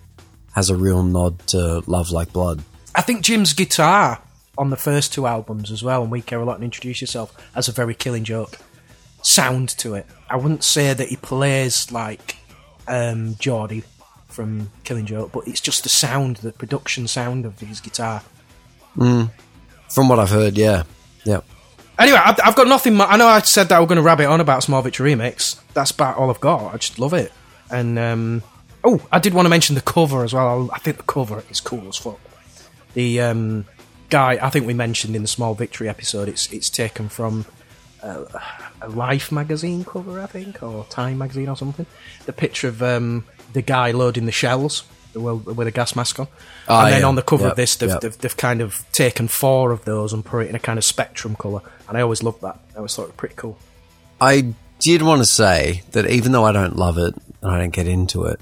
[0.54, 2.62] has a real nod to Love Like Blood.
[2.94, 4.20] I think Jim's guitar
[4.56, 7.34] on the first two albums as well, and We Care a Lot and Introduce Yourself,
[7.54, 8.58] has a very killing joke
[9.22, 10.06] sound to it.
[10.30, 12.36] I wouldn't say that he plays like
[12.86, 13.84] um, Geordie
[14.35, 18.22] from Killing Joke, but it's just the sound, the production sound of his guitar.
[19.91, 20.82] From what I've heard, yeah,
[21.24, 21.41] yeah.
[21.99, 23.01] Anyway, I've, I've got nothing.
[23.01, 25.61] I know I said that we're going to rabbit on about Small Victory Remix.
[25.74, 26.74] That's about all I've got.
[26.74, 27.32] I just love it.
[27.70, 28.43] And um,
[28.82, 30.70] oh, I did want to mention the cover as well.
[30.72, 32.18] I think the cover is cool as fuck.
[32.95, 33.66] The um,
[34.11, 36.28] guy I think we mentioned in the Small Victory episode.
[36.28, 37.47] It's it's taken from
[38.03, 38.24] uh,
[38.82, 41.87] a Life magazine cover, I think, or Time magazine or something.
[42.26, 43.25] The picture of um,
[43.55, 46.26] the guy loading the shells with a gas mask on,
[46.68, 47.07] Oh, and then yeah.
[47.07, 48.01] on the cover Yep, of this, they've, yep.
[48.01, 50.85] they've they've kind of taken four of those and put it in a kind of
[50.85, 51.61] spectrum color.
[51.89, 52.59] And I always loved that.
[52.75, 53.57] I always thought it was pretty cool.
[54.21, 57.71] I did want to say that even though I don't love it and I don't
[57.72, 58.41] get into it,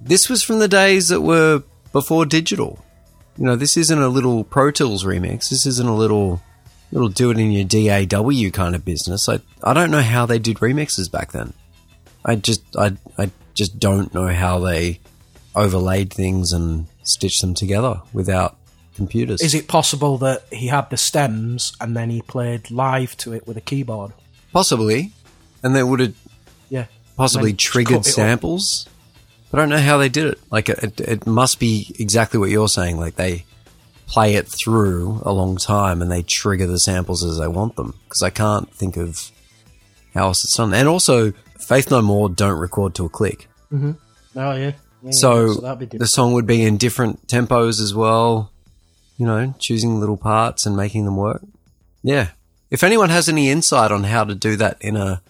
[0.00, 1.62] this was from the days that were
[1.92, 2.84] before digital.
[3.38, 5.48] You know, this isn't a little Pro Tools remix.
[5.48, 6.40] This isn't a little
[6.92, 9.26] little do it in your DAW kind of business.
[9.28, 11.54] I I don't know how they did remixes back then.
[12.26, 13.30] I just I I
[13.60, 15.00] just don't know how they
[15.54, 18.56] overlaid things and stitched them together without
[18.94, 19.42] computers.
[19.42, 23.46] Is it possible that he had the stems and then he played live to it
[23.46, 24.12] with a keyboard?
[24.52, 25.12] possibly?
[25.62, 26.14] And they would have
[26.70, 26.86] Yeah.
[27.16, 28.14] possibly triggered cut it up.
[28.14, 28.88] samples.
[29.50, 30.38] But I don't know how they did it.
[30.50, 32.96] Like it, it must be exactly what you're saying.
[32.98, 33.44] Like they
[34.06, 37.94] play it through a long time and they trigger the samples as they want them.
[38.04, 39.30] Because I can't think of
[40.14, 40.72] how else it's done.
[40.74, 43.46] And also, Faith No More don't record to a click.
[43.72, 43.96] Oh
[44.54, 44.72] yeah.
[45.10, 48.52] so that'd the song would be in different tempos as well.
[49.16, 51.42] You know, choosing little parts and making them work.
[52.02, 52.28] Yeah.
[52.70, 55.22] If anyone has any insight on how to do that in a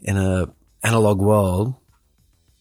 [0.00, 0.48] in a
[0.82, 1.74] analog world,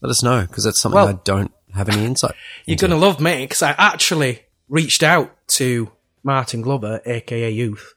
[0.02, 2.36] let us know because that's something Well- I don't have any insight.
[2.65, 2.88] You're into.
[2.88, 5.91] gonna love me because I actually reached out to
[6.23, 7.94] Martin Glover, aka Youth,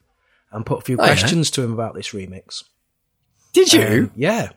[0.53, 1.09] and put a few Oh, yeah?
[1.09, 2.63] questions to him about this remix.
[3.53, 3.83] Did you?
[3.83, 4.51] Um, yeah.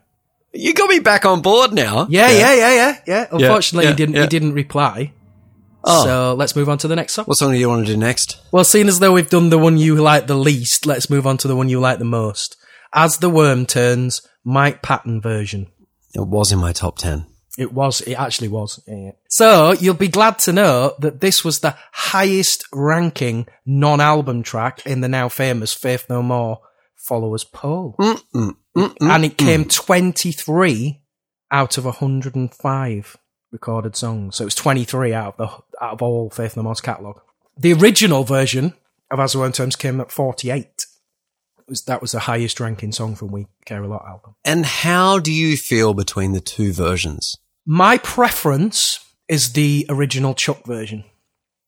[0.58, 2.08] You got me back on board now.
[2.10, 3.28] Yeah, yeah, yeah, yeah, yeah.
[3.32, 4.16] Unfortunately, yeah, he didn't.
[4.16, 4.22] yeah.
[4.22, 5.14] He didn't reply.
[5.84, 6.04] Oh.
[6.04, 7.26] So let's move on to the next song.
[7.26, 8.42] What song do you want to do next?
[8.52, 11.38] Well, seeing as though we've done the one you like the least, let's move on
[11.38, 12.58] to the one you like the most.
[12.94, 15.68] As the worm turns, Mike Patton version.
[16.14, 17.28] It was in my top ten.
[17.58, 18.02] It was.
[18.02, 18.82] It actually was.
[18.88, 19.12] Yeah, yeah.
[19.30, 25.02] So you'll be glad to know that this was the highest ranking non-album track in
[25.02, 26.60] the now famous Faith No More
[27.08, 31.02] followers poll, and it came 23
[31.50, 33.18] out of 105
[33.52, 34.36] recorded songs.
[34.36, 37.20] So it was 23 out of the out of all Faith No More's catalog.
[37.58, 38.74] The original version
[39.10, 40.66] of As the Worm Turns came at 48.
[40.66, 40.86] It
[41.68, 44.36] was, that was the highest ranking song from We Care a Lot album.
[44.46, 47.38] And how do you feel between the two versions?
[47.66, 51.04] My preference is the original Chuck version.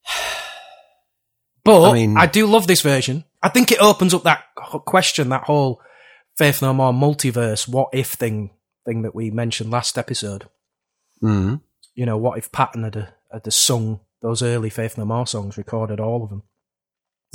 [1.66, 3.26] But I, I do love this version.
[3.44, 5.82] I think it opens up that question, that whole
[6.38, 8.52] Faith No More multiverse, what if thing
[8.86, 10.50] thing that we mentioned last episode.
[11.22, 11.62] Mm.
[11.94, 16.00] You know, what if Patton had, had sung those early Faith No More songs, recorded
[16.00, 16.44] all of them?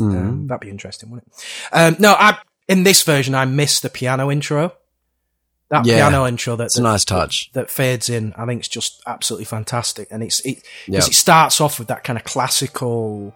[0.01, 0.17] Mm.
[0.17, 1.45] Um, that'd be interesting, wouldn't it?
[1.73, 4.73] Um, no, I in this version I miss the piano intro.
[5.71, 5.97] That Yeah.
[5.97, 7.51] piano intro that's a nice touch.
[7.55, 10.09] that fades in, I think it's just absolutely fantastic.
[10.11, 13.35] And it's it because it starts off with that kind of classical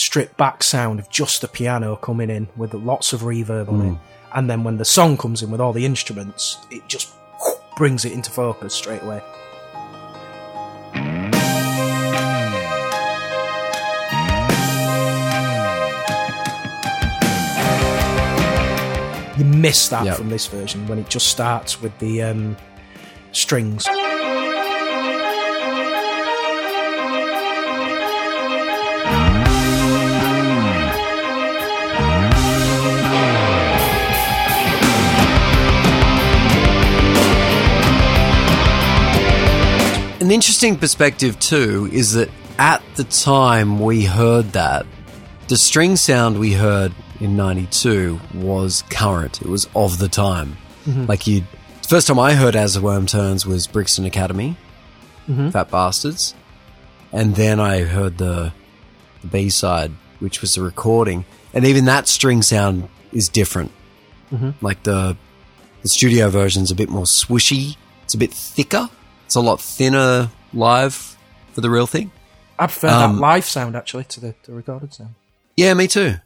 [0.00, 3.92] stripped back sound of just the piano coming in with lots of reverb on Mm.
[3.94, 3.98] it.
[4.34, 7.10] And then when the song comes in with all the instruments, it just
[7.76, 9.20] brings it into focus straight away.
[19.38, 20.16] You miss that Yep.
[20.18, 22.58] from this version when it just starts with the um,
[23.32, 23.86] strings.
[40.30, 44.86] An interesting perspective too is that at the time we heard that,
[45.48, 49.42] the string sound we heard in '92 was current.
[49.42, 50.56] It was of the time.
[50.84, 51.06] Mm-hmm.
[51.06, 51.42] Like you,
[51.88, 54.56] first time I heard "As the Worm Turns" was Brixton Academy,
[55.28, 55.50] mm-hmm.
[55.50, 56.36] Fat Bastards,
[57.10, 58.52] and then I heard the,
[59.22, 59.90] the B side,
[60.20, 63.72] which was the recording, and even that string sound is different.
[64.30, 64.64] Mm-hmm.
[64.64, 65.16] Like the
[65.82, 67.76] the studio version's a bit more swishy.
[68.04, 68.90] It's a bit thicker.
[69.30, 71.16] It's a lot thinner live
[71.52, 72.10] for the real thing.
[72.58, 75.14] I prefer Um, that live sound actually to the, the recorded sound.
[75.56, 76.16] Yeah, me too.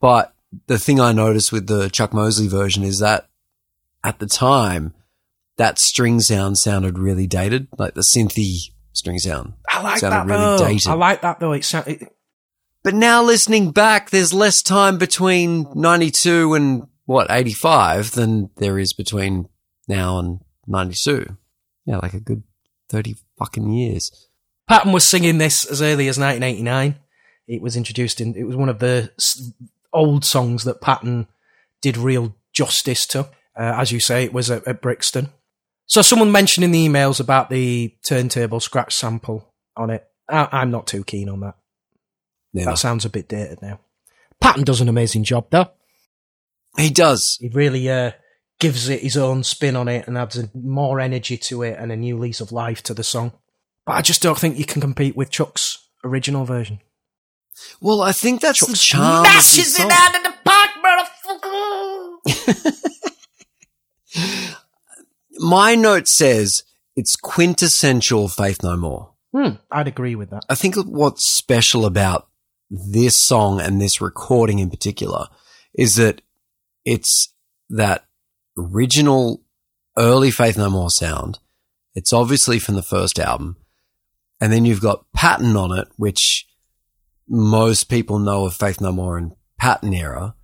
[0.00, 0.32] But
[0.68, 3.26] the thing I noticed with the Chuck Mosley version is that
[4.04, 4.94] at the time,
[5.56, 9.54] that string sound sounded really dated, like the synthy string sound.
[9.68, 10.58] I like that really though.
[10.58, 10.86] dated.
[10.86, 11.54] I like that though.
[11.54, 12.16] It sound, it,
[12.84, 18.92] But now listening back, there's less time between 92 and what, 85 than there is
[18.92, 19.48] between
[19.88, 21.36] now and 92.
[21.84, 22.42] Yeah, like a good
[22.88, 24.28] 30 fucking years.
[24.68, 26.96] Patton was singing this as early as 1989.
[27.46, 28.34] It was introduced in.
[28.34, 29.10] It was one of the
[29.92, 31.28] old songs that Patton
[31.82, 33.20] did real justice to.
[33.56, 35.28] Uh, as you say, it was at, at Brixton.
[35.86, 40.06] So someone mentioned in the emails about the turntable scratch sample on it.
[40.28, 41.56] I, I'm not too keen on that.
[42.54, 42.70] Never.
[42.70, 43.80] That sounds a bit dated now.
[44.40, 45.70] Patton does an amazing job though.
[46.76, 47.36] He does.
[47.40, 48.12] He really uh,
[48.60, 51.96] gives it his own spin on it and adds more energy to it and a
[51.96, 53.32] new lease of life to the song.
[53.84, 56.80] But I just don't think you can compete with Chuck's original version.
[57.80, 59.26] Well, I think that's the charm.
[59.26, 59.90] of this song.
[59.90, 62.74] of the park, motherfucker!
[65.38, 66.62] My note says
[66.96, 69.10] it's quintessential Faith No More.
[69.32, 70.44] Hmm, I'd agree with that.
[70.48, 72.28] I think what's special about
[72.70, 75.26] this song and this recording in particular
[75.74, 76.22] is that
[76.84, 77.34] it's
[77.68, 78.04] that
[78.56, 79.42] original
[79.96, 81.38] early Faith No More sound.
[81.94, 83.56] It's obviously from the first album.
[84.40, 86.46] And then you've got Patton on it, which
[87.28, 90.34] most people know of Faith No More and Patton era.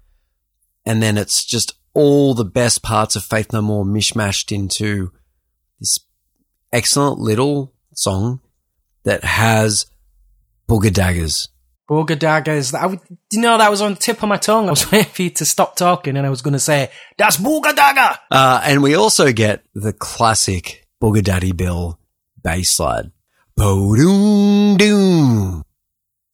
[0.87, 5.13] And then it's just all the best parts of Faith No More mishmashed into
[5.79, 5.99] this
[6.73, 8.41] excellent little song
[9.05, 9.87] that has
[10.69, 11.49] booger daggers.
[11.91, 12.73] Daggers.
[12.73, 13.01] I would,
[13.33, 14.69] you know, that was on the tip of my tongue.
[14.69, 17.37] I was waiting for you to stop talking and I was going to say, that's
[17.37, 18.19] Dagger!
[18.31, 21.99] Uh, and we also get the classic Booger Daddy Bill
[22.43, 23.11] bass slide.
[23.57, 25.65] Bo-doom doom.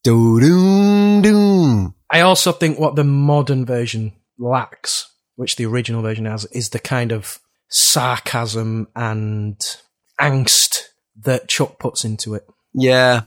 [0.05, 1.95] Do-doom doom.
[2.11, 6.79] I also think what the modern version lacks, which the original version has, is the
[6.79, 9.59] kind of sarcasm and
[10.21, 10.83] angst
[11.23, 12.47] that Chuck puts into it.
[12.75, 13.23] Yeah.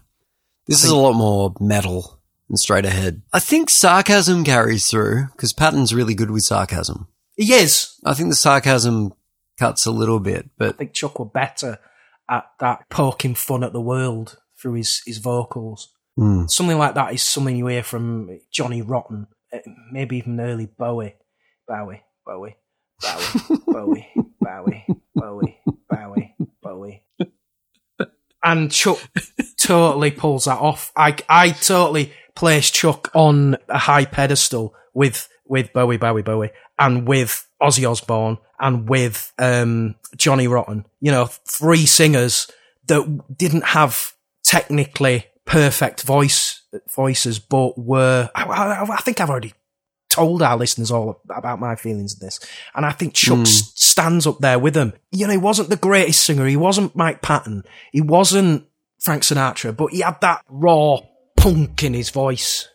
[0.67, 2.18] This is a lot more metal
[2.49, 3.21] and straight ahead.
[3.31, 7.07] I think sarcasm carries through because Patton's really good with sarcasm.
[7.35, 7.97] He is.
[8.05, 9.13] I think the sarcasm
[9.57, 11.79] cuts a little bit, but I think Chuck were better
[12.29, 15.89] at that poking fun at the world through his, his vocals.
[16.17, 16.47] Hmm.
[16.47, 19.59] Something like that is something you hear from Johnny Rotten, uh,
[19.91, 21.15] maybe even early Bowie.
[21.67, 22.55] Bowie, Bowie,
[22.99, 23.35] Bowie,
[23.67, 24.07] Bowie,
[24.41, 27.03] Bowie, Bowie, Bowie, Bowie.
[28.43, 28.97] and Chuck
[29.61, 30.91] totally pulls that off.
[30.95, 37.05] I I totally place Chuck on a high pedestal with with Bowie, Bowie, Bowie, and
[37.07, 40.85] with Ozzy Osbourne and with um, Johnny Rotten.
[41.01, 42.49] You know, three singers
[42.87, 44.13] that didn't have
[44.43, 46.61] technically perfect voice
[46.95, 48.29] voices, but were.
[48.33, 49.53] I, I, I think I've already
[50.09, 52.39] told our listeners all about my feelings of this,
[52.73, 54.93] and I think Chuck s- stands up there with them.
[55.11, 56.45] You know, he wasn't the greatest singer.
[56.47, 57.63] He wasn't Mike Patton.
[57.91, 58.65] He wasn't
[59.01, 60.99] Frank Sinatra, but he had that raw
[61.39, 62.67] punk in his voice,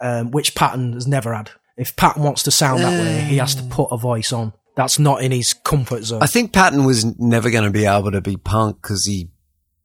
[0.00, 1.50] um, which Patton has never had.
[1.76, 4.52] If Patton wants to sound that way, he has to put a voice on.
[4.76, 6.22] That's not in his comfort zone.
[6.22, 9.30] I think Patton was never going to be able to be punk because he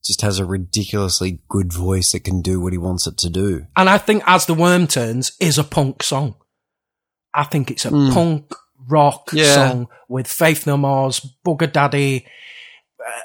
[0.03, 3.67] just has a ridiculously good voice that can do what he wants it to do.
[3.77, 6.35] And I think As the Worm Turns is a punk song.
[7.33, 8.53] I think it's a punk
[8.89, 9.53] rock Yeah.
[9.53, 12.25] song with Faith No More's Bugger Daddy,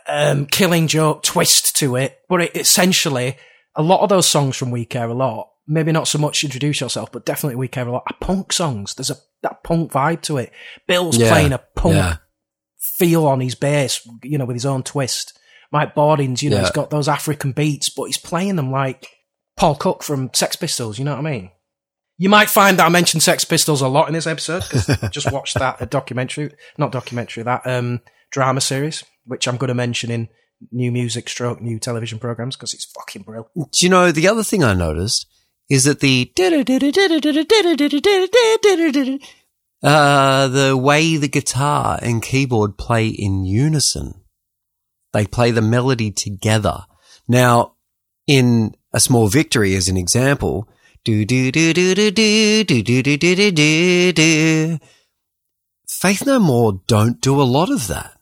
[0.08, 2.18] uh, um, Killing Joke twist to it.
[2.28, 3.36] But it, essentially,
[3.76, 6.80] a lot of those songs from We Care a Lot, maybe not so much Introduce
[6.80, 8.94] Yourself, but definitely We Care a Lot, are punk songs.
[8.94, 10.52] There's a that punk vibe to it.
[10.88, 11.28] Bill's Yeah.
[11.30, 12.16] playing a punk Yeah.
[12.98, 15.38] feel on his bass, you know, with his own twist.
[15.72, 16.62] Mike Bordins, you know, Yeah.
[16.62, 19.08] he's got those African beats, but he's playing them like
[19.56, 20.98] Paul Cook from Sex Pistols.
[20.98, 21.50] You know what I mean?
[22.18, 25.08] You might find that I mentioned Sex Pistols a lot in this episode because I
[25.12, 28.00] just watched that a documentary, not documentary, that um,
[28.30, 30.28] drama series, which I'm going to mention in
[30.70, 33.48] new music stroke new television programs because it's fucking brilliant.
[33.54, 35.26] Do you know the other thing I noticed
[35.68, 36.30] is that the
[39.82, 44.22] uh, the way the guitar and keyboard play in unison,
[45.12, 46.84] they play the melody together.
[47.28, 47.74] Now,
[48.26, 50.68] in a small victory, as an example,
[51.04, 54.78] do do do do do do do do do do do do do.
[55.88, 58.18] Faith No More don't do a lot of that.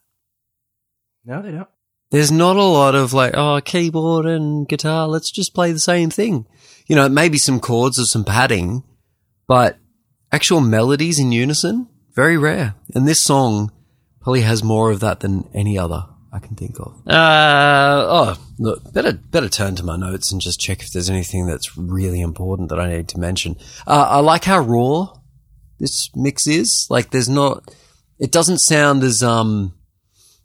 [1.23, 1.67] No, they don't.
[2.15, 6.09] There's not a lot of like, oh, keyboard and guitar, let's just play the same
[6.09, 6.45] thing.
[6.87, 8.83] You know, maybe some chords or some padding,
[9.49, 9.77] but
[10.31, 12.75] actual melodies in unison, very rare.
[12.93, 13.69] And this song
[14.21, 17.05] probably has more of that than any other I can think of.
[17.05, 21.47] Uh, oh, look, better, better turn to my notes and just check if there's anything
[21.47, 23.57] that's really important that I need to mention.
[23.85, 25.19] Uh, I like how raw
[25.79, 26.87] this mix is.
[26.89, 27.75] Like, there's not,
[28.19, 29.73] it doesn't sound as, um,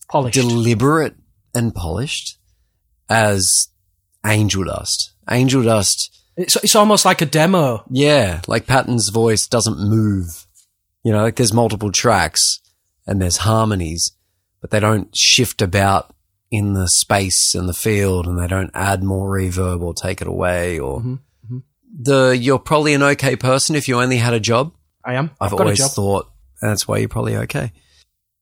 [0.08, 0.34] Polished.
[0.34, 1.14] deliberate
[1.54, 2.38] and polished
[3.08, 3.68] as
[4.24, 5.12] Angel Dust.
[5.30, 7.84] Angel Dust, it's, it's almost like a demo.
[7.90, 10.46] yeah, like Patton's voice doesn't move.
[11.02, 12.60] You know, like there's multiple tracks
[13.06, 14.12] and there's harmonies,
[14.60, 16.14] but they don't shift about
[16.50, 20.26] in the space and the field and they don't add more reverb or take it
[20.26, 21.58] away or mm-hmm, mm-hmm.
[22.02, 24.74] the you're probably an okay person if you only had a job.
[25.04, 25.30] I am.
[25.40, 25.90] I've, I've, got a always job.
[25.92, 27.72] thought and that's why you're probably okay.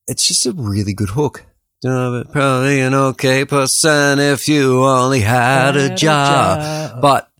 [0.07, 1.45] It's just a really good hook.
[1.83, 6.61] Probably an okay person if you only had a Had a job.
[6.61, 7.01] job.
[7.01, 7.31] But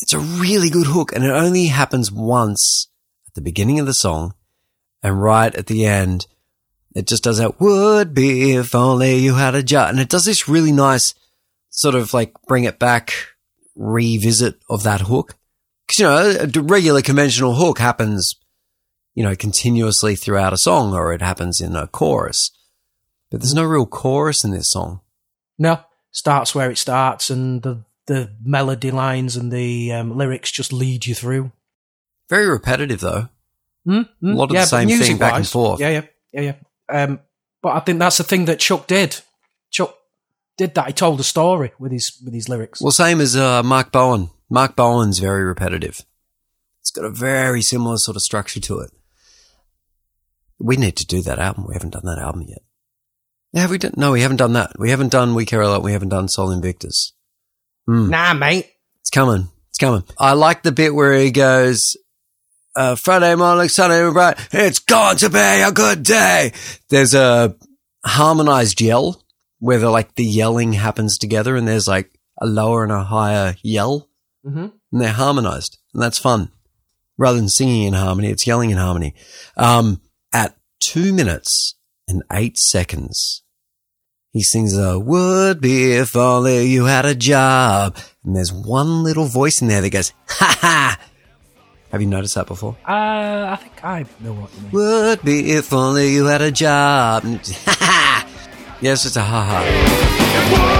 [0.00, 2.88] it's a really good hook and it only happens once
[3.26, 4.34] at the beginning of the song
[5.02, 6.26] and right at the end.
[6.94, 9.90] It just does that would be if only you had a job.
[9.90, 11.14] And it does this really nice
[11.70, 13.14] sort of like bring it back
[13.76, 15.36] revisit of that hook.
[15.88, 18.34] Cause you know, a regular conventional hook happens
[19.14, 22.50] you know, continuously throughout a song or it happens in a chorus.
[23.30, 25.00] But there's no real chorus in this song.
[25.58, 25.80] No,
[26.10, 31.06] starts where it starts, and the the melody lines and the um, lyrics just lead
[31.06, 31.52] you through.
[32.28, 33.28] Very repetitive though.
[33.86, 35.80] Mm, mm, A lot of the same thing back and forth.
[35.80, 36.02] Yeah, yeah,
[36.32, 37.02] yeah, yeah.
[37.02, 37.20] Um,
[37.62, 39.20] but I think that's the thing that Chuck did.
[39.70, 39.94] Chuck
[40.58, 40.88] did that.
[40.88, 42.80] He told a story with his with his lyrics.
[42.80, 44.30] Well, same as uh, Mark Bowen.
[44.48, 46.04] Mark Bowen's very repetitive.
[46.80, 48.90] It's got a very similar sort of structure to it.
[50.58, 51.66] We need to do that album.
[51.68, 52.62] We haven't done that album yet.
[53.52, 53.94] Yeah, have we done?
[53.96, 54.78] No, we haven't done that.
[54.78, 55.82] We haven't done We Care a Lot.
[55.82, 57.12] We haven't done Sol Invictus.
[57.86, 58.70] Nah, mate.
[59.00, 59.48] It's coming.
[59.68, 60.04] It's coming.
[60.18, 61.96] I like the bit where he goes,
[62.76, 64.38] uh, Friday morning, Sunday bright.
[64.52, 66.52] It's going to be a good day.
[66.88, 67.56] There's a
[68.04, 69.22] harmonized yell
[69.58, 72.10] where the, like the yelling happens together and there's like
[72.40, 74.08] a lower and a higher yell
[74.42, 76.50] hmm and they're harmonized and that's fun.
[77.18, 79.14] Rather than singing in harmony, it's yelling in harmony.
[79.56, 80.00] Um,
[80.32, 81.74] at two minutes
[82.08, 83.39] and eight seconds,
[84.32, 87.96] he sings a would be if only you had a job.
[88.24, 91.00] And there's one little voice in there that goes, ha ha.
[91.90, 92.76] Have you noticed that before?
[92.86, 94.70] Uh, I think I know what you mean.
[94.72, 97.24] Would be if only you had a job.
[97.64, 98.26] Ha ha.
[98.80, 100.70] Yes, it's a ha ha.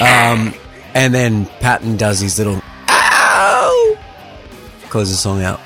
[0.00, 0.54] Um,
[0.94, 3.96] and then Patton does his little ow,
[4.88, 5.60] close the song out,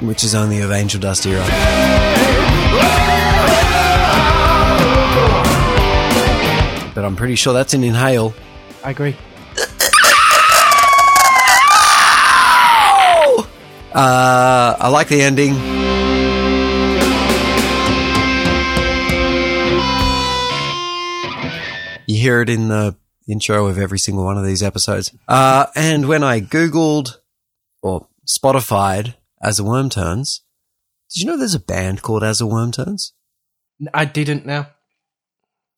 [0.00, 1.42] which is only of Angel Dust era.
[7.04, 8.32] But I'm pretty sure that's an inhale.
[8.82, 9.14] I agree.
[13.96, 15.54] Uh, I like the ending.
[22.08, 22.96] You hear it in the
[23.28, 25.14] intro of every single one of these episodes.
[25.28, 27.18] Uh, and when I Googled
[27.82, 30.42] or Spotified As a Worm Turns,
[31.12, 33.12] did you know there's a band called As a Worm Turns?
[33.92, 34.66] I didn't know.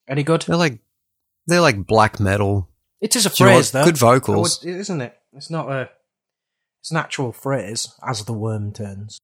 [0.09, 0.41] Any good?
[0.41, 0.79] They're like,
[1.47, 2.69] they're like black metal.
[3.01, 3.85] It is a Do you know phrase, though.
[3.85, 4.65] Good vocals.
[4.65, 5.17] Would- isn't it?
[5.35, 5.91] It's not a.
[6.81, 9.19] It's an actual phrase, as the worm turns.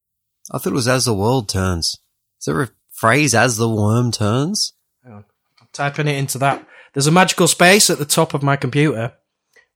[0.51, 1.99] I thought it was As the World Turns.
[2.41, 4.73] Is there a phrase As the Worm Turns?
[5.05, 5.25] Hang on.
[5.61, 6.67] I'm typing it into that.
[6.93, 9.15] There's a magical space at the top of my computer,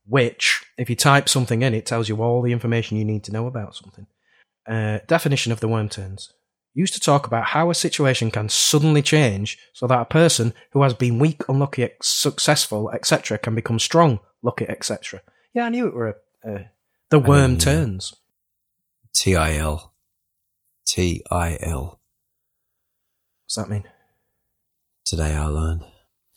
[0.07, 3.33] which, if you type something in, it tells you all the information you need to
[3.33, 4.07] know about something.
[4.67, 6.33] Uh, definition of the worm turns.
[6.79, 10.83] Used to talk about how a situation can suddenly change so that a person who
[10.83, 15.23] has been weak, unlucky, successful, etc., can become strong, lucky, etc.
[15.55, 16.59] Yeah, I knew it were a, uh,
[17.09, 18.15] the worm Um, turns.
[19.15, 19.95] T I L.
[20.87, 21.99] T I L.
[23.47, 23.85] What's that mean?
[25.07, 25.83] Today I learned.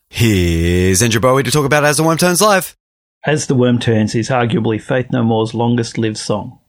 [0.10, 2.78] Here's Andrew Bowie to talk about As the Worm Turns Live.
[3.26, 6.60] As the Worm Turns is arguably Faith No More's longest lived song.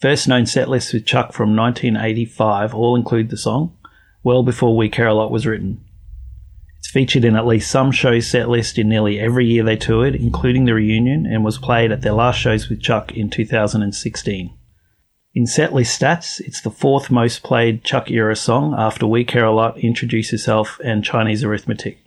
[0.00, 3.76] First known set lists with Chuck from 1985 all include the song,
[4.22, 5.84] well before We Care a Lot was written.
[6.78, 10.14] It's featured in at least some shows set list in nearly every year they toured,
[10.14, 14.54] including the reunion, and was played at their last shows with Chuck in 2016.
[15.34, 19.52] In setlist stats, it's the fourth most played Chuck era song after We Care a
[19.52, 21.98] Lot, Introduce Yourself, and Chinese Arithmetic.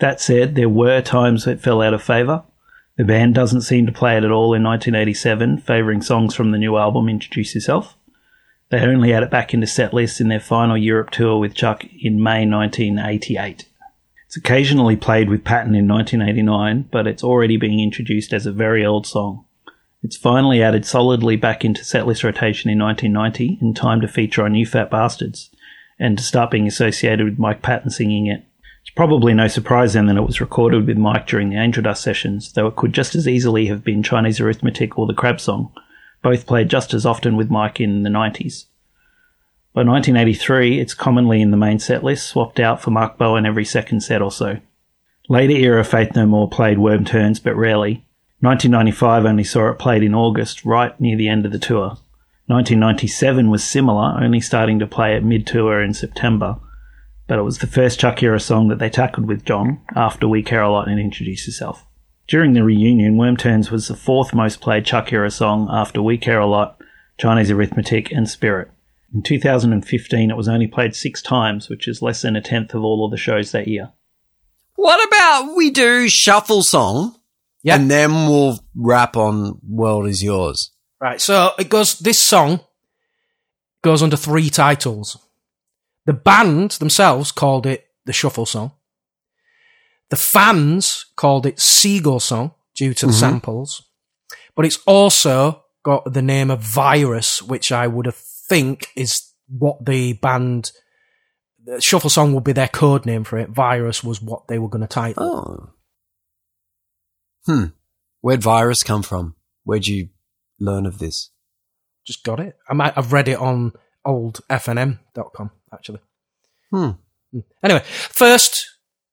[0.00, 2.44] That said, there were times it fell out of favour.
[2.96, 6.58] The band doesn't seem to play it at all in 1987, favouring songs from the
[6.58, 7.94] new album Introduce Yourself.
[8.70, 11.84] They only had it back into set lists in their final Europe tour with Chuck
[12.00, 13.66] in May 1988.
[14.24, 18.84] It's occasionally played with Patton in 1989, but it's already being introduced as a very
[18.84, 19.44] old song.
[20.02, 24.52] It's finally added solidly back into setlist rotation in 1990 in time to feature on
[24.52, 25.50] New Fat Bastards
[25.98, 28.45] and to start being associated with Mike Patton singing it.
[28.96, 32.52] Probably no surprise then that it was recorded with Mike during the Angel Dust sessions,
[32.52, 35.70] though it could just as easily have been Chinese Arithmetic or the Crab Song,
[36.22, 38.64] both played just as often with Mike in the 90s.
[39.74, 43.66] By 1983, it's commonly in the main set list, swapped out for Mark Bowen every
[43.66, 44.60] second set or so.
[45.28, 48.06] Later era Faith No More played Worm Turns, but rarely.
[48.40, 51.98] 1995 only saw it played in August, right near the end of the tour.
[52.46, 56.58] 1997 was similar, only starting to play it mid tour in September,
[57.26, 60.42] but it was the first Chuck era song that they tackled with Jon after We
[60.42, 61.84] Care a Lot and Introduce Yourself.
[62.28, 66.18] During the reunion, Worm Turns was the fourth most played Chuck era song after We
[66.18, 66.80] Care a Lot,
[67.18, 68.70] Chinese Arithmetic, and Spirit.
[69.14, 72.82] In 2015, it was only played six times, which is less than a tenth of
[72.82, 73.92] all of the shows that year.
[74.74, 77.16] What about we do shuffle song?
[77.62, 77.76] Yeah.
[77.76, 80.70] And then we'll rap on World Is Yours.
[81.00, 81.98] Right, so it goes.
[81.98, 82.60] This song
[83.82, 85.18] goes under three titles.
[86.06, 88.72] The band themselves called it the Shuffle Song.
[90.08, 93.82] The fans called it Seagull Song due to the samples,
[94.54, 99.84] but it's also got the name of Virus, which I would have think is what
[99.84, 100.70] the band.
[101.64, 103.50] the Shuffle Song would be their code name for it.
[103.50, 105.24] Virus was what they were going to title.
[105.24, 105.70] Oh.
[107.46, 107.66] Hmm.
[108.20, 109.34] Where'd virus come from?
[109.64, 110.10] Where'd you
[110.60, 111.30] learn of this?
[112.06, 112.56] Just got it.
[112.68, 113.72] I might have read it on
[114.04, 116.00] old fnm.com actually.
[116.70, 116.90] Hmm.
[117.62, 118.66] Anyway, first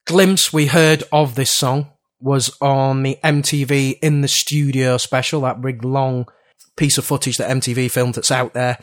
[0.06, 1.90] glimpse we heard of this song
[2.20, 6.26] was on the MTV in the studio special, that big long
[6.76, 8.78] piece of footage that MTV filmed that's out there,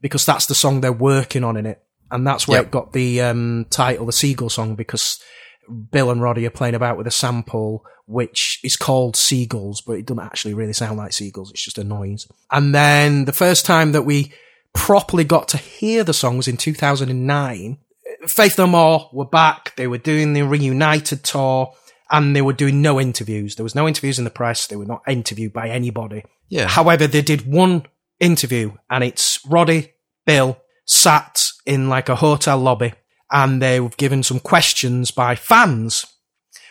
[0.00, 1.82] because that's the song they're working on in it.
[2.10, 2.66] And that's where Yep.
[2.66, 5.20] it got the um, title, the Seagull song, because
[5.90, 10.06] Bill and Roddy are playing about with a sample which is called Seagulls, but it
[10.06, 11.50] doesn't actually really sound like seagulls.
[11.50, 12.28] It's just a noise.
[12.52, 14.32] And then the first time that we
[14.76, 17.78] properly got to hear the song was in 2009.
[18.28, 19.74] Faith No More were back.
[19.76, 21.74] They were doing the reunited tour
[22.10, 23.56] and they were doing no interviews.
[23.56, 24.66] There was no interviews in the press.
[24.66, 26.24] They were not interviewed by anybody.
[26.48, 26.68] Yeah.
[26.68, 27.86] However, they did one
[28.20, 29.94] interview and it's Roddy,
[30.24, 32.92] Bill sat in like a hotel lobby
[33.30, 36.06] and they were given some questions by fans,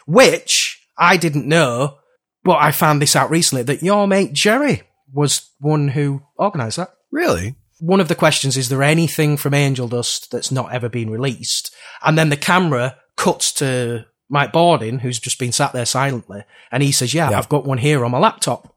[0.06, 1.98] which I didn't know,
[2.44, 6.94] but I found this out recently that your mate Jerry was one who organised that.
[7.12, 7.56] Really?
[7.80, 11.74] One of the questions is there anything from Angel Dust that's not ever been released?
[12.04, 16.82] And then the camera cuts to Mike Bordin, who's just been sat there silently, and
[16.82, 17.38] he says, Yeah, Yeah.
[17.38, 18.74] I've got one here on my laptop.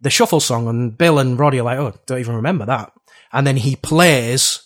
[0.00, 2.92] The shuffle song, and Bill and Roddy are like, Oh, don't even remember that.
[3.32, 4.62] And then he plays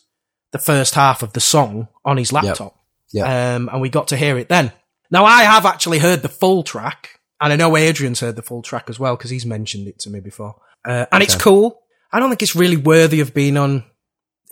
[0.52, 2.76] the first half of the song on his laptop.
[3.12, 3.54] Yeah.
[3.56, 4.72] Um, and we got to hear it then.
[5.10, 8.62] Now, I have actually heard the full track, and I know Adrian's heard the full
[8.62, 10.54] track as well because he's mentioned it to me before.
[10.84, 11.82] Uh, and it's cool.
[12.14, 13.82] I don't think it's really worthy of being on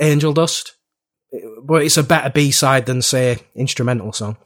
[0.00, 0.74] Angel Dust,
[1.62, 4.36] but it's a better B side than, say, instrumental song.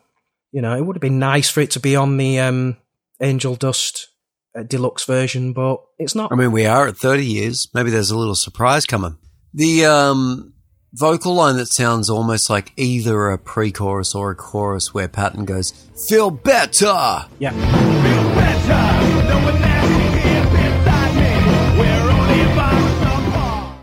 [0.52, 2.76] You know, it would have been nice for it to be on the um,
[3.22, 4.08] Angel Dust
[4.54, 6.30] uh, deluxe version, but it's not.
[6.30, 7.68] I mean, we are at 30 years.
[7.72, 9.16] Maybe there's a little surprise coming.
[9.54, 10.52] The um,
[10.92, 15.46] vocal line that sounds almost like either a pre chorus or a chorus where Patton
[15.46, 15.70] goes,
[16.06, 17.24] Feel better!
[17.38, 17.52] Yeah.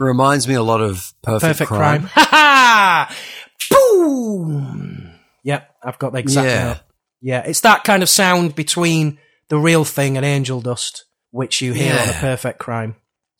[0.03, 2.07] Reminds me a lot of Perfect, Perfect Crime.
[2.07, 2.09] crime.
[2.13, 3.15] Ha ha!
[3.71, 5.11] Boom!
[5.43, 6.63] Yep, I've got the exact Yeah.
[6.65, 6.77] note.
[7.21, 9.17] Yeah, it's that kind of sound between
[9.49, 12.95] the real thing and Angel Dust, which you hear on a Perfect Crime,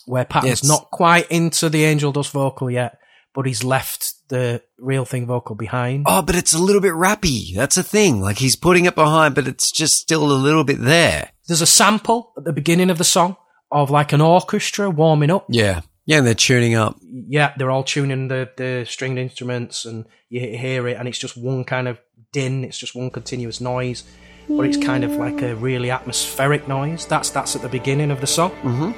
[0.06, 2.98] where Patton's It's- not quite into the Angel Dust vocal yet,
[3.34, 6.06] but he's left the real thing vocal behind.
[6.07, 7.53] Oh, but it's a little bit rappy.
[7.56, 8.22] That's a thing.
[8.22, 11.31] Like he's putting it behind, but it's just still a little bit there.
[11.48, 13.35] There's a sample at the beginning of the song
[13.72, 15.45] of like an orchestra warming up.
[15.49, 15.81] Yeah.
[16.06, 16.98] Yeah, and they're tuning up.
[17.02, 21.38] yeah, they're all tuning the, the stringed instruments and you hear it and it's just
[21.38, 22.00] one kind of
[22.34, 24.04] din, it's just one continuous noise,
[24.50, 27.06] but it's kind of like a really atmospheric noise.
[27.06, 28.52] That's that's at the beginning of the song.
[28.64, 28.92] Mm-hmm.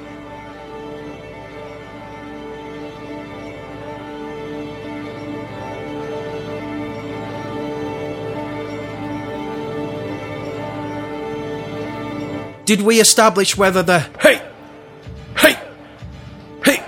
[12.64, 14.42] Did we establish whether the hey,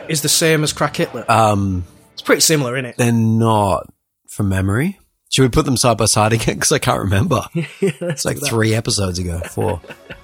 [0.09, 1.25] is the same as Crack Hitler?
[1.29, 2.97] Um, It's pretty similar, isn't it?
[2.97, 3.87] they're not
[4.29, 4.99] from memory.
[5.31, 6.55] Should we put them side by side again?
[6.57, 7.43] Because I can't remember.
[7.55, 9.81] it's like three episodes ago, four.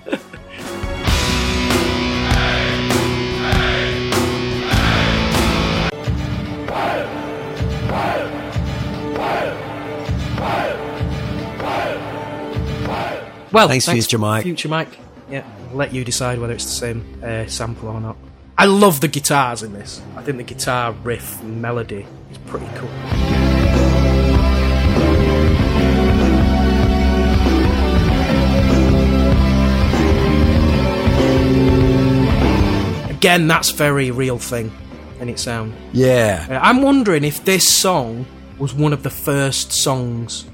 [13.53, 14.43] Well, Thanks, Future Mike.
[14.43, 14.99] Future Mike.
[15.31, 18.17] Yeah, I'll let you decide whether it's the same uh, sample or not.
[18.57, 20.01] I love the guitars in this.
[20.17, 22.89] I think the guitar riff melody is pretty cool.
[33.11, 34.71] Again, that's very real thing
[35.19, 35.75] in its sound.
[35.93, 36.47] Yeah.
[36.49, 38.25] Uh, I'm wondering if this song
[38.59, 40.45] was one of the first songs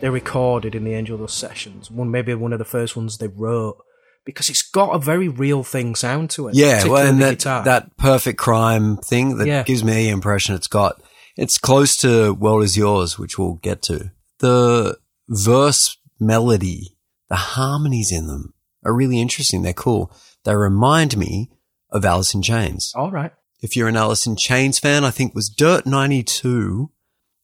[0.00, 1.90] they recorded in the Angel Dust sessions.
[1.90, 3.84] One maybe one of the first ones they wrote
[4.30, 6.54] because it's got a very real thing sound to it.
[6.54, 7.64] Yeah, well, and that, guitar.
[7.64, 9.62] that perfect crime thing that Yeah.
[9.62, 11.02] gives me the impression it's got.
[11.36, 14.10] It's close to World is Yours, which we'll get to.
[14.38, 14.98] The
[15.28, 16.96] verse melody,
[17.28, 18.54] the harmonies in them
[18.84, 19.62] are really interesting.
[19.62, 20.12] They're cool.
[20.44, 21.50] They remind me
[21.90, 22.92] of Alice in Chains.
[22.94, 23.32] all right.
[23.62, 26.90] If you're an Alice in Chains fan, I think it was Dirt 92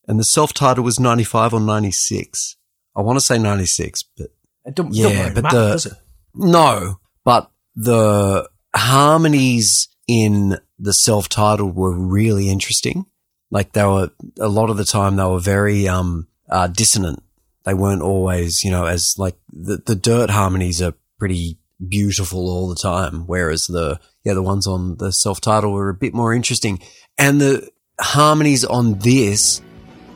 [0.07, 2.55] and the self-title was 95 or 96.
[2.95, 4.27] I want to say 96, but
[4.65, 5.93] It don't, yeah, don't but matter, the does it?
[6.37, 13.05] No, but the harmonies in the self-titled were really interesting.
[13.49, 17.23] Like they were a lot of the time they were very um uh, dissonant.
[17.65, 22.69] They weren't always, you know, as like the the dirt harmonies are pretty beautiful all
[22.69, 26.79] the time, whereas the yeah the ones on the self-titled were a bit more interesting,
[27.17, 27.69] and the
[27.99, 29.61] harmonies on this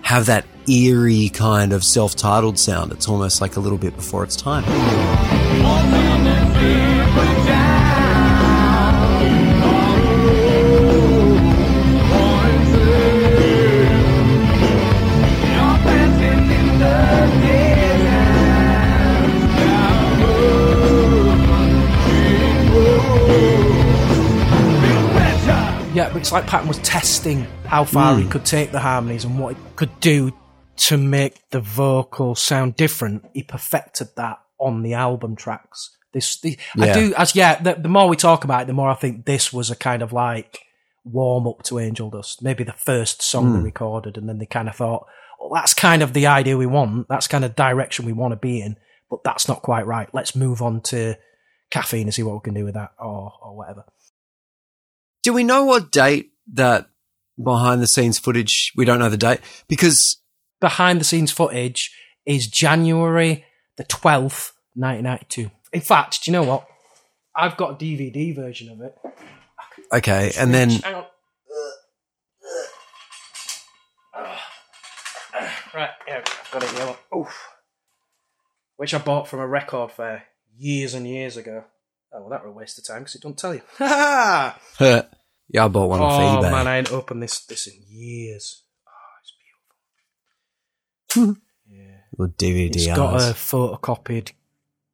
[0.04, 2.92] have that eerie kind of self-titled sound.
[2.92, 4.64] It's almost like a little bit before its time.
[25.94, 28.22] Yeah, it's like Patton was testing how far Hmm.
[28.22, 30.32] he could take the harmonies and what he could do
[30.88, 33.26] to make the vocal sound different.
[33.34, 35.98] He perfected that on the album tracks.
[36.14, 38.90] This, the, I do, as yeah, the, the more we talk about it, the more
[38.90, 40.60] I think this was a kind of like
[41.06, 42.44] warm up to Angel Dust.
[42.44, 43.58] Maybe the first song Hmm.
[43.58, 45.08] they recorded, and then they kind of thought,
[45.40, 47.08] well, that's kind of the idea we want.
[47.08, 48.76] That's kind of direction we want to be in,
[49.10, 50.10] but that's not quite right.
[50.14, 51.18] Let's move on to
[51.70, 53.86] caffeine and see what we can do with that, or or whatever.
[55.24, 56.90] Do we know what date that
[57.42, 58.74] behind the scenes footage?
[58.76, 60.18] We don't know the date because
[60.60, 63.46] behind the scenes footage is January
[63.78, 65.52] the 12th, 1992.
[65.74, 66.68] In fact, do you know what?
[67.36, 68.96] I've got a DVD version of it.
[69.94, 71.06] okay, and then Hang on.
[75.74, 76.96] Right, yeah, I've got it here.
[77.18, 77.48] Oof.
[78.76, 80.24] Which I bought from a record fair
[80.58, 81.64] years and years ago.
[82.14, 83.62] Oh, well, that were a waste of time because it don't tell you.
[85.54, 88.64] Yeah, I bought one off Oh, man, I ain't opened this, this in years.
[88.88, 88.92] Oh,
[89.22, 89.34] it's
[91.14, 91.42] beautiful.
[92.22, 92.76] Or DVD.
[92.76, 94.34] It's got a photocopied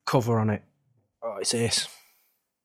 [0.06, 0.64] cover on it.
[1.22, 1.88] Oh, it's this.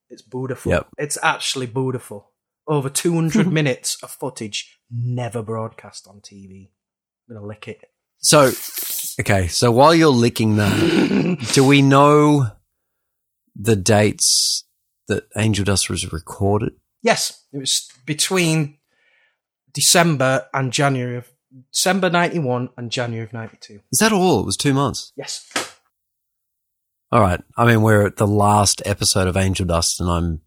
[0.09, 0.71] It's beautiful.
[0.71, 0.89] Yep.
[0.99, 2.31] It's actually beautiful.
[2.69, 6.71] Over 200 minutes of footage never broadcast on TV.
[7.29, 7.81] I'm going to lick it.
[8.19, 8.53] So,
[9.19, 9.49] okay.
[9.49, 12.53] So while you're licking that, do we know
[13.57, 14.65] the dates
[15.09, 16.75] that Angel Dust was recorded?
[17.03, 18.79] Yes, it was between
[19.73, 21.32] December and January of
[21.73, 23.81] December 91 and January of 92.
[23.91, 24.41] Is that all?
[24.41, 25.13] It was two months.
[25.17, 25.51] Yes.
[27.11, 27.41] All right.
[27.57, 30.41] I mean, we're at the last episode of Angel Dust, and I'm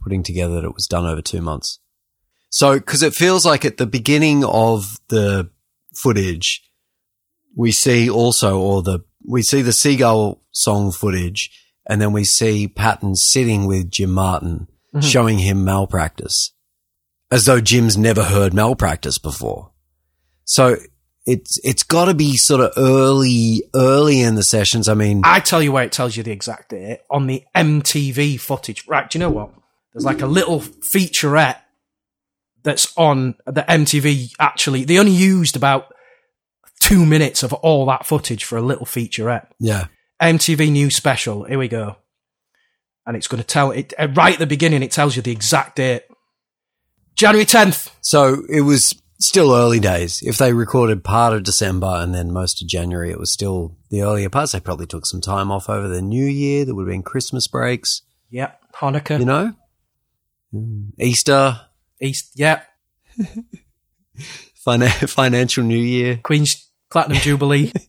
[0.00, 1.80] putting together that it was done over two months.
[2.48, 5.50] So, because it feels like at the beginning of the
[5.94, 6.62] footage,
[7.56, 11.50] we see also, or the we see the seagull song footage,
[11.86, 15.00] and then we see Patton sitting with Jim Martin, mm-hmm.
[15.00, 16.52] showing him malpractice,
[17.30, 19.71] as though Jim's never heard malpractice before.
[20.44, 20.76] So
[21.26, 24.88] it's it's got to be sort of early early in the sessions.
[24.88, 28.40] I mean, I tell you where it tells you the exact date on the MTV
[28.40, 28.86] footage.
[28.88, 29.50] Right, do you know what?
[29.92, 31.58] There's like a little featurette
[32.62, 34.32] that's on the MTV.
[34.38, 35.92] Actually, they only used about
[36.80, 39.46] two minutes of all that footage for a little featurette.
[39.60, 39.86] yeah.
[40.20, 41.42] MTV News Special.
[41.44, 41.96] Here we go.
[43.04, 44.84] And it's going to tell it right at the beginning.
[44.84, 46.04] It tells you the exact date.
[47.16, 47.90] January 10th.
[48.02, 50.20] So it was still early days.
[50.22, 54.02] If they recorded part of December and then most of January, it was still the
[54.02, 54.52] earlier parts.
[54.52, 56.64] They probably took some time off over the new year.
[56.64, 58.60] There would have been Christmas breaks, Yep.
[58.76, 59.18] Hanukkah.
[59.18, 59.52] you know?
[60.54, 61.60] Mm, Easter,
[62.00, 62.30] East.
[62.34, 62.66] Yep.
[64.64, 66.20] fin- financial new year.
[66.22, 67.72] Queen's Platinum Jubilee.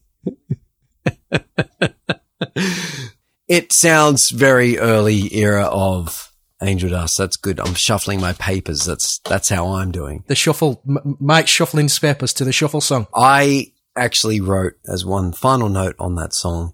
[3.48, 6.32] It sounds very early era of
[6.64, 7.18] Angel Dust.
[7.18, 7.60] That's good.
[7.60, 8.86] I'm shuffling my papers.
[8.86, 10.24] That's, that's how I'm doing.
[10.28, 10.82] the shuffle.
[10.88, 13.08] M- Mike shuffling his papers to the shuffle song.
[13.16, 16.74] I actually wrote as one final note on that song.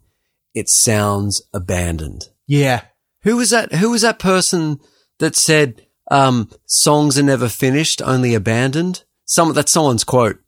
[0.53, 2.29] It sounds abandoned.
[2.47, 2.81] Yeah.
[3.23, 3.73] Who was that?
[3.73, 4.79] Who was that person
[5.19, 9.03] that said um, songs are never finished, only abandoned?
[9.25, 10.39] Some that's someone's quote.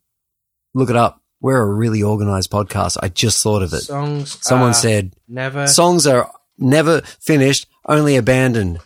[0.74, 1.20] Look it up.
[1.40, 2.96] We're a really organized podcast.
[3.02, 3.82] I just thought of it.
[3.82, 4.38] Songs.
[4.40, 5.66] Someone said never.
[5.66, 8.78] songs are never finished, only abandoned.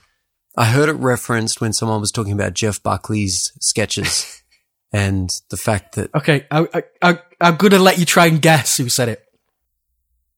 [0.57, 4.43] I heard it referenced when someone was talking about Jeff Buckley's sketches
[4.93, 6.47] and the fact that okay.
[6.51, 9.25] I, I, I, I'm going to let you try and guess who said it.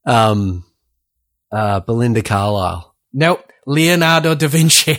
[0.05, 0.65] um,
[1.53, 2.95] uh, Belinda Carlisle.
[3.13, 3.45] Nope.
[3.67, 4.99] Leonardo da Vinci.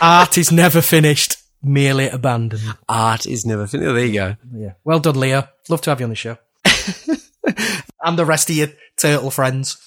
[0.00, 2.62] Art is never finished, merely abandoned.
[2.88, 3.94] Art is never finished.
[3.94, 4.36] There you go.
[4.54, 4.72] Yeah.
[4.84, 5.48] Well done, Leo.
[5.68, 6.36] Love to have you on the show.
[8.04, 9.78] and the rest of your turtle friends.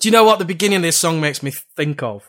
[0.00, 2.28] Do you know what the beginning of this song makes me think of?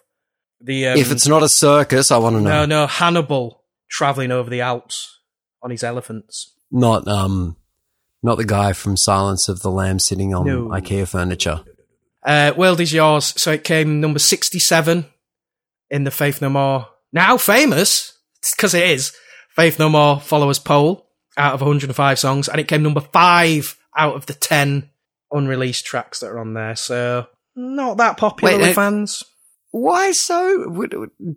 [0.62, 2.50] The um, if it's not a circus, I want to know.
[2.50, 5.20] no, no, Hannibal traveling over the Alps
[5.62, 6.54] on his elephants.
[6.72, 7.58] Not um,
[8.24, 10.68] not the guy from Silence of the Lambs sitting on No.
[10.70, 11.64] IKEA furniture.
[12.24, 13.34] Uh, World is Yours.
[13.42, 15.06] So it came number 67
[15.90, 16.88] in the Faith No More.
[17.14, 18.18] Now famous,
[18.56, 19.14] because it is,
[19.56, 21.07] Faith No More followers poll
[21.38, 22.48] out of 105 songs.
[22.48, 24.90] And it came number five out of the 10
[25.32, 26.76] unreleased tracks that are on there.
[26.76, 29.24] So not that popular Wait, with uh, fans.
[29.72, 30.88] Why so?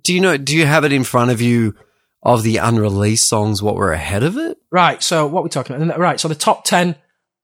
[0.02, 0.36] Do you know?
[0.36, 1.74] Do you have it in front of you
[2.22, 3.62] of the unreleased songs?
[3.62, 4.58] What were ahead of it?
[4.70, 5.02] Right.
[5.02, 5.98] So what we're talking about.
[5.98, 6.20] Right.
[6.20, 6.96] So the top 10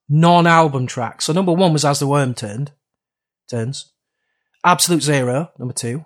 [0.09, 1.25] non-album tracks.
[1.25, 2.73] So number one was As the Worm Turned.
[3.51, 3.93] Turns.
[4.65, 6.05] Absolute Zero, number two.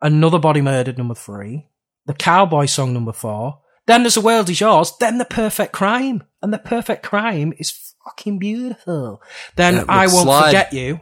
[0.00, 1.66] Another Body Murdered, number three.
[2.06, 3.60] The Cowboy Song, number four.
[3.88, 4.92] Then there's The World Is Yours.
[5.00, 6.22] Then The Perfect Crime.
[6.42, 9.20] And The Perfect Crime is fucking beautiful.
[9.56, 11.00] Then I Won't Slide- Forget You.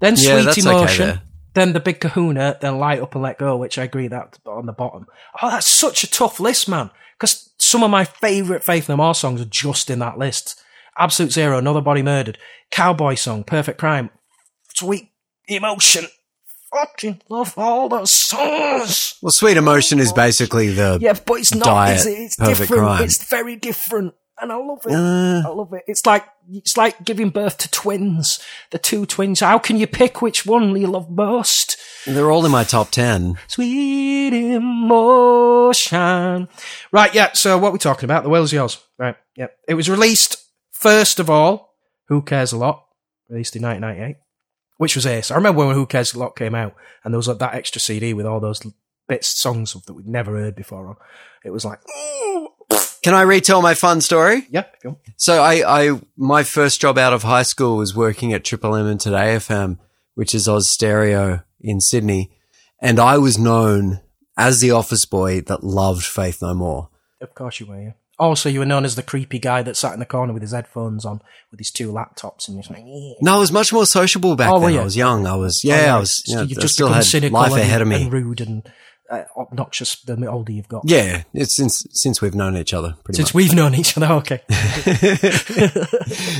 [0.00, 1.20] Then Yeah, Sweet that's okay Emotion.
[1.54, 2.58] then The Big Kahuna.
[2.60, 5.06] Then Light Up and Let Go, which I agree that on the bottom.
[5.40, 6.90] Oh, that's such a tough list, man.
[7.16, 10.60] Because some of my favourite Faith No More songs are just in that list.
[10.98, 12.36] Absolute Zero, Another Body Murdered,
[12.70, 14.10] Cowboy Song, Perfect Crime,
[14.74, 15.10] Sweet
[15.48, 16.06] Emotion.
[16.72, 19.14] Fucking love all those songs.
[19.20, 21.90] Well, Sweet Emotion is basically the Yeah, but it's not.
[21.90, 22.82] It's Perfect different.
[22.82, 23.04] Crime.
[23.04, 24.92] It's very different, and I love it.
[24.92, 25.42] Uh.
[25.46, 25.82] I love it.
[25.86, 28.40] It's like it's like giving birth to twins.
[28.70, 29.40] The two twins.
[29.40, 31.76] How can you pick which one you love most?
[32.06, 33.38] they're all in my top ten.
[33.48, 36.48] Sweet emotion.
[36.90, 38.78] Right, yeah, so what we're talking about, The World's Yours.
[38.98, 39.48] Right, yeah.
[39.68, 40.36] It was released,
[40.72, 41.74] first of all,
[42.08, 42.84] Who Cares a Lot,
[43.28, 44.16] released in 1998,
[44.82, 45.30] which was ace.
[45.30, 47.80] I remember when Who Cares a Lot came out, and there was like, that extra
[47.80, 48.60] CD with all those
[49.06, 50.96] bits, songs that we'd never heard before on.
[51.44, 52.48] It was like, ooh.
[53.00, 54.48] Can I retell my fun story?
[54.50, 54.64] yeah.
[55.16, 58.86] So I, I, my first job out of high school was working at Triple M
[58.86, 59.78] and 2Day FM,
[60.16, 62.32] which is Austereo in Sydney.
[62.80, 64.00] and I was known
[64.36, 66.88] as the office boy that loved Faith No More.
[67.20, 67.80] Of course you were.
[67.80, 67.92] Yeah.
[68.22, 70.52] Also, you were known as the creepy guy that sat in the corner with his
[70.52, 71.20] headphones on,
[71.50, 72.84] with his two laptops, and he's like,
[73.20, 74.78] No, I was much more sociable back Oh, then.
[74.78, 75.26] I was young.
[75.26, 77.38] I was, yeah, Oh, I was, You know, You've I just still become had cynical
[77.40, 78.02] life and, ahead of me.
[78.04, 78.62] and rude and
[79.10, 80.82] uh, obnoxious the older you've got.
[80.86, 83.34] Yeah, it's since since we've known each other pretty Since much.
[83.34, 84.40] we've known each other, okay.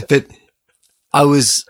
[0.09, 0.27] but
[1.13, 1.65] I was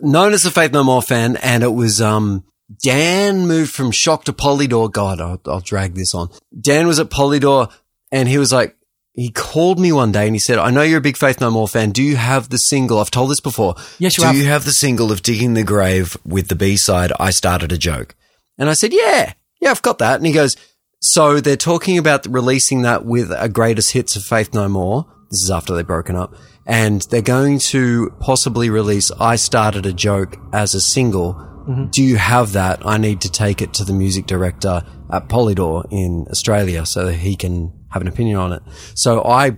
[0.00, 2.44] known as a Faith No More fan, and it was um
[2.82, 4.90] Dan moved from Shock to Polydor.
[4.90, 6.30] God, I'll, I'll drag this on.
[6.58, 7.70] Dan was at Polydor,
[8.10, 8.76] and he was like,
[9.14, 11.50] he called me one day and he said, "I know you're a big Faith No
[11.50, 11.90] More fan.
[11.90, 12.98] Do you have the single?
[12.98, 13.74] I've told this before.
[13.98, 14.36] Yes, you Do have.
[14.36, 17.12] you have the single of Digging the Grave with the B side?
[17.20, 18.14] I started a joke."
[18.58, 20.56] And I said, "Yeah, yeah, I've got that." And he goes,
[21.00, 25.06] "So they're talking about releasing that with a greatest hits of Faith No More.
[25.30, 26.34] This is after they've broken up,
[26.66, 31.34] and they're going to possibly release I started a joke as a single."
[31.68, 31.86] Mm-hmm.
[31.90, 32.84] Do you have that?
[32.84, 34.82] I need to take it to the music director
[35.12, 38.62] at Polydor in Australia so that he can have an opinion on it.
[38.94, 39.56] So I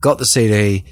[0.00, 0.84] got the CD,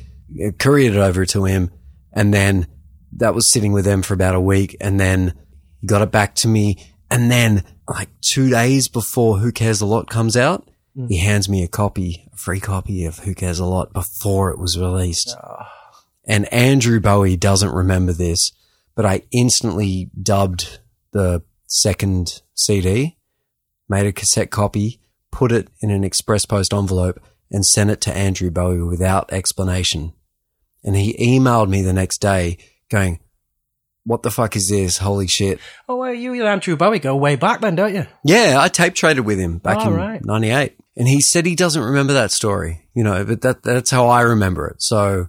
[0.59, 1.71] couriered it over to him,
[2.13, 2.67] and then
[3.13, 5.35] that was sitting with them for about a week, and then
[5.81, 6.77] he got it back to me,
[7.11, 11.07] and then like two days before Who Cares a Lot comes out, hmm.
[11.07, 14.59] he hands me a copy, a free copy of Who Cares a Lot before it
[14.59, 15.37] was released.
[16.29, 18.51] And Andrew Bowie doesn't remember this,
[18.97, 20.81] but I instantly dubbed
[21.13, 23.17] the second CD,
[23.89, 25.01] made a cassette copy,
[25.37, 30.13] put it in an express post envelope, and sent it to Andrew Bowie without explanation.
[30.83, 32.59] And he emailed me the next day
[32.91, 33.21] going,
[34.05, 34.99] What the fuck is this?
[34.99, 35.59] Holy shit.
[35.89, 38.07] oh, well, you and Andrew Bowie go way back then, don't you?
[38.25, 40.25] Yeah, I tape traded with him back Oh, in right.
[40.25, 40.77] 98.
[40.97, 44.23] And he said he doesn't remember that story, you know, but that, that's how I
[44.23, 44.81] remember it.
[44.83, 45.29] So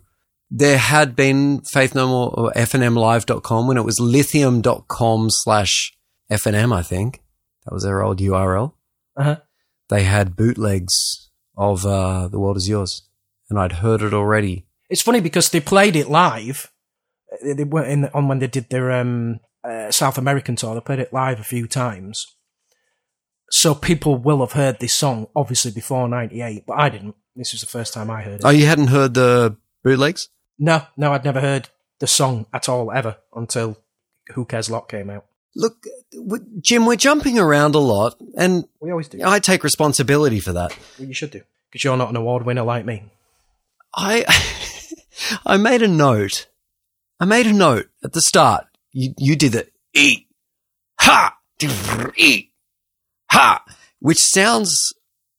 [0.49, 5.93] there had been Faith No More or FNMlive.com when it was lithium.com slash
[6.31, 7.21] FNM, I think.
[7.65, 8.73] That was their old URL.
[9.17, 9.38] Uh-huh.
[9.89, 13.03] They had bootlegs of, uh, The World Is Yours.
[13.49, 14.65] And I'd heard it already.
[14.89, 16.72] It's funny because they played it live.
[17.43, 20.73] They they went in on when they did their um, uh, South American tour.
[20.76, 22.35] They played it live a few times,
[23.49, 27.15] so people will have heard this song obviously before '98, but I didn't.
[27.35, 28.45] This was the first time I heard it.
[28.45, 30.30] Oh, you hadn't heard the bootlegs?
[30.57, 31.69] no, no, I'd never heard
[31.99, 33.77] the song at all ever until
[34.34, 35.26] Who Cares a Lot came out.
[35.57, 35.88] Look,
[36.61, 39.19] Jim, we're jumping around a lot, and we always do.
[39.25, 40.77] I take responsibility for that.
[40.99, 43.05] You should do because you're not an award winner like me.
[43.91, 44.23] I
[45.45, 46.45] I made a note.
[47.19, 48.67] I made a note at the start.
[48.91, 50.27] You you did the eat
[50.99, 51.35] ha
[52.15, 52.51] eat
[53.31, 53.63] ha,
[53.99, 54.93] which sounds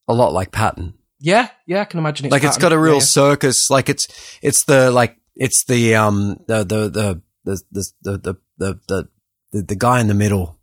[0.08, 0.94] a lot like Patton.
[1.20, 2.26] Yeah, yeah, I can imagine.
[2.26, 2.48] It's like Patton.
[2.56, 3.00] it's got a real yeah.
[3.00, 3.70] circus.
[3.70, 4.08] Like it's
[4.42, 9.08] it's the like it's the um the the the the the the, the, the
[9.52, 10.58] the, the, guy in the middle,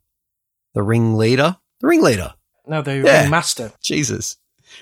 [0.74, 2.34] the ringleader, the ringleader.
[2.68, 3.22] no, the Yeah.
[3.22, 3.72] ringmaster.
[3.82, 4.38] Jesus.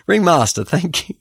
[0.08, 1.16] Ringmaster, thank you.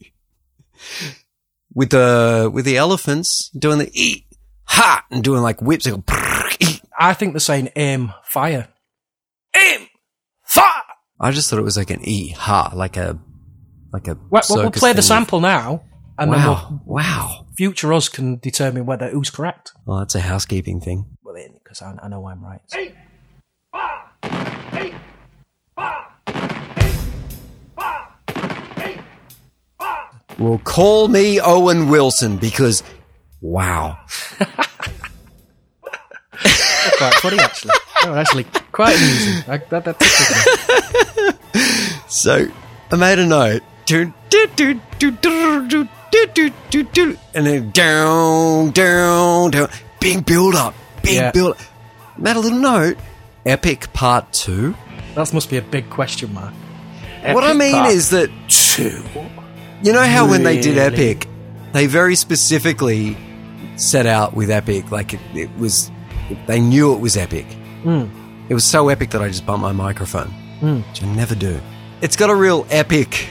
[1.73, 4.25] With the with the elephants doing the eat
[4.65, 5.87] ha and doing like whips.
[5.87, 6.81] Eat.
[6.97, 8.67] I think they're saying aim fire.
[9.55, 9.87] Aim
[10.43, 10.65] fire.
[11.19, 13.17] I just thought it was like an eat ha, like a
[13.91, 14.17] like a.
[14.29, 15.83] Well, we'll play the sample now,
[16.17, 17.45] and then Wow, we'll, wow.
[17.55, 19.71] future us can determine whether who's correct.
[19.85, 21.12] Well, that's a housekeeping thing
[21.73, 22.61] because I, I know I'm right.
[22.75, 22.93] Eight,
[23.71, 24.07] five,
[24.73, 24.93] eight,
[25.75, 26.05] five,
[28.77, 28.99] eight,
[30.37, 32.83] well, call me Owen Wilson because,
[33.41, 33.97] wow.
[34.39, 34.67] that's
[36.97, 37.71] quite funny, actually.
[38.03, 39.43] That actually quite amusing.
[39.47, 40.01] That, that,
[42.07, 42.47] so,
[42.91, 43.63] I made a note.
[47.33, 49.69] And then down, down, down.
[49.99, 51.31] Big build up Big Yeah.
[51.31, 51.57] build.
[52.17, 52.97] Made a little note.
[53.45, 54.73] Epic Part 2.
[55.15, 56.53] That must be a big question mark.
[57.23, 59.03] what I mean part is that, two.
[59.83, 61.27] you know how when they did Epic,
[61.73, 63.15] they very specifically
[63.75, 64.91] set out with Epic.
[64.91, 65.91] Like it, it was,
[66.47, 67.45] they knew it was epic.
[67.83, 68.05] Hmm.
[68.49, 70.29] It was so epic that I just bumped my microphone,
[70.61, 71.59] which I never do.
[72.01, 73.27] It's got a real epic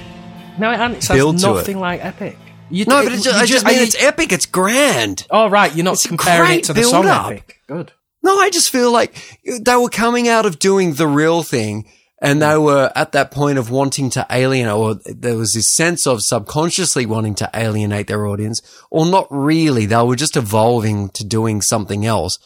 [0.59, 0.99] No, it, hasn't.
[0.99, 1.55] it sounds to it.
[1.55, 2.39] nothing like epic.
[2.73, 4.32] You, No, but it's just, you I just mean it's epic.
[4.32, 5.27] It's grand.
[5.31, 5.74] Oh, right.
[5.74, 7.32] You're not it's comparing it to the song build-up.
[7.32, 7.61] epic.
[7.66, 7.93] Good.
[8.23, 11.89] No, I just feel like they were coming out of doing the real thing
[12.23, 12.62] and they mm.
[12.62, 17.05] were at that point of wanting to alienate, or there was this sense of subconsciously
[17.05, 19.86] wanting to alienate their audience, or not really.
[19.86, 22.39] They were just evolving to doing something else.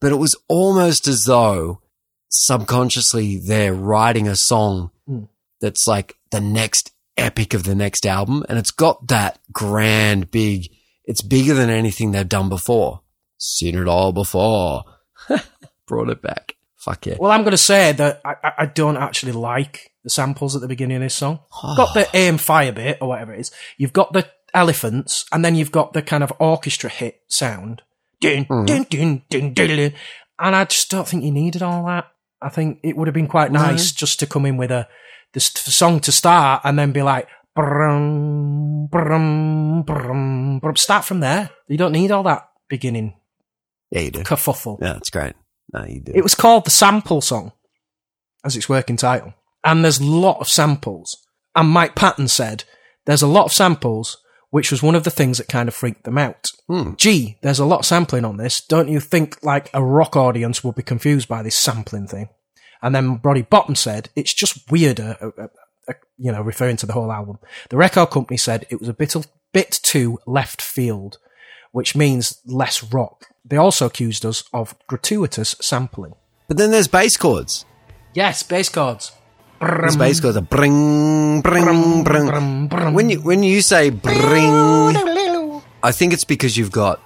[0.00, 1.82] But it was almost as though
[2.30, 5.28] subconsciously they're writing a song mm.
[5.60, 8.44] that's like the next epic of the next album.
[8.48, 10.70] And it's got that grand, big,
[11.04, 13.02] it's bigger than anything they've done before.
[13.38, 14.84] Seen it all before.
[15.86, 16.56] Brought it back.
[16.76, 17.16] Fuck yeah.
[17.18, 20.68] Well, I'm going to say that I, I- don't actually like the samples at the
[20.68, 21.40] beginning of this song.
[21.76, 23.50] got the aim fire bit or whatever it is.
[23.76, 27.82] You've got the elephants, and then you've got the kind of orchestra hit sound.
[28.20, 28.64] Dun, hmm.
[28.64, 29.92] dun, dun, dun, dun, dun.
[30.38, 32.06] And I just don't think you needed all that.
[32.40, 34.88] I think it would have been quite nice just to come in with a
[35.34, 37.28] this song to start and then be like.
[40.76, 41.50] Start from there.
[41.68, 43.14] You don't need all that beginning
[43.90, 44.20] Yeah, you do.
[44.20, 44.78] kerfuffle.
[44.80, 45.34] Yeah, it's great.
[45.72, 46.12] No, you do.
[46.14, 47.52] It was called the Sample Song,
[48.44, 49.34] as its working title.
[49.64, 51.16] And there's a lot of samples.
[51.54, 52.64] And Mike Patton said
[53.06, 54.18] there's a lot of samples,
[54.50, 56.46] which was one of the things that kind of freaked them out.
[56.68, 56.92] Hmm.
[56.96, 58.62] Gee, there's a lot of sampling on this.
[58.66, 62.28] Don't you think like a rock audience would be confused by this sampling thing?
[62.80, 65.16] And then Roddy Bottum said it's just weirder,
[65.88, 67.38] Uh, you know, referring to the whole album.
[67.70, 69.14] The record company said it was a bit,
[69.52, 71.18] bit too left field,
[71.72, 73.26] which means less rock.
[73.44, 76.14] They also accused us of gratuitous sampling.
[76.48, 77.64] but then there's bass chords.
[78.14, 79.12] Yes, bass chords.
[79.60, 80.36] There's bass chords.
[80.36, 82.94] A bring, bring, bring.
[82.94, 84.14] When you when you say bring,
[85.82, 87.00] I think it's because you've got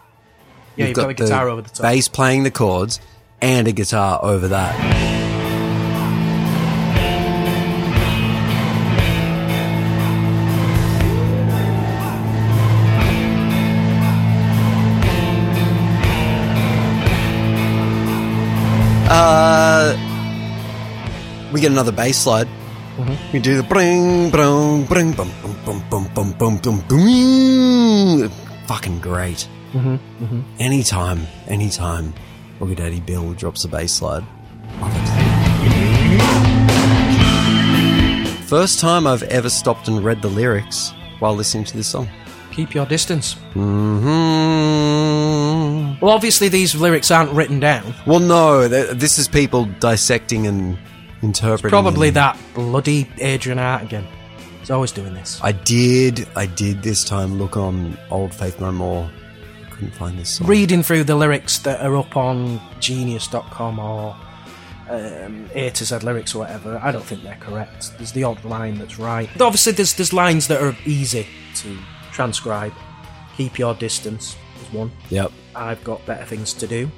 [0.77, 1.83] Yeah, you've got, a guitar over the top.
[1.83, 3.01] bass playing the chords
[3.41, 5.32] and a guitar over that.
[21.53, 22.49] We get another bass slide.
[23.33, 28.29] We do the bring, bring, bring, bum, bum, bum, bum, bum, bum, bum, boom.
[28.67, 29.49] Fucking great.
[30.59, 32.13] Anytime, anytime,
[32.61, 34.25] Boogie Daddy Bill drops a bass slide.
[38.47, 42.09] First time I've ever stopped and read the lyrics while listening to this song.
[42.53, 43.33] Keep your distance.
[43.55, 44.05] hmm
[46.03, 47.95] Well, obviously these lyrics aren't written down.
[48.07, 50.77] Well, no, this is people dissecting and
[51.23, 51.71] interpreting.
[51.71, 54.07] Probably and- that bloody Adrian Hart again.
[54.61, 55.41] He's always doing this.
[55.43, 59.11] I did, I did this time look on Old Faith No More.
[59.67, 60.47] I couldn't find this song.
[60.47, 64.17] Reading through the lyrics that are up on Genius.com or
[64.89, 67.93] um, A to Z lyrics or whatever, I don't think they're correct.
[67.99, 69.29] There's the odd line that's right.
[69.37, 71.27] But obviously, there's there's lines that are easy
[71.57, 71.77] to
[72.13, 72.73] transcribe.
[73.37, 74.93] Keep your distance is one.
[75.11, 75.33] Yep.
[75.57, 76.89] I've got better things to do.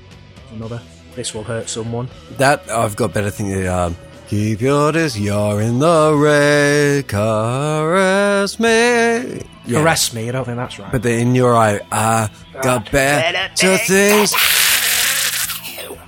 [0.53, 0.83] Another.
[1.15, 2.09] This will hurt someone.
[2.39, 3.67] That I've got better things.
[3.67, 3.97] Um,
[4.29, 5.19] Keep your dis.
[5.19, 7.09] You're in the red.
[7.09, 8.67] Caress me.
[9.67, 9.81] Yeah.
[9.81, 10.29] Caress me.
[10.29, 10.91] I don't think that's right.
[10.91, 12.31] But then in your eye, I
[12.63, 14.35] got better things.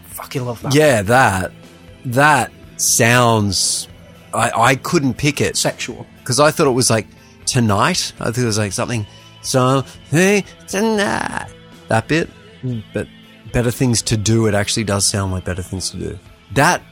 [0.09, 0.75] fucking love that.
[0.75, 1.53] Yeah, that
[2.07, 3.89] that sounds.
[4.33, 6.07] I I couldn't pick it Sexual.
[6.19, 7.07] because I thought it was like
[7.45, 8.13] tonight.
[8.19, 9.07] I thought it was like something
[9.43, 11.49] something tonight.
[11.89, 12.29] That bit,
[12.63, 12.81] hmm.
[12.95, 13.09] but
[13.53, 14.47] better things to do.
[14.47, 16.19] It actually does sound like better things to do.
[16.55, 16.83] That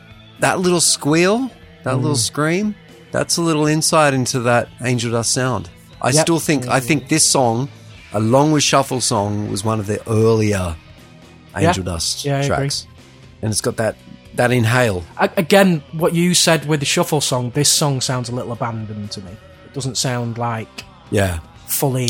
[0.40, 1.51] that little squeal,
[1.85, 2.74] that little scream,
[3.12, 5.70] that's a little insight into that angel dust sound.
[6.02, 6.23] I Yep.
[6.23, 7.69] still think I think this song,
[8.12, 10.77] along with Shuffle Song, was one of the earlier
[11.56, 12.86] Angel Dust Yeah, tracks,
[13.40, 13.97] and it's got that
[14.35, 15.05] that inhale.
[15.19, 19.20] Again, what you said with the shuffle song, this song sounds a little abandoned to
[19.20, 19.31] me.
[19.65, 20.69] It doesn't sound like
[21.12, 21.39] Yeah,
[21.69, 22.09] fully.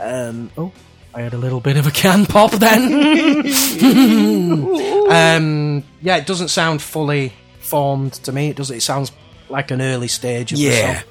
[0.00, 0.72] Um, oh,
[1.14, 2.82] I had a little bit of a can pop then.
[5.10, 7.32] um, yeah, it doesn't sound fully
[7.72, 8.50] formed to me.
[8.50, 8.70] It does.
[8.70, 9.10] It sounds
[9.48, 11.00] like an early stage of the yeah.
[11.00, 11.08] song.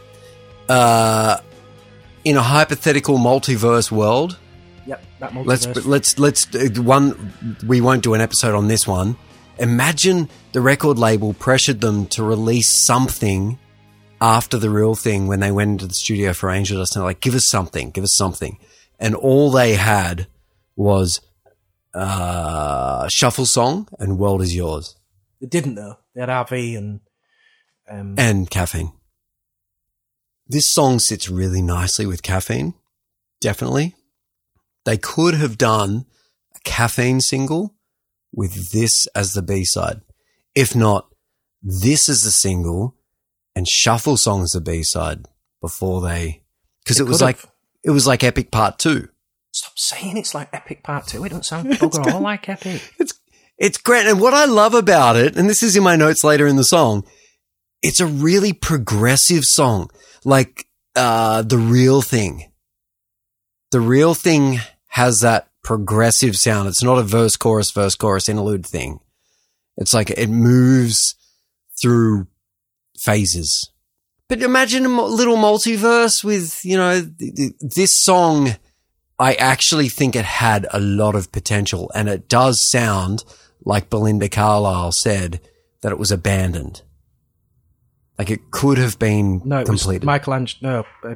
[0.69, 1.37] Uh,
[2.23, 4.37] in a hypothetical multiverse world,
[4.85, 5.85] Yep, that let's multiverse.
[5.85, 7.33] let's let's uh, one.
[7.67, 9.17] We won't do an episode on this one.
[9.57, 13.59] Imagine the record label pressured them to release something
[14.19, 17.09] after the real thing when they went into the studio for Angel Dust and they're
[17.09, 18.57] like, give us something, give us something.
[18.99, 20.27] And all they had
[20.75, 21.21] was
[21.93, 24.95] uh, Shuffle Song and World Is Yours
[25.41, 25.97] It didn't though.
[26.15, 26.99] RV and
[27.89, 28.93] um, and Caffeine.
[30.47, 32.73] This song sits really nicely with Caffeine,
[33.39, 33.95] definitely.
[34.85, 36.05] They could have done
[36.55, 37.75] a Caffeine single
[38.33, 40.01] with this as the B side.
[40.55, 41.07] If not,
[41.61, 42.95] this is the single
[43.55, 45.27] and Shuffle Song as the B side
[45.61, 46.43] before they,
[46.83, 47.51] because it was could like, have.
[47.83, 49.07] it was like Epic Part 2.
[49.51, 51.23] stop saying it's like Epic Part Two.
[51.23, 52.81] It doesn't sound bugger all like Epic.
[52.99, 53.13] It's
[53.61, 56.47] it's great, and what I love about it, and this is in my notes later
[56.47, 57.05] in the song,
[57.83, 59.91] it's a really progressive song,
[60.25, 60.65] like
[60.95, 62.51] uh, the real thing.
[63.69, 66.69] The real thing has that progressive sound.
[66.69, 68.99] It's not a verse, chorus, verse, chorus, interlude thing.
[69.77, 71.13] It's like it moves
[71.79, 72.25] through
[72.97, 73.69] phases.
[74.27, 78.55] But imagine a little multiverse with, you know, th- th- this song.
[79.19, 83.23] I actually think it had a lot of potential and it does sound
[83.63, 85.39] like Belinda Carlisle said
[85.81, 86.81] that it was abandoned.
[88.17, 90.03] Like it could have been No, completed.
[90.03, 90.85] Michelangelo.
[91.03, 91.15] No, uh,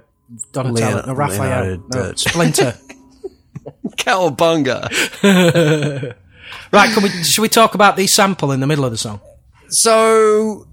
[0.52, 0.86] Donatello.
[0.88, 1.64] Leonardo- no, Raphael.
[1.64, 2.78] Leonardo no, Splinter.
[3.98, 4.90] Cowabunga.
[6.72, 9.22] right, can we, should we talk about the sample in the middle of the song?
[9.70, 10.68] So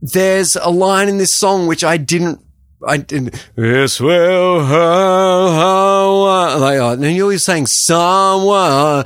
[0.00, 2.40] there's a line in this song which I didn't.
[2.86, 3.50] I didn't.
[3.56, 9.04] Well, how, how, like, uh, and you're always saying someone.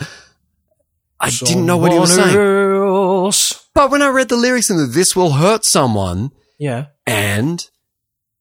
[1.22, 2.36] I didn't know what he was saying.
[2.36, 3.68] Else.
[3.74, 6.86] But when I read the lyrics in the "This will hurt someone," Yeah.
[7.06, 7.66] and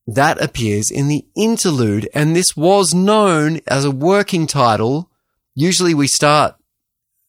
[0.08, 5.10] that appears in the interlude, and this was known as a working title.
[5.56, 6.56] Usually, we start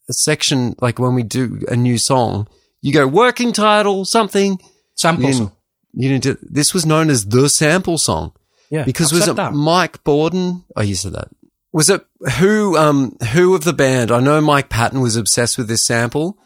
[0.09, 2.49] a section like when we do a new song.
[2.81, 4.59] You go working title something.
[4.97, 5.53] Sample You song.
[5.95, 8.33] you didn't do, this was known as the sample song
[8.70, 8.85] Yeah.
[8.85, 9.53] because was it that.
[9.55, 10.65] Mike Bordin?
[10.77, 11.29] Oh, you said that.
[11.73, 12.05] Was it
[12.39, 12.77] who?
[12.77, 14.11] Um, who of the band?
[14.11, 16.39] I know Mike Patton was obsessed with this sample.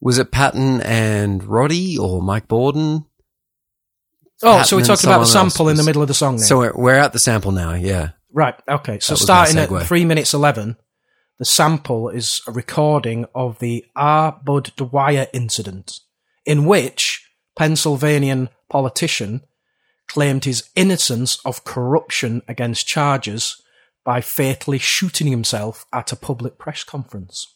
[0.00, 3.04] Was it Patton and Roddy or Mike Bordin?
[4.42, 6.42] Oh, so Patton and talking about the sample in the middle of the song now.
[6.42, 7.74] So we're, we're at the sample now.
[7.74, 8.10] Yeah.
[8.32, 8.54] Right.
[8.66, 8.98] Okay.
[9.00, 10.76] So That was my starting at three minutes eleven,
[11.38, 14.40] the sample is a recording of the R.
[14.44, 16.00] Bud Dwyer incident,
[16.46, 17.26] in which
[17.56, 19.42] Pennsylvanian politician
[20.06, 23.60] claimed his innocence of corruption against charges
[24.04, 27.46] by fatally shooting himself at a public press conference.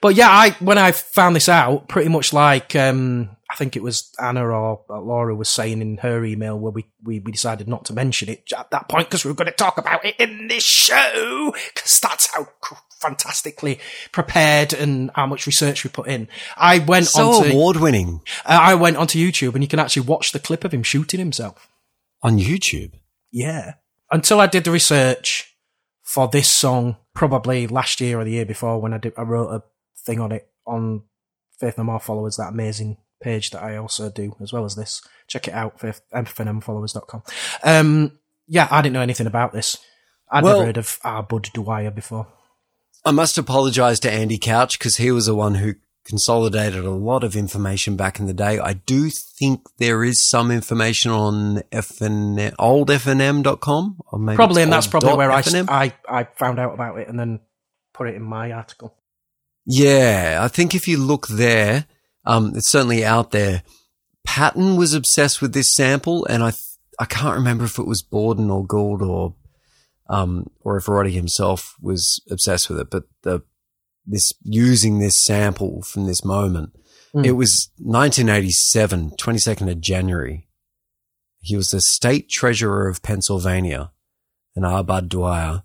[0.00, 3.82] But yeah, I when I found this out, pretty much like um, I think it
[3.82, 7.84] was Anna or Laura was saying in her email, where we, we, we decided not
[7.86, 10.48] to mention it at that point because we were going to talk about it in
[10.48, 12.48] this show because that's how
[13.02, 13.78] fantastically
[14.10, 16.28] prepared and how much research we put in.
[16.56, 20.06] I went So onto award winning uh, I went onto YouTube and you can actually
[20.06, 21.68] watch the clip of him shooting himself.
[22.22, 22.92] on YouTube.
[23.30, 23.74] Yeah.
[24.10, 25.56] Until I did the research
[26.02, 29.48] for this song, probably last year or the year before, when I did, I wrote
[29.50, 29.62] a
[30.04, 31.02] thing on it on
[31.58, 35.02] Faith No More Followers, that amazing page that I also do, as well as this.
[35.28, 37.22] Check it out, faith, FNMfollowers.com.
[37.62, 39.78] Um, yeah, I didn't know anything about this.
[40.30, 41.22] I'd Well- never heard of R.
[41.22, 42.26] Bud Dwyer before.
[43.06, 45.74] I must apologize to Andy Couch because he was the one who
[46.04, 48.58] consolidated a lot of information back in the day.
[48.58, 54.86] I do think there is some information on FN, oldfnm.com or maybe Probably, and that's
[54.86, 57.40] probably where I, I, I found out about it and then
[57.92, 58.94] put it in my article.
[59.66, 61.86] Yeah, I think if you look there,
[62.26, 63.62] um, it's certainly out there.
[64.24, 66.60] Patton was obsessed with this sample, and I th-
[66.98, 69.34] I can't remember if it was Bordin or Gould or
[70.08, 72.90] um, or if Roddy himself was obsessed with it.
[72.90, 73.42] But the
[74.06, 76.76] this using this sample from this moment,
[77.24, 80.48] it was 1987, 22nd of January.
[81.40, 83.92] He was the state treasurer of Pennsylvania,
[84.56, 84.82] and R.
[84.82, 85.62] Bud Dwyer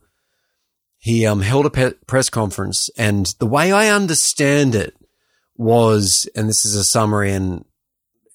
[0.99, 4.95] he um, held a pe- press conference, and the way I understand it
[5.55, 7.63] was, and this is a summary, and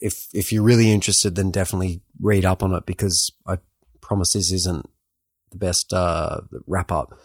[0.00, 3.58] if if you're really interested, then definitely read up on it because I
[4.00, 4.88] promise this isn't
[5.50, 7.18] the best uh, wrap up.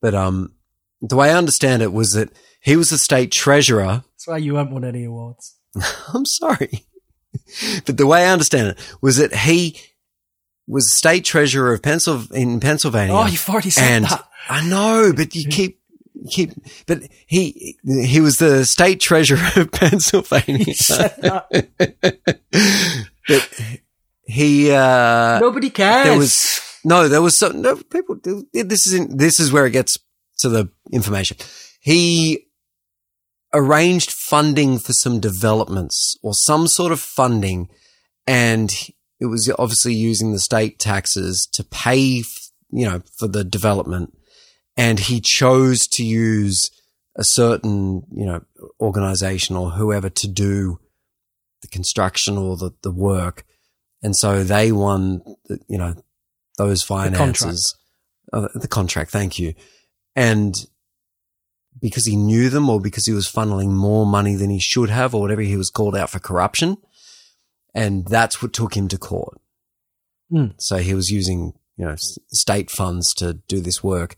[0.00, 0.54] But um,
[1.08, 4.04] the way I understand it was that he was the state treasurer.
[4.12, 5.56] That's why you haven't won any awards.
[6.14, 6.86] I'm sorry,
[7.86, 9.78] but the way I understand it was that he
[10.66, 13.14] was state treasurer of in Pennsylvania.
[13.14, 14.28] Oh, you've already said and that.
[14.48, 15.80] I know, but you keep
[16.30, 16.52] keep.
[16.86, 20.74] But he he was the state treasurer of Pennsylvania.
[23.28, 23.60] but
[24.26, 26.06] he uh, Nobody cares.
[26.06, 28.18] there was no, there was some no people.
[28.52, 29.98] This is in, this is where it gets
[30.44, 31.36] to the information.
[31.80, 32.46] He
[33.52, 37.68] arranged funding for some developments or some sort of funding,
[38.26, 38.70] and
[39.20, 44.16] it was obviously using the state taxes to pay, f- you know, for the development.
[44.76, 46.70] And he chose to use
[47.16, 48.40] a certain, you know,
[48.80, 50.80] organization or whoever to do
[51.62, 53.44] the construction or the, the work.
[54.02, 55.94] And so they won, the, you know,
[56.58, 57.76] those finances.
[58.32, 59.54] Uh, the contract, thank you.
[60.16, 60.54] And
[61.80, 65.14] because he knew them or because he was funneling more money than he should have
[65.14, 66.76] or whatever, he was called out for corruption.
[67.74, 69.40] And that's what took him to court.
[70.30, 70.48] Hmm.
[70.58, 71.96] So he was using, you know,
[72.32, 74.16] state funds to do this work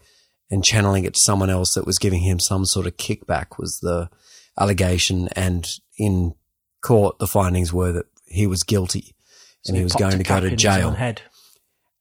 [0.50, 3.78] and channeling it to someone else that was giving him some sort of kickback was
[3.80, 4.10] the
[4.58, 5.28] allegation.
[5.34, 5.66] And
[5.98, 6.34] in
[6.82, 9.14] court, the findings were that he was guilty
[9.62, 11.22] So and he was going to go to jail Head.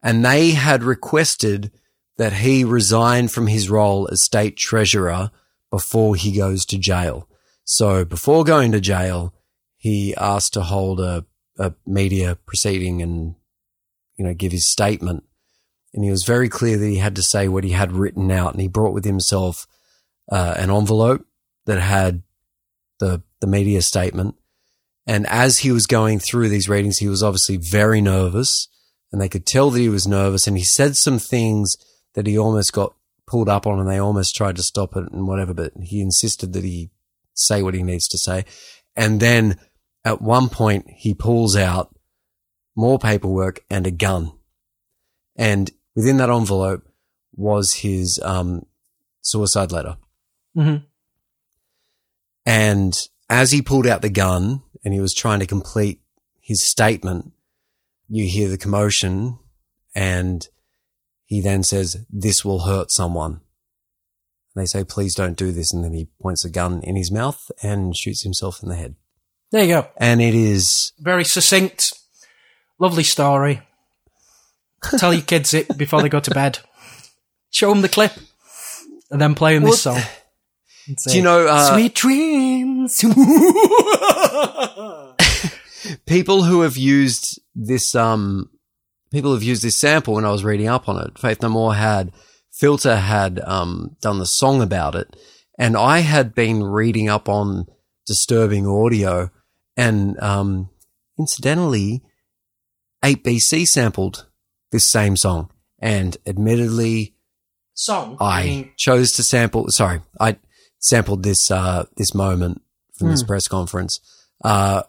[0.04, 1.72] and they had requested
[2.18, 5.32] that he resign from his role as state treasurer
[5.70, 7.28] before he goes to jail.
[7.64, 9.34] So before going to jail,
[9.76, 11.26] he asked to hold a,
[11.58, 13.36] a media proceeding and,
[14.16, 15.24] you know, give his statement.
[15.94, 18.54] And he was very clear that he had to say what he had written out.
[18.54, 19.68] And he brought with himself
[20.32, 21.26] uh, an envelope
[21.66, 22.24] that had
[23.00, 24.36] the the media statement
[25.08, 28.68] And as he was going through these readings, he was obviously very nervous
[29.12, 30.48] and they could tell that he was nervous.
[30.48, 31.78] And he said some things
[32.16, 32.96] that he almost got
[33.28, 36.54] pulled up on and they almost tried to stop it and whatever, but he insisted
[36.54, 36.90] that he
[37.34, 38.46] say what he needs to say.
[38.96, 39.60] And then
[40.04, 41.96] at one point he pulls out
[42.76, 44.32] more paperwork and a gun.
[45.36, 46.88] And within that envelope
[47.34, 48.66] was his um,
[49.22, 49.98] suicide letter.
[50.56, 50.86] Mhm.
[52.46, 56.02] And as he pulled out the gun and he was trying to complete
[56.40, 57.34] his statement,
[58.08, 59.40] you hear the commotion
[59.96, 60.48] and
[61.26, 63.42] he then says, this will hurt someone.
[64.54, 65.74] And they say, please don't do this.
[65.74, 68.96] And then he points a gun in his mouth and shoots himself in the head.
[69.52, 69.88] There you go.
[69.98, 71.94] And it is, Very succinct,
[72.80, 73.62] lovely story.
[74.98, 76.60] Tell your kids it before they go to bed.
[77.52, 78.12] Show them the clip,
[79.10, 80.02] and then play them this song.
[80.88, 82.98] And do you know, uh, Sweet dreams.
[86.06, 88.50] people who have used this, um,
[89.16, 91.18] people have used this sample when I was reading up on it.
[91.18, 92.12] Faith No More had,
[92.52, 95.16] Filter had, um, done the song about it.
[95.58, 97.66] And I had been reading up on
[98.06, 99.32] disturbing audio
[99.78, 100.70] and, um,
[101.18, 102.02] incidentally,
[103.04, 104.28] 8BC sampled
[104.72, 105.50] this same song.
[105.80, 107.16] And admittedly,
[107.74, 108.18] song.
[108.20, 109.66] I mean, chose to sample.
[109.70, 110.38] Sorry, I
[110.80, 112.62] sampled this uh, this moment
[112.98, 113.12] from Hmm.
[113.12, 114.00] this press conference.
[114.44, 114.84] Uh,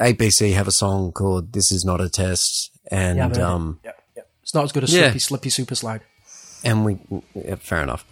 [0.00, 3.44] ABC have a song called "This Is Not a Test," and yeah, I've heard it.
[3.44, 4.28] um, Yep, yep.
[4.42, 5.02] It's not as good as Yeah.
[5.04, 6.00] Slippy, Slippy Super Slide.
[6.64, 6.98] and we
[7.34, 8.04] yeah, fair enough.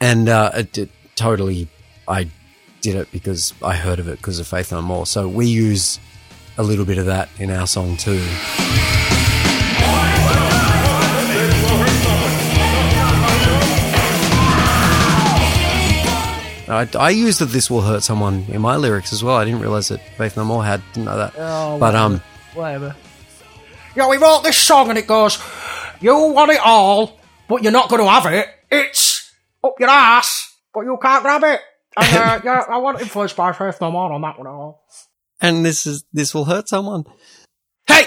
[0.00, 1.68] And uh, it, did totally,
[2.08, 2.28] I
[2.82, 5.06] did it because I heard of it because of Faith No More.
[5.06, 5.98] So we use
[6.58, 8.22] a little bit of that in our song too.
[16.66, 19.36] I, I used that this will hurt someone in my lyrics as well.
[19.36, 20.82] I didn't realize that Faith No More had.
[20.94, 21.34] Didn't know that.
[21.36, 22.22] Oh, but um,
[22.54, 22.96] Whatever.
[23.96, 25.38] Yeah, we wrote this song and it goes,
[26.00, 27.18] You want it all,
[27.48, 28.48] but you're not going to have it.
[28.70, 31.60] It's up your ass, but you can't grab it.
[31.96, 34.84] And uh, yeah, I want influenced by Faith No More on that one at all.
[35.40, 37.04] and this is this will hurt someone.
[37.86, 38.04] Hey!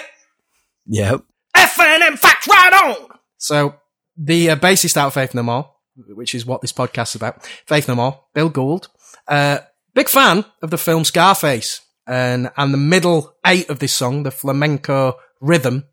[0.87, 1.21] Yep.
[1.55, 3.17] FNM facts right on!
[3.37, 3.75] So,
[4.17, 7.45] the uh, bassist out of Faith No More, which is what this podcast is about,
[7.65, 8.89] Faith No More, Bill Gould,
[9.27, 9.59] uh,
[9.93, 11.81] big fan of the film Scarface.
[12.09, 15.85] And, and the middle eight of this song, the flamenco rhythm,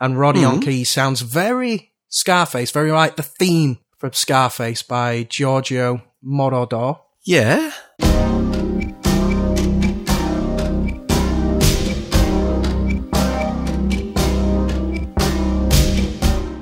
[0.00, 0.62] and Roddy on hmm.
[0.62, 7.00] keys sounds very Scarface, very like the theme from Scarface by Giorgio Moroder.
[7.24, 7.72] Yeah.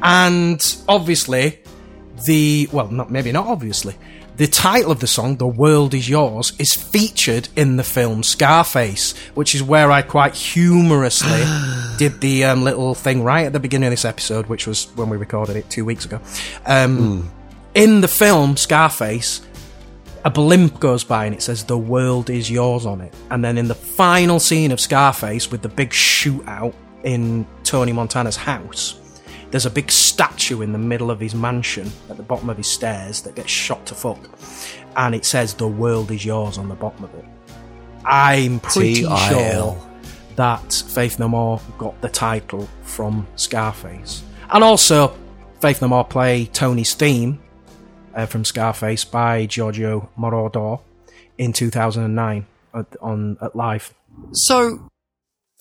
[0.06, 1.60] And obviously,
[2.26, 3.96] the, well, not, maybe not obviously,
[4.36, 9.16] the title of the song, The World Is Yours, is featured in the film Scarface,
[9.34, 11.42] which is where I quite humorously
[11.98, 15.08] did the um, little thing right at the beginning of this episode, which was when
[15.08, 16.20] we recorded it two weeks ago.
[16.66, 17.30] Um,
[17.74, 19.40] In the film Scarface,
[20.24, 23.14] a blimp goes by and it says the world is yours on it.
[23.30, 26.74] And then in the final scene of Scarface with the big shootout
[27.04, 28.98] in Tony Montana's house,
[29.54, 32.66] there's a big statue in the middle of his mansion at the bottom of his
[32.66, 34.18] stairs that gets shot to fuck.
[34.96, 37.24] And it says the world is yours on the bottom of it.
[38.04, 39.16] I'm pretty TIL.
[39.16, 39.90] sure
[40.34, 44.24] that Faith No More got the title from Scarface.
[44.50, 45.16] And also,
[45.60, 47.40] Faith No More play Tony's theme
[48.12, 50.80] uh, from Scarface by Giorgio Moroder
[51.38, 52.44] in 2009
[52.74, 53.94] at, on at live.
[54.32, 54.90] So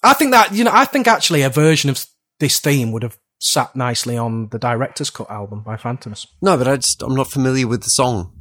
[0.02, 2.04] I think that you know, I think actually a version of
[2.40, 6.28] this theme would have sat nicely on the director's cut album by Fantômas.
[6.42, 8.32] no, but I just I'm not familiar with the song.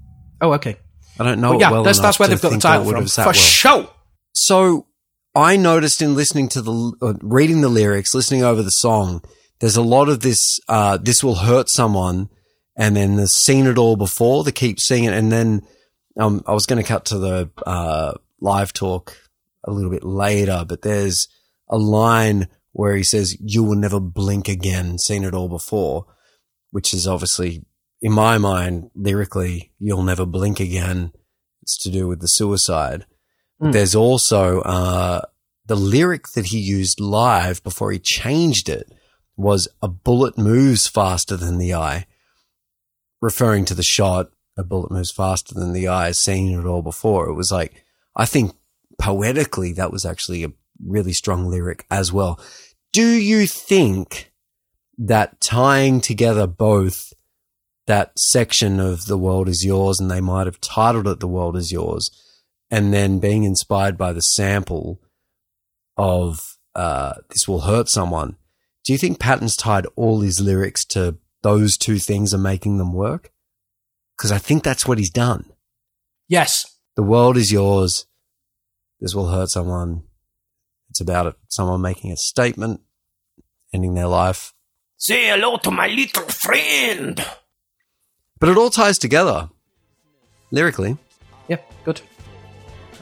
[0.40, 0.76] Oh, okay.
[1.18, 3.22] I don't know Well, yeah, well that's that's where they've got the title from for
[3.26, 3.32] well.
[3.32, 3.90] sure.
[4.34, 4.86] So
[5.34, 9.22] I noticed in listening to the uh, reading the lyrics, listening over the song,
[9.60, 10.58] there's a lot of this.
[10.68, 12.28] Uh, this will hurt someone,
[12.76, 14.44] and then the seen it all before.
[14.44, 15.62] They keep seeing it, and then
[16.18, 19.16] um, I was going to cut to the uh, live talk
[19.64, 21.28] a little bit later, but there's
[21.68, 26.06] a line where he says, "You will never blink again." Seen it all before,
[26.70, 27.64] which is obviously
[28.00, 31.12] in my mind lyrically, "You'll never blink again."
[31.62, 33.06] It's to do with the suicide.
[33.60, 35.20] But there's also uh,
[35.66, 38.90] the lyric that he used live before he changed it
[39.36, 42.06] was a bullet moves faster than the eye,
[43.20, 44.30] referring to the shot.
[44.58, 46.10] A bullet moves faster than the eye.
[46.10, 47.28] Seen it all before.
[47.28, 47.84] It was like
[48.16, 48.52] I think
[48.98, 50.52] poetically that was actually a
[50.84, 52.40] really strong lyric as well.
[52.92, 54.32] Do you think
[54.98, 57.12] that tying together both
[57.86, 61.56] that section of the world is yours and they might have titled it the world
[61.56, 62.10] is yours
[62.70, 65.00] and then being inspired by the sample
[65.96, 68.36] of uh, "This Will Hurt Someone."
[68.84, 72.92] Do you think Patton's tied all his lyrics to those two things and making them
[72.92, 73.32] work?
[74.16, 75.52] Because I think that's what he's done.
[76.28, 76.78] Yes.
[76.96, 78.06] The world is yours.
[79.00, 80.02] This will hurt someone.
[80.92, 82.82] It's about it, someone making a statement,
[83.72, 84.52] ending their life.
[84.98, 87.24] Say hello to my little friend.
[88.38, 89.48] But it all ties together
[90.50, 90.98] lyrically.
[91.48, 92.02] Yeah, good.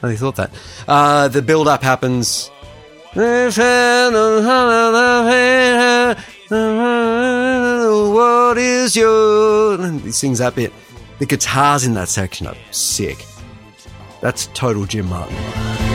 [0.01, 0.51] I only thought that.
[0.87, 2.49] Uh, the build up happens.
[3.13, 3.27] What
[8.57, 9.81] is your.
[9.81, 10.71] And he sings that bit.
[11.19, 13.25] The guitars in that section are sick.
[14.21, 15.90] That's total Jim Martin.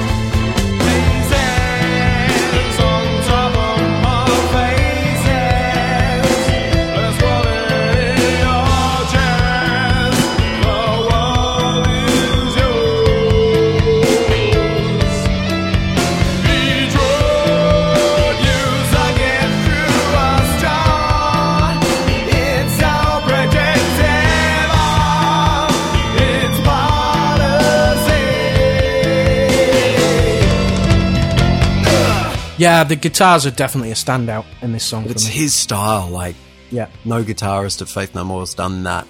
[32.58, 35.04] Yeah, the guitars are definitely a standout in this song.
[35.08, 36.08] It's his style.
[36.08, 36.36] Like,
[36.70, 36.86] Yeah.
[37.04, 39.06] no guitarist at Faith No More has done that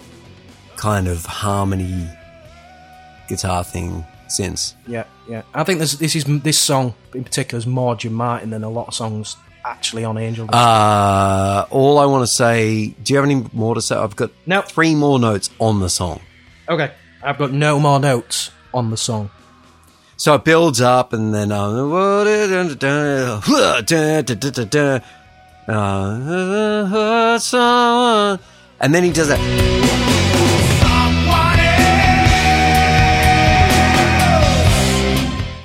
[0.76, 2.08] kind of harmony
[3.28, 4.74] guitar thing since.
[4.86, 5.42] Yeah, yeah.
[5.54, 8.68] I think this this is this song in particular is more Jim Martin than a
[8.68, 10.46] lot of songs actually on Angel.
[10.52, 13.96] Uh, all I want to say, do you have any more to say?
[13.96, 14.62] I've got No.
[14.62, 16.20] three more notes on the song.
[16.68, 16.90] okay,
[17.22, 19.30] I've got no more notes on the song.
[20.18, 22.24] So it builds up and then, um, uh,
[28.80, 29.38] and then he does that.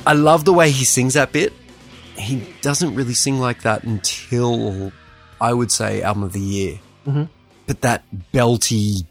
[0.05, 1.53] I love the way he sings that bit.
[2.17, 4.91] He doesn't really sing like that until
[5.39, 6.79] I would say album of the year.
[7.07, 7.23] Mm-hmm.
[7.67, 8.03] But that
[8.33, 9.05] belty,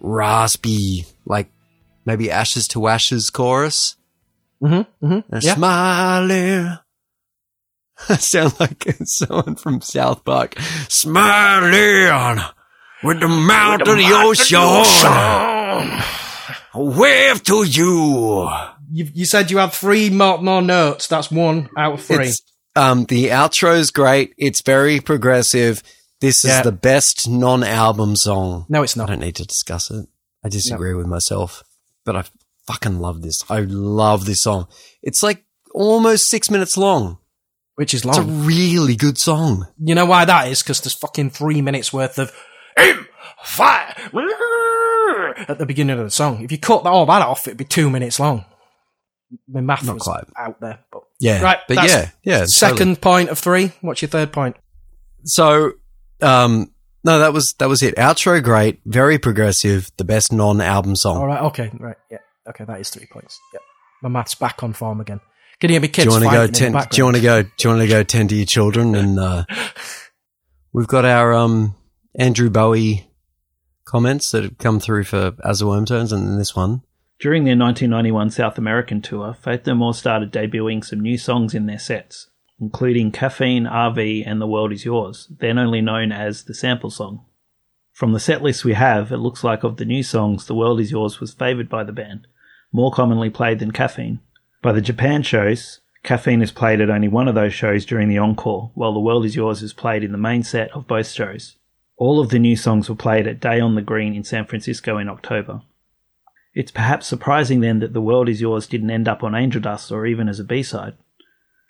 [0.00, 1.50] raspy, like
[2.04, 3.96] maybe ashes to ashes chorus.
[4.64, 5.06] Mm-hmm.
[5.06, 5.36] Mm-hmm.
[5.40, 5.54] Yeah.
[5.54, 6.78] Smiling.
[8.08, 10.58] I sound like someone from South Park.
[10.88, 12.42] Smiling
[13.02, 14.58] with the mouth of the ocean.
[16.76, 18.50] A wave to you.
[18.90, 21.06] You, you said you had three more, more notes.
[21.08, 22.26] That's one out of three.
[22.28, 22.42] It's,
[22.76, 24.34] um, the outro's great.
[24.38, 25.82] It's very progressive.
[26.20, 26.62] This is Yeah.
[26.62, 28.66] the best non-album song.
[28.68, 29.08] no, it's not.
[29.10, 30.06] I don't need to discuss it.
[30.44, 31.62] I disagree with myself,
[32.04, 32.24] but I
[32.66, 33.42] fucking love this.
[33.50, 34.68] I love this song.
[35.02, 37.18] It's like almost six minutes long.
[37.76, 38.44] Which is It's a long.
[38.46, 39.66] really good song.
[39.82, 40.62] You know why that is?
[40.62, 42.30] Because there's fucking three minutes worth of
[42.78, 43.06] aim,
[43.42, 43.94] fire
[45.48, 46.42] at the beginning of the song.
[46.44, 48.44] If you cut all that off, it'd be two minutes long.
[49.48, 50.24] My math Not was quite.
[50.38, 51.58] out there, but Yeah, right.
[51.66, 52.44] but yeah, yeah.
[52.46, 52.96] Second totally.
[52.96, 53.72] point of three.
[53.80, 54.56] What's your third point?
[55.24, 55.72] So,
[56.22, 56.70] um,
[57.02, 57.96] no, that was that was it.
[57.96, 61.16] Outro great, very progressive, the best non-album song.
[61.16, 61.42] All right.
[61.44, 61.70] Okay.
[61.78, 61.96] Right.
[62.10, 62.18] Yeah.
[62.48, 62.64] Okay.
[62.64, 63.40] That is three points.
[63.52, 63.60] Yeah.
[64.02, 65.20] My math's back on form again.
[65.60, 66.08] Can you hear me, kids?
[66.08, 66.88] do you want to go fighting in the ten?
[66.90, 67.42] Do you want to go?
[67.42, 68.94] Do you want to go tend to your children?
[68.94, 69.44] And uh,
[70.72, 71.74] we've got our um
[72.14, 73.08] Andrew Bowie
[73.84, 76.82] comments that have come through for As the Worm Turns, and then this one.
[77.20, 81.66] During their 1991 South American tour, Faith No More started debuting some new songs in
[81.66, 82.28] their sets,
[82.60, 87.24] including Caffeine, RV, and The World Is Yours, then only known as the sample song.
[87.92, 90.80] From the set list we have, it looks like of the new songs, The World
[90.80, 92.26] Is Yours was favoured by the band,
[92.74, 94.18] more commonly played than Caffeine.
[94.60, 98.18] By the Japan shows, Caffeine is played at only one of those shows during the
[98.18, 101.54] encore, while The World Is Yours is played in the main set of both shows.
[101.96, 104.98] All of the new songs were played at Day on the Green in San Francisco
[104.98, 105.62] in October.
[106.52, 109.92] It's perhaps surprising then that The World Is Yours didn't end up on Angel Dust
[109.92, 110.94] or even as a B-side.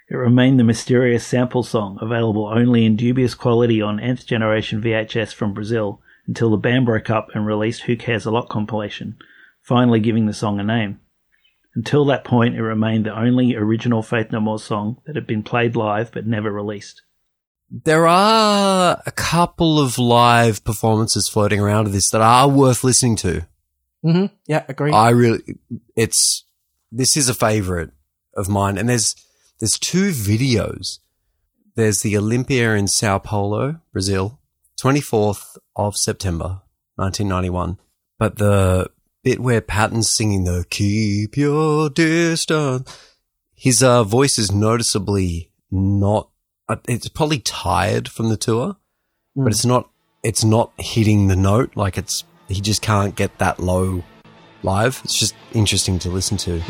[0.08, 5.34] It remained the mysterious sample song, available only in dubious quality on nth generation VHS
[5.34, 9.18] from Brazil, until the band broke up and released Who Cares a Lot compilation,
[9.64, 11.00] finally giving the song a name.
[11.74, 15.42] Until that point, it remained the only original Faith No More song that had been
[15.42, 17.02] played live but never released.
[17.70, 23.16] There are a couple of live performances floating around of this that are worth listening
[23.16, 23.46] to.
[24.04, 24.26] Mm-hmm.
[24.46, 24.64] Yeah.
[24.68, 24.92] Agree.
[24.92, 25.42] I really,
[25.96, 26.44] it's
[26.92, 27.90] this is a favorite
[28.36, 29.16] of mine, and there's
[29.58, 30.98] there's two videos.
[31.74, 34.38] There's the Olympia in Sao Paulo, Brazil,
[34.80, 36.60] 24th of September,
[36.96, 37.78] 1991.
[38.16, 38.90] But the
[39.24, 42.88] bit where Patton's singing the "Keep Your Distance,"
[43.54, 46.28] his uh, voice is noticeably not.
[46.68, 48.76] uh, It's probably tired from the tour,
[49.34, 49.90] but it's not.
[50.22, 52.24] It's not hitting the note like it's.
[52.48, 54.04] He just can't get that low
[54.62, 55.00] live.
[55.04, 56.60] It's just interesting to listen to.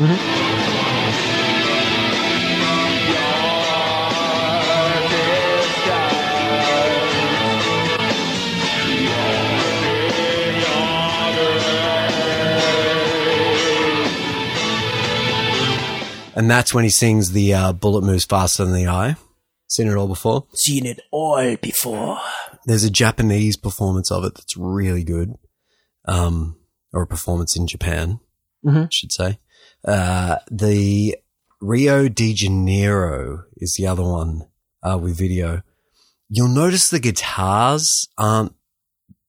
[16.35, 19.15] And that's when he sings the uh, bullet moves faster than the eye.
[19.67, 20.45] Seen it all before.
[20.53, 22.19] Seen it all before.
[22.65, 25.35] There's a Japanese performance of it that's really good.
[26.07, 26.57] Um,
[26.93, 28.19] or a performance in Japan,
[28.83, 29.39] I should say.
[29.83, 31.17] Uh, the
[31.61, 34.47] Rio de Janeiro is the other one,
[34.83, 35.63] uh, with video.
[36.29, 38.53] You'll notice the guitars aren't,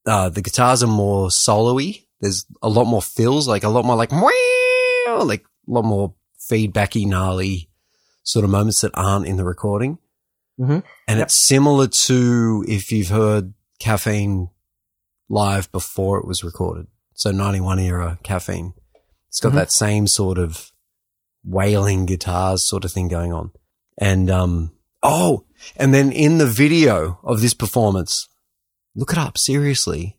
[0.06, 2.04] uh, the guitars are more solo-y.
[2.20, 6.14] There's a lot more fills, like a lot more like, like a lot more
[6.50, 7.68] feedbacky, gnarly
[8.22, 9.98] sort of moments that aren't in the recording.
[10.58, 10.82] Mhm.
[11.06, 14.50] And it's similar to if you've heard Caffeine
[15.28, 16.86] live before it was recorded.
[17.14, 18.74] So 91 era Caffeine.
[19.28, 20.72] It's got that same sort of
[21.44, 23.50] wailing guitars sort of thing going on.
[23.98, 25.44] And, um, oh,
[25.76, 28.28] and then in the video of this performance,
[28.94, 30.18] look it up, seriously.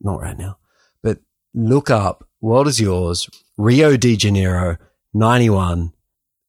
[0.00, 0.58] Not right now,
[1.02, 1.18] but
[1.54, 4.76] look up World is Yours, Rio de Janeiro,
[5.14, 5.92] 91,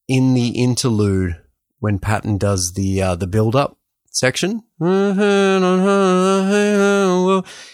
[0.07, 1.41] in the interlude
[1.80, 3.77] when Patton does the, uh, the build up
[4.11, 4.64] section.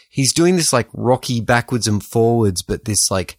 [0.10, 3.38] He's doing this like rocky backwards and forwards, but this like,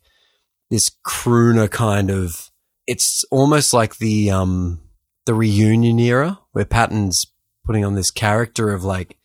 [0.70, 2.50] this crooner kind of,
[2.86, 4.80] it's almost like the, um,
[5.26, 7.26] the reunion era where Patton's
[7.64, 9.16] putting on this character of like,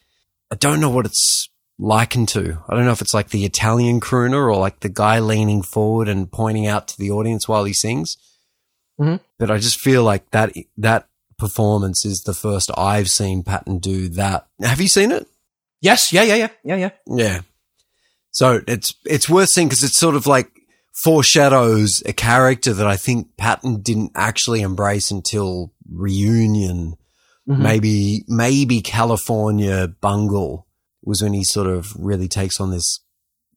[0.52, 2.58] I don't know what it's likened to.
[2.70, 6.08] I don't know if it's like the Italian crooner or like the guy leaning forward
[6.08, 8.18] and pointing out to the audience while he sings.
[9.00, 9.20] Mhm.
[9.38, 11.08] But I just feel like that, that
[11.38, 14.48] performance is the first I've seen Patton do that.
[14.62, 15.28] Have you seen it?
[15.82, 16.90] Yes, yeah, yeah, yeah, yeah, yeah.
[17.08, 17.42] Yeah.
[18.32, 20.50] So it's it's worth seeing because it's sort of like
[20.94, 26.96] foreshadows a character that I think Patton didn't actually embrace until reunion.
[27.48, 30.65] Maybe maybe California Bungle
[31.06, 33.02] was when he sort of really takes on this.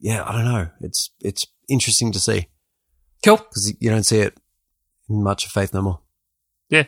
[0.01, 0.69] Yeah, I don't know.
[0.81, 2.49] It's it's interesting to see
[3.25, 3.37] Cool.
[3.39, 4.37] because you don't see it
[5.09, 6.01] in much of Faith No More.
[6.69, 6.85] Yeah.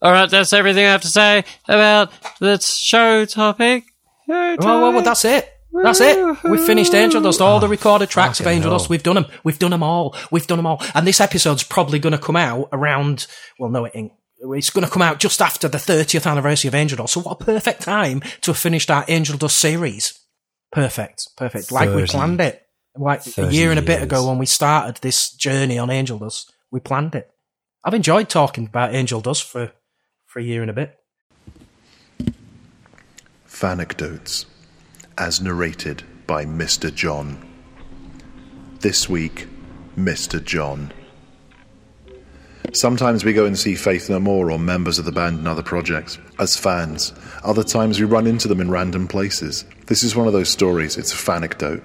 [0.00, 3.84] All right, that's everything I have to say about the show topic.
[4.26, 5.52] Show Well, well, well, that's it.
[5.82, 6.44] That's it.
[6.44, 7.40] We've finished Angel Dust.
[7.40, 8.70] All the recorded oh, tracks of Angel.
[8.70, 8.88] Dust.
[8.88, 9.26] We've done them.
[9.44, 10.16] We've done them all.
[10.30, 10.82] We've done them all.
[10.94, 13.26] And this episode's probably going to come out around.
[13.58, 14.12] Well, no, it ain't.
[14.40, 17.14] It's going to come out just after the 30th anniversary of Angel Dust.
[17.14, 20.18] So what a perfect time to have finished our Angel Dust series.
[20.70, 21.28] Perfect.
[21.36, 21.72] Perfect.
[21.72, 22.64] Like we planned it.
[22.94, 24.02] Like a year and a bit years.
[24.04, 27.30] ago when we started this journey on Angel Dust, we planned it.
[27.84, 29.72] I've enjoyed talking about Angel Dust for,
[30.26, 30.96] for a year and a bit.
[33.44, 34.46] Fanecdotes,
[35.16, 36.94] as narrated by Mr.
[36.94, 37.44] John.
[38.80, 39.48] This week,
[39.96, 40.44] Mr.
[40.44, 40.92] John.
[42.74, 45.62] Sometimes we go and see Faith No More or members of the band in other
[45.62, 47.14] projects as fans.
[47.42, 49.64] Other times we run into them in random places.
[49.86, 51.82] This is one of those stories, it's a fanecdote.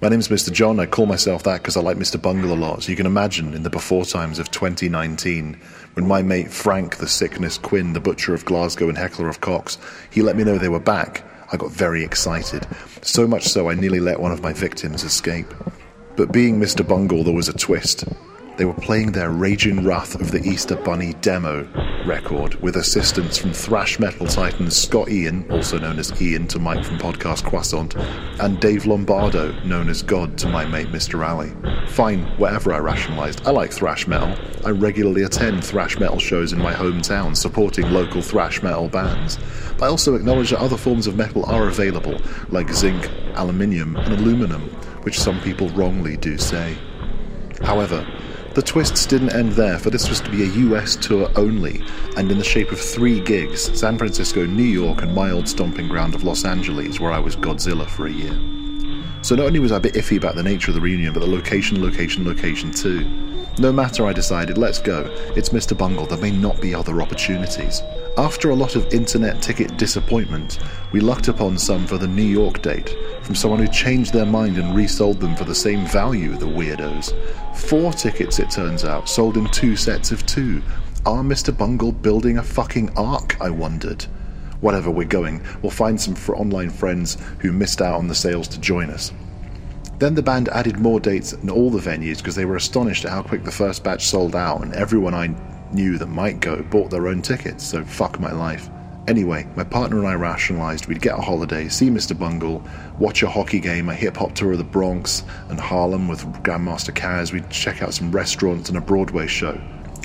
[0.00, 0.50] My name's Mr.
[0.50, 0.80] John.
[0.80, 2.20] I call myself that because I like Mr.
[2.20, 2.82] Bungle a lot.
[2.82, 5.60] So you can imagine in the before times of 2019,
[5.92, 9.76] when my mate Frank, the sickness Quinn, the butcher of Glasgow and heckler of Cox,
[10.10, 11.22] he let me know they were back.
[11.52, 12.66] I got very excited.
[13.02, 15.52] So much so I nearly let one of my victims escape.
[16.16, 16.86] But being Mr.
[16.86, 18.04] Bungle, there was a twist.
[18.56, 21.66] They were playing their Raging Wrath of the Easter Bunny demo
[22.06, 26.84] record with assistance from thrash metal titans Scott Ian, also known as Ian to Mike
[26.84, 27.94] from podcast Croissant,
[28.40, 31.24] and Dave Lombardo, known as God to my mate Mr.
[31.24, 31.52] Alley.
[31.88, 34.34] Fine, whatever I rationalised, I like thrash metal.
[34.66, 39.38] I regularly attend thrash metal shows in my hometown supporting local thrash metal bands.
[39.78, 42.20] But I also acknowledge that other forms of metal are available,
[42.50, 44.62] like zinc, aluminium, and aluminum,
[45.02, 46.76] which some people wrongly do say.
[47.62, 48.06] However,
[48.54, 51.82] the twists didn't end there, for this was to be a US tour only,
[52.16, 55.86] and in the shape of three gigs San Francisco, New York, and my old stomping
[55.86, 58.38] ground of Los Angeles, where I was Godzilla for a year.
[59.22, 61.20] So not only was I a bit iffy about the nature of the reunion, but
[61.20, 63.04] the location, location, location too.
[63.58, 65.04] No matter, I decided, let's go.
[65.36, 65.76] It's Mr.
[65.76, 67.82] Bungle, there may not be other opportunities.
[68.20, 70.58] After a lot of internet ticket disappointment,
[70.92, 74.58] we lucked upon some for the New York date from someone who changed their mind
[74.58, 77.14] and resold them for the same value, the weirdos.
[77.56, 80.60] Four tickets, it turns out, sold in two sets of two.
[81.06, 81.56] Are Mr.
[81.56, 84.02] Bungle building a fucking ark, I wondered.
[84.60, 85.42] Whatever, we're going.
[85.62, 89.14] We'll find some for online friends who missed out on the sales to join us.
[89.98, 93.12] Then the band added more dates in all the venues because they were astonished at
[93.12, 95.34] how quick the first batch sold out, and everyone I
[95.72, 98.68] knew that might go bought their own tickets, so fuck my life.
[99.08, 102.16] Anyway, my partner and I rationalised we'd get a holiday, see Mr.
[102.16, 102.62] Bungle,
[102.98, 106.94] watch a hockey game, a hip hop tour of the Bronx and Harlem with Grandmaster
[106.94, 109.60] Caz, we'd check out some restaurants and a Broadway show.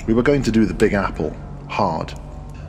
[0.06, 1.36] We were going to do the Big Apple,
[1.68, 2.14] hard.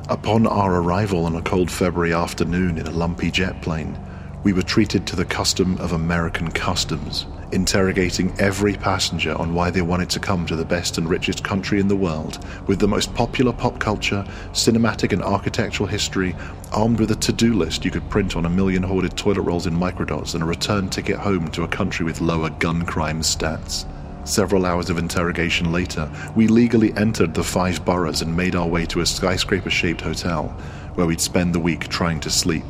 [0.09, 3.97] Upon our arrival on a cold February afternoon in a lumpy jet plane,
[4.43, 7.25] we were treated to the custom of American customs.
[7.51, 11.79] Interrogating every passenger on why they wanted to come to the best and richest country
[11.79, 16.35] in the world, with the most popular pop culture, cinematic and architectural history,
[16.71, 19.67] armed with a to do list you could print on a million hoarded toilet rolls
[19.67, 23.85] in microdots, and a return ticket home to a country with lower gun crime stats.
[24.27, 28.85] Several hours of interrogation later, we legally entered the five boroughs and made our way
[28.87, 30.49] to a skyscraper shaped hotel,
[30.95, 32.65] where we'd spend the week trying to sleep.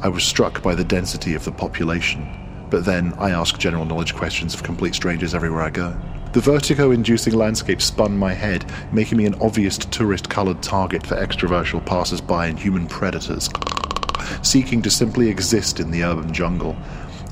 [0.00, 4.14] I was struck by the density of the population, but then I ask general knowledge
[4.14, 5.96] questions of complete strangers everywhere I go.
[6.32, 11.16] The vertigo inducing landscape spun my head, making me an obvious tourist coloured target for
[11.16, 13.48] extrovertial passers by and human predators,
[14.42, 16.76] seeking to simply exist in the urban jungle.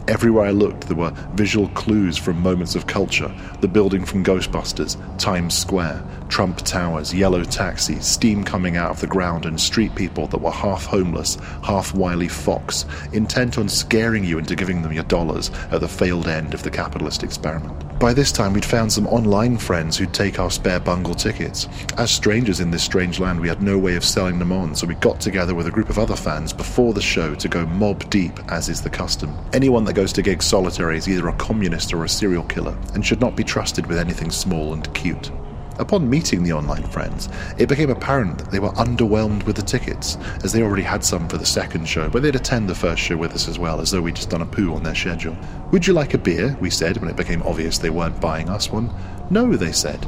[0.09, 4.97] Everywhere I looked, there were visual clues from moments of culture the building from Ghostbusters,
[5.19, 6.03] Times Square,
[6.35, 10.51] Trump Towers, yellow taxis, steam coming out of the ground, and street people that were
[10.51, 15.81] half homeless, half wily fox, intent on scaring you into giving them your dollars at
[15.81, 18.01] the failed end of the capitalist experiment.
[18.01, 21.69] By this time, we'd found some online friends who'd take our spare bungle tickets.
[21.99, 24.89] As strangers in this strange land, we had no way of selling them on, so
[24.89, 28.11] we got together with a group of other fans before the show to go mob
[28.11, 29.33] deep, as is the custom.
[29.53, 33.07] Anyone that goes to gigs solitary is either a communist or a serial killer, and
[33.07, 35.31] should not be trusted with anything small and cute.
[35.79, 37.29] Upon meeting the online friends,
[37.59, 41.29] it became apparent that they were underwhelmed with the tickets, as they already had some
[41.29, 43.91] for the second show, but they'd attend the first show with us as well, as
[43.91, 45.37] though we'd just done a poo on their schedule.
[45.73, 46.57] Would you like a beer?
[46.61, 48.95] We said when it became obvious they weren't buying us one.
[49.31, 50.07] No, they said.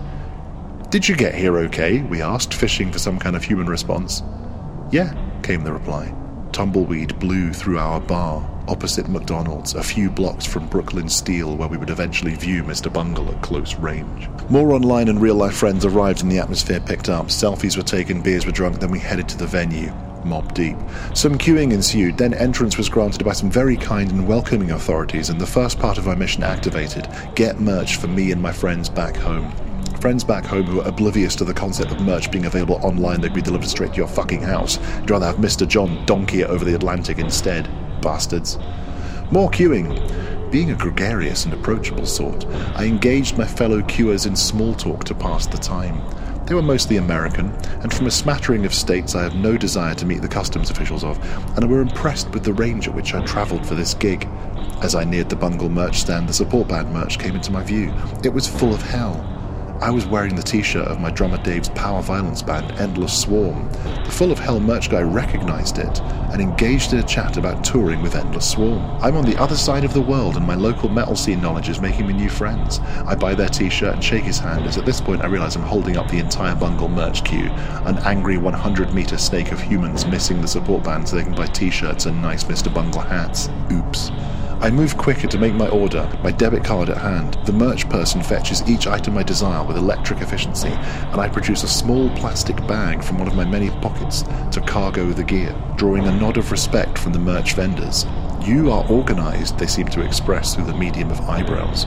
[0.91, 2.01] Did you get here okay?
[2.03, 4.23] We asked, fishing for some kind of human response.
[4.93, 6.15] Yeah, came the reply.
[6.53, 11.77] Tumbleweed blew through our bar, opposite McDonald's, a few blocks from Brooklyn Steel, where we
[11.77, 12.93] would eventually view Mr.
[12.93, 14.29] Bungle at close range.
[14.51, 17.27] More online and real life friends arrived and the atmosphere picked up.
[17.27, 19.93] Selfies were taken, beers were drunk, then we headed to the venue.
[20.25, 20.77] Mob deep.
[21.15, 25.41] Some queuing ensued, then entrance was granted by some very kind and welcoming authorities, and
[25.41, 29.17] the first part of our mission activated get merch for me and my friends back
[29.17, 29.53] home.
[30.01, 33.33] Friends back home who are oblivious to the concept of merch being available online, they'd
[33.33, 34.79] be delivered straight to your fucking house.
[35.01, 35.67] You'd rather have Mr.
[35.67, 37.69] John donkey it over the Atlantic instead.
[38.01, 38.59] Bastards.
[39.31, 40.51] More queuing.
[40.51, 42.47] Being a gregarious and approachable sort,
[42.77, 46.01] I engaged my fellow queuers in small talk to pass the time.
[46.47, 47.51] They were mostly American,
[47.83, 51.03] and from a smattering of states I have no desire to meet the customs officials
[51.03, 51.19] of,
[51.57, 54.29] and I were impressed with the range at which I travelled for this gig.
[54.81, 57.93] As I neared the Bungle merch stand, the support band merch came into my view.
[58.23, 59.36] It was full of hell.
[59.81, 63.71] I was wearing the t shirt of my drummer Dave's power violence band, Endless Swarm.
[64.05, 68.01] The Full of Hell merch guy recognized it and engaged in a chat about touring
[68.01, 68.83] with Endless Swarm.
[69.03, 71.81] I'm on the other side of the world, and my local metal scene knowledge is
[71.81, 72.81] making me new friends.
[73.07, 75.57] I buy their t shirt and shake his hand, as at this point I realize
[75.57, 77.51] I'm holding up the entire Bungle merch queue,
[77.85, 81.47] an angry 100 meter snake of humans missing the support band so they can buy
[81.47, 82.73] t shirts and nice Mr.
[82.73, 83.51] Bungle hats.
[83.71, 84.11] Oops.
[84.61, 87.39] I move quicker to make my order, my debit card at hand.
[87.45, 91.69] The merch person fetches each item I desire with electric efficiency, and I produce a
[91.69, 94.23] small plastic bag from one of my many pockets
[94.53, 98.07] to cargo the gear, drawing a nod of respect from the merch vendors.
[98.41, 101.87] You are organized, they seem to express through the medium of eyebrows.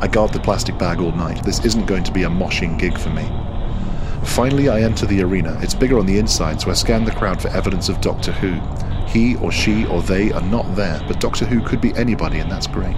[0.00, 1.44] I guard the plastic bag all night.
[1.44, 3.30] This isn't going to be a moshing gig for me.
[4.24, 5.58] Finally, I enter the arena.
[5.62, 8.60] It's bigger on the inside, so I scan the crowd for evidence of Doctor Who.
[9.10, 12.50] He or she or they are not there, but Doctor Who could be anybody, and
[12.50, 12.96] that's great.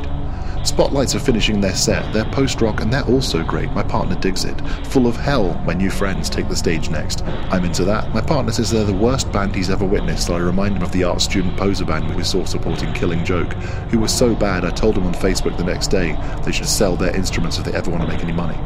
[0.64, 2.12] Spotlights are finishing their set.
[2.12, 3.72] They're post rock and they're also great.
[3.72, 4.60] My partner digs it.
[4.86, 7.24] Full of Hell, my new friends take the stage next.
[7.50, 8.14] I'm into that.
[8.14, 10.92] My partner says they're the worst band he's ever witnessed, so I remind him of
[10.92, 13.54] the art student poser band we saw supporting Killing Joke,
[13.90, 16.94] who was so bad I told him on Facebook the next day they should sell
[16.94, 18.58] their instruments if they ever want to make any money.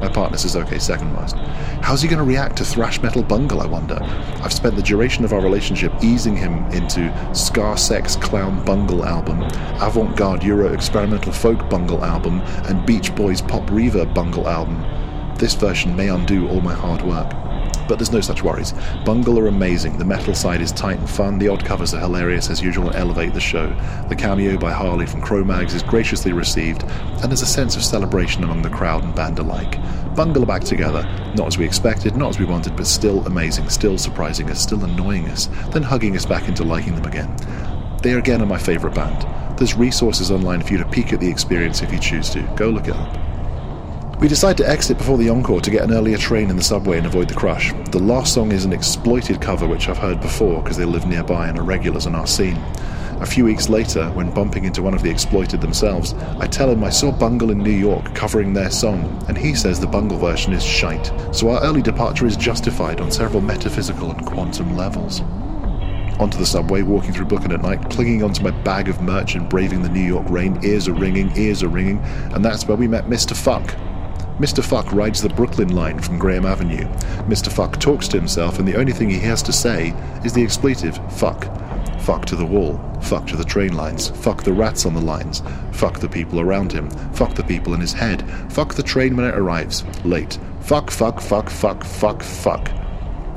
[0.00, 1.36] My partner says, okay, second worst.
[1.82, 3.98] How's he going to react to thrash metal bungle, I wonder?
[4.42, 9.42] I've spent the duration of our relationship easing him into Scar Sex Clown Bungle album,
[9.80, 14.82] avant garde Euro experimental folk bungle album, and Beach Boys pop reverb bungle album.
[15.36, 17.49] This version may undo all my hard work.
[17.90, 18.72] But there's no such worries.
[19.04, 19.98] Bungle are amazing.
[19.98, 21.40] The metal side is tight and fun.
[21.40, 23.66] The odd covers are hilarious as usual and elevate the show.
[24.08, 28.44] The cameo by Harley from Cro-Mags is graciously received, and there's a sense of celebration
[28.44, 29.76] among the crowd and band alike.
[30.14, 31.02] Bungle are back together,
[31.34, 34.84] not as we expected, not as we wanted, but still amazing, still surprising us, still
[34.84, 37.36] annoying us, then hugging us back into liking them again.
[38.04, 39.58] They are again are my favourite band.
[39.58, 42.42] There's resources online for you to peek at the experience if you choose to.
[42.54, 43.29] Go look it up.
[44.20, 46.98] We decide to exit before the encore to get an earlier train in the subway
[46.98, 47.72] and avoid the crush.
[47.90, 51.48] The last song is an exploited cover which I've heard before because they live nearby
[51.48, 52.58] and are regulars on our scene.
[53.22, 56.84] A few weeks later, when bumping into one of the exploited themselves, I tell him
[56.84, 60.52] I saw Bungle in New York covering their song, and he says the Bungle version
[60.52, 65.22] is shite, so our early departure is justified on several metaphysical and quantum levels.
[66.20, 69.48] onto the subway, walking through Brooklyn at night, clinging onto my bag of merch and
[69.48, 70.62] braving the New York rain.
[70.62, 71.98] Ears are ringing, ears are ringing,
[72.34, 73.34] and that's where we met Mr.
[73.34, 73.74] Fuck.
[74.38, 74.64] Mr.
[74.64, 76.86] Fuck rides the Brooklyn line from Graham Avenue.
[77.28, 77.50] Mr.
[77.52, 79.94] Fuck talks to himself, and the only thing he has to say
[80.24, 81.44] is the expletive fuck.
[82.00, 82.80] Fuck to the wall.
[83.02, 84.08] Fuck to the train lines.
[84.08, 85.42] Fuck the rats on the lines.
[85.72, 86.90] Fuck the people around him.
[87.12, 88.22] Fuck the people in his head.
[88.50, 89.84] Fuck the train when it arrives.
[90.04, 90.38] Late.
[90.60, 92.79] Fuck, fuck, fuck, fuck, fuck, fuck.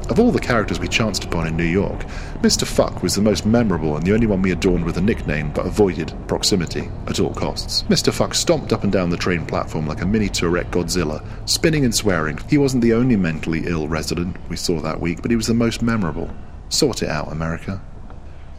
[0.09, 2.05] Of all the characters we chanced upon in New York,
[2.41, 2.67] Mr.
[2.67, 5.65] Fuck was the most memorable and the only one we adorned with a nickname but
[5.65, 7.83] avoided proximity at all costs.
[7.83, 8.11] Mr.
[8.11, 11.95] Fuck stomped up and down the train platform like a mini Tourette Godzilla, spinning and
[11.95, 12.37] swearing.
[12.49, 15.53] He wasn't the only mentally ill resident we saw that week, but he was the
[15.53, 16.29] most memorable.
[16.67, 17.81] Sort it out, America.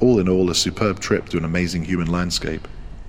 [0.00, 2.66] All in all, a superb trip to an amazing human landscape.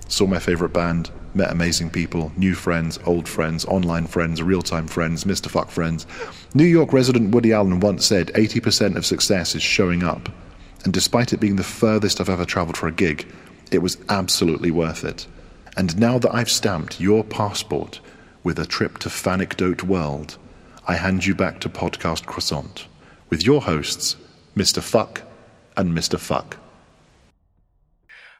[0.08, 4.88] Saw my favourite band, met amazing people, new friends, old friends, online friends, real time
[4.88, 5.48] friends, Mr.
[5.48, 6.06] Fuck friends.
[6.54, 10.28] New York resident Woody Allen once said 80% of success is showing up.
[10.84, 13.26] And despite it being the furthest I've ever travelled for a gig,
[13.70, 15.26] it was absolutely worth it.
[15.76, 18.00] And now that I've stamped your passport
[18.42, 20.38] with a trip to Fanecdote World,
[20.88, 22.86] I hand you back to Podcast Croissant
[23.28, 24.16] with your hosts,
[24.56, 24.82] Mr.
[24.82, 25.22] Fuck
[25.76, 26.18] and Mr.
[26.18, 26.56] Fuck.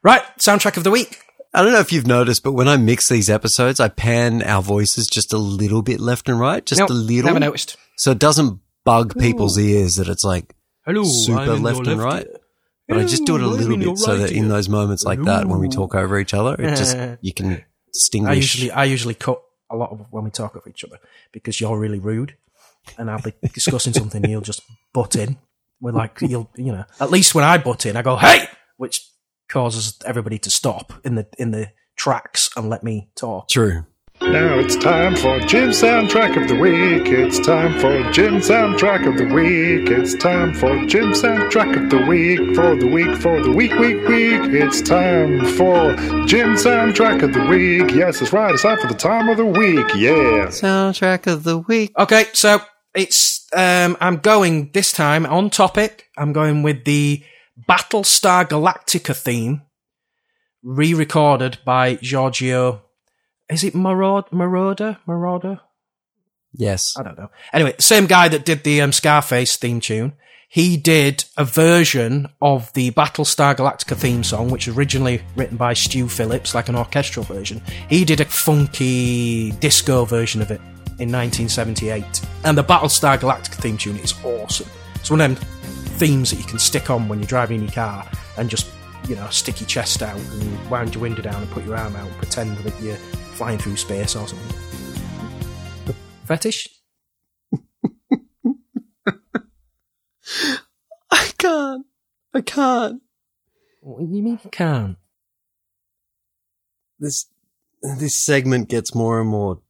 [0.03, 1.26] Right, soundtrack of the week.
[1.57, 4.61] I don't know if you've noticed, but when I mix these episodes, I pan our
[4.61, 7.29] voices just a little bit left and right, just Nope, a little.
[7.29, 7.79] Never noticed.
[7.97, 10.55] So it doesn't bug people's ears that it's like
[10.85, 12.27] Hello, super left and left right.
[12.87, 15.23] But I just do it a little bit so right that in those moments like
[15.23, 18.31] that, when we talk over each other, it just you can distinguish.
[18.31, 20.99] I usually I usually cut a lot of when we talk over each other
[21.33, 22.37] because you're really rude,
[22.99, 24.23] and I'll be discussing something.
[24.23, 24.61] and You'll just
[24.93, 25.39] butt in.
[25.81, 28.47] We're like you'll you know at least when I butt in, I go hey,
[28.77, 29.09] which
[29.49, 33.49] causes everybody to stop in the in the tracks and let me talk.
[33.49, 33.85] True.
[34.23, 37.07] Now it's time for Jim Soundtrack of the Week.
[37.07, 39.91] It's time for Jim Soundtrack of the Week.
[39.91, 42.39] It's time for Jim Soundtrack of the Week.
[42.57, 44.41] For the week, for the week, week, week.
[44.55, 45.95] It's time for
[46.27, 47.95] Jim Soundtrack of the Week.
[47.95, 48.53] Yes, that's right.
[48.53, 49.87] It's time for the time of the week.
[49.95, 50.47] Yeah.
[50.47, 51.93] Soundtrack of the week.
[51.99, 52.61] Okay, so
[52.95, 56.09] it's um I'm going this time on topic.
[56.17, 57.23] I'm going with the
[57.69, 59.63] Battlestar Galactica theme,
[60.63, 62.83] re-recorded by Giorgio.
[63.49, 64.29] Is it Moroder?
[64.31, 64.99] Moroder?
[65.07, 65.61] Moroder?
[66.53, 66.95] Yes.
[66.99, 67.31] I don't know.
[67.53, 70.15] Anyway, same guy that did the um, Scarface theme tune.
[70.49, 75.73] He did a version of the Battlestar Galactica theme song, which was originally written by
[75.75, 77.61] Stu Phillips, like an orchestral version.
[77.89, 80.61] He did a funky disco version of it
[80.99, 82.05] in 1978.
[82.45, 84.69] And the Battlestar Galactica theme tune is awesome.
[84.95, 85.49] It's one of them
[85.97, 88.71] themes that you can stick on when you're driving your car and just,
[89.09, 91.97] you know, stick your chest out and wind your window down and put your arm
[91.97, 92.97] out and pretend that you're
[93.35, 95.95] flying through space or something.
[96.25, 96.69] Fetish?
[101.11, 101.87] I can't.
[102.35, 103.03] I can't.
[103.81, 104.97] What do you mean you can't?
[106.99, 107.27] This
[107.99, 109.61] this segment gets more and more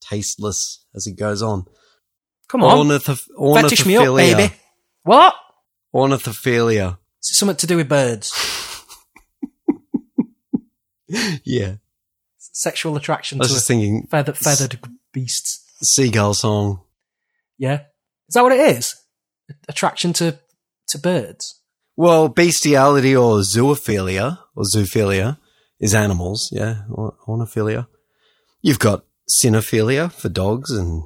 [0.00, 1.66] tasteless as it goes on.
[2.48, 2.86] Come on.
[2.86, 4.52] Ornitho- Fetish me up, baby.
[5.04, 5.34] What?
[5.94, 6.98] Ornithophilia.
[7.22, 8.32] Is it something to do with birds?
[11.44, 11.74] Yeah.
[12.38, 14.78] Sexual attraction I was to just thinking feather, feathered
[15.12, 15.64] beasts.
[15.82, 16.82] seagull song.
[17.58, 17.80] Yeah.
[18.28, 18.94] Is that what it is?
[19.68, 20.38] Attraction to,
[20.88, 21.60] to birds?
[21.96, 25.38] Well, bestiality or zoophilia or zoophilia
[25.80, 27.88] is animals, yeah, or ornophilia.
[28.62, 31.02] You've got cynophilia for dogs and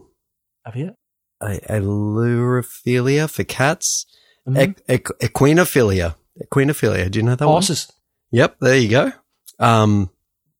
[0.66, 0.94] Have you?
[1.40, 4.04] a- ailurophilia for cats.
[4.48, 4.56] Mhm.
[4.56, 6.14] Equ- equ- equinophilia.
[6.42, 7.10] Equinophilia.
[7.10, 7.88] Do you know that Horses.
[7.88, 7.94] one?
[8.40, 9.12] Yep, there you go.
[9.58, 10.10] Um,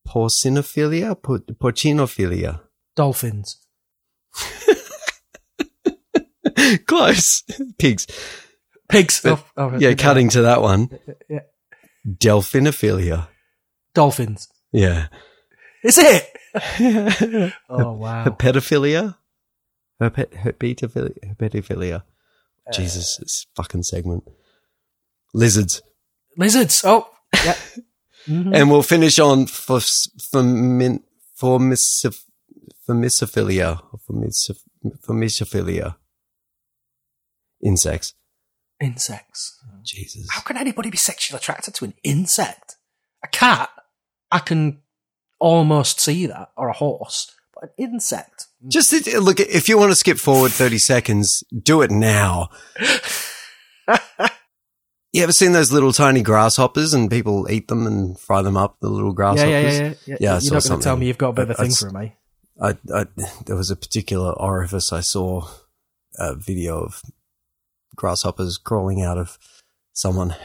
[0.08, 2.60] porcinophilia, por- porcinophilia.
[2.96, 3.58] Dolphins.
[6.86, 7.42] Close.
[7.78, 8.06] Pigs.
[8.88, 9.20] Pigs.
[9.22, 10.88] But- oh, oh, Yeah, cutting to that one.
[11.28, 11.40] Yeah.
[12.06, 13.28] Delphinophilia.
[13.94, 14.48] Dolphins.
[14.72, 15.08] Yeah.
[15.82, 16.30] Is it?
[17.68, 18.24] Oh, wow.
[18.24, 19.16] Herpetophilia?
[20.00, 21.36] Herpet, herpetophilia?
[21.36, 22.02] Herpetophilia.
[22.72, 24.24] Jesus, this fucking segment.
[25.34, 25.82] Lizards.
[26.36, 26.82] Lizards.
[26.84, 27.08] Oh,
[27.44, 27.56] yeah.
[28.26, 28.56] Mhm.
[28.56, 29.80] And we'll finish on for
[30.30, 30.40] for
[31.38, 32.24] formisoph,
[32.88, 33.82] formisophilia.
[33.92, 34.60] or Formisoph,
[35.06, 35.96] formisophilia.
[37.62, 38.14] Insects.
[38.80, 39.60] Insects.
[39.82, 40.26] Jesus.
[40.30, 42.76] How can anybody be sexually attracted to an insect?
[43.22, 43.68] A cat,
[44.30, 44.80] I can
[45.38, 48.46] almost see that, or a horse, but an insect.
[48.68, 52.48] Just look, if you want to skip forward 30 seconds, do it now.
[55.12, 58.78] you ever seen those little tiny grasshoppers and people eat them and fry them up,
[58.80, 59.50] the little grasshoppers?
[59.50, 59.94] yeah, yeah, yeah.
[60.06, 60.16] yeah.
[60.20, 61.70] Yeah, I You're not going to tell me you've got a bit of a thing
[61.70, 62.08] I- for him, eh?
[62.62, 63.06] I, I,
[63.46, 65.48] there was a particular orifice I saw
[66.16, 67.02] a video of
[67.96, 69.38] grasshoppers crawling out of
[69.92, 70.36] someone.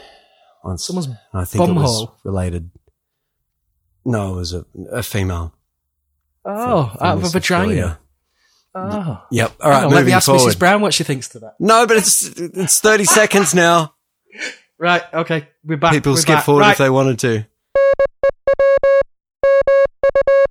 [0.63, 0.87] once.
[0.87, 2.13] Someone's I think it was bumhole.
[2.23, 2.71] related.
[4.05, 5.53] No, it was a, a female.
[6.43, 7.99] Oh, from out of a vagina.
[8.75, 9.23] Oh.
[9.31, 9.55] Yep.
[9.61, 10.41] All right, on, let me ask forward.
[10.41, 10.59] Mrs.
[10.59, 11.55] Brown what she thinks to that.
[11.59, 13.95] No, but it's it's thirty seconds now.
[14.77, 15.47] Right, okay.
[15.63, 15.93] We're back.
[15.93, 16.45] People we're skip back.
[16.45, 16.71] forward right.
[16.71, 17.45] if they wanted to.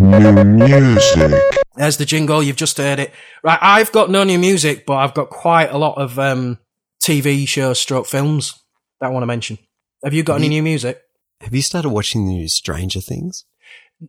[0.00, 1.42] New music.
[1.76, 2.42] There's the jingle.
[2.42, 3.12] You've just heard it.
[3.42, 6.58] Right, I've got no new music, but I've got quite a lot of um,
[7.00, 8.54] TV shows, stroke films
[9.00, 9.58] that I want to mention.
[10.02, 11.00] Have you got any new music?
[11.40, 13.44] Have you started watching the new Stranger Things?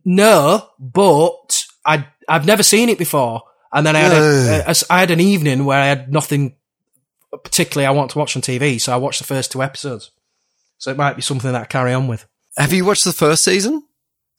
[0.04, 3.42] No, but I I've never seen it before,
[3.72, 4.76] and then I had a, Ugh.
[4.76, 6.54] a- I had an evening where I had nothing
[7.44, 10.10] particularly I want to watch on TV, so I watched the first two episodes.
[10.78, 12.26] So it might be something that I carry on with.
[12.56, 13.84] Have you watched the first season?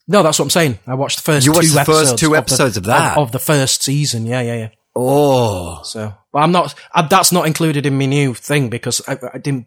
[0.08, 0.78] No, that's what I'm saying.
[0.86, 3.16] I watched the first You watched two the first episodes two the- of that?
[3.16, 4.26] of, the first season.
[4.26, 4.68] Yeah, yeah, yeah.
[4.94, 6.74] Oh, So, but I'm not.
[6.92, 9.66] I, that's not included in my new thing because I, I didn't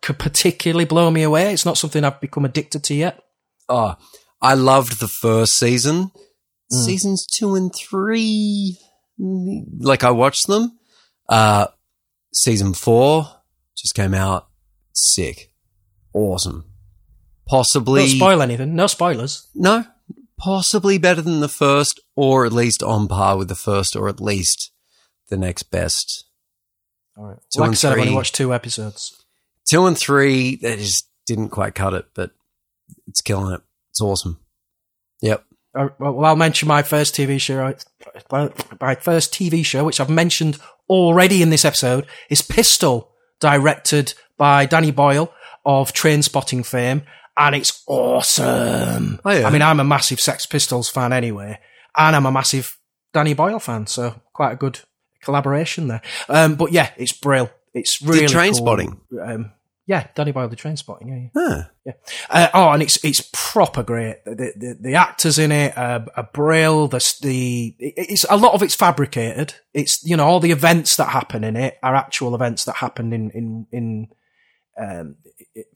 [0.00, 1.52] particularly blow me away.
[1.52, 3.20] It's not something I've become addicted to yet.
[3.68, 3.96] oh,
[4.40, 6.12] I loved the first season.
[6.74, 6.84] Hmm.
[6.84, 8.78] Seasons two and three,
[9.18, 10.78] like I watched them.
[11.28, 11.68] Uh,
[12.32, 13.28] season four
[13.76, 14.48] just came out.
[14.92, 15.52] Sick,
[16.12, 16.64] awesome.
[17.46, 18.74] Possibly Don't spoil anything.
[18.74, 19.48] No spoilers.
[19.54, 19.84] No,
[20.38, 24.20] possibly better than the first, or at least on par with the first, or at
[24.20, 24.72] least
[25.28, 26.24] the next best.
[27.16, 27.38] All right.
[27.52, 29.24] Two like I said, I've only watched two episodes.
[29.68, 32.32] Two and three, they just didn't quite cut it, but
[33.06, 33.60] it's killing it.
[33.90, 34.40] It's awesome.
[35.22, 35.44] Yep.
[35.74, 37.74] Uh, well, I'll mention my first TV show.
[38.80, 44.66] My first TV show, which I've mentioned already in this episode, is Pistol, directed by
[44.66, 45.32] Danny Boyle
[45.64, 47.02] of Trainspotting fame,
[47.36, 49.20] and it's awesome.
[49.24, 49.46] Oh, yeah.
[49.46, 51.58] I mean, I'm a massive Sex Pistols fan anyway,
[51.96, 52.78] and I'm a massive
[53.12, 54.80] Danny Boyle fan, so quite a good
[55.22, 56.02] collaboration there.
[56.28, 57.50] Um, but yeah, it's brill.
[57.72, 58.66] It's really Train cool.
[58.66, 59.00] Spotting?
[59.20, 59.52] Um,
[59.86, 61.30] yeah, Danny Boyle, the Trainspotting.
[61.34, 61.64] Yeah, yeah.
[61.84, 61.92] Yeah.
[62.30, 64.24] Uh, oh, and it's it's proper great.
[64.24, 66.88] The the, the actors in it are, are brill.
[66.88, 69.54] The the it's a lot of it's fabricated.
[69.74, 73.12] It's you know all the events that happen in it are actual events that happened
[73.12, 74.08] in in in
[74.80, 75.16] um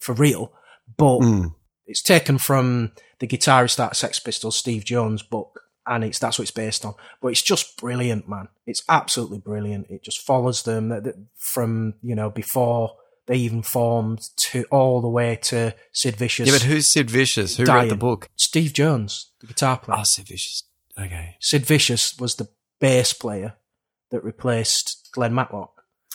[0.01, 0.53] for real,
[0.97, 1.55] but Mm.
[1.87, 6.45] it's taken from the guitarist at Sex Pistols, Steve Jones' book, and it's that's what
[6.45, 6.95] it's based on.
[7.20, 8.49] But it's just brilliant, man.
[8.67, 9.89] It's absolutely brilliant.
[9.91, 12.97] It just follows them th- th- from you know before
[13.29, 16.49] they even formed to all the way to Sid Vicious.
[16.49, 17.57] Yeah, but who's Sid Vicious?
[17.57, 18.29] Who wrote the book?
[18.35, 19.99] Steve Jones, the guitar player.
[20.01, 20.65] Oh, Sid Vicious.
[20.99, 21.37] Okay.
[21.41, 22.49] Sid Vicious was the
[22.81, 23.55] bass player
[24.11, 25.73] that replaced Glenn Matlock.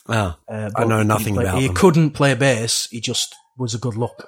[0.07, 0.35] Wow.
[0.49, 1.75] Uh, I know nothing play- about He them.
[1.75, 2.87] couldn't play bass.
[2.91, 4.27] He just was a good look.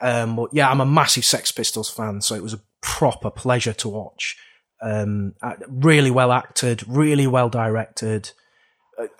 [0.00, 3.72] Um, but yeah, I'm a massive Sex Pistols fan, so it was a proper pleasure
[3.74, 4.36] to watch.
[4.80, 5.34] Um,
[5.68, 8.30] really well acted, really well directed,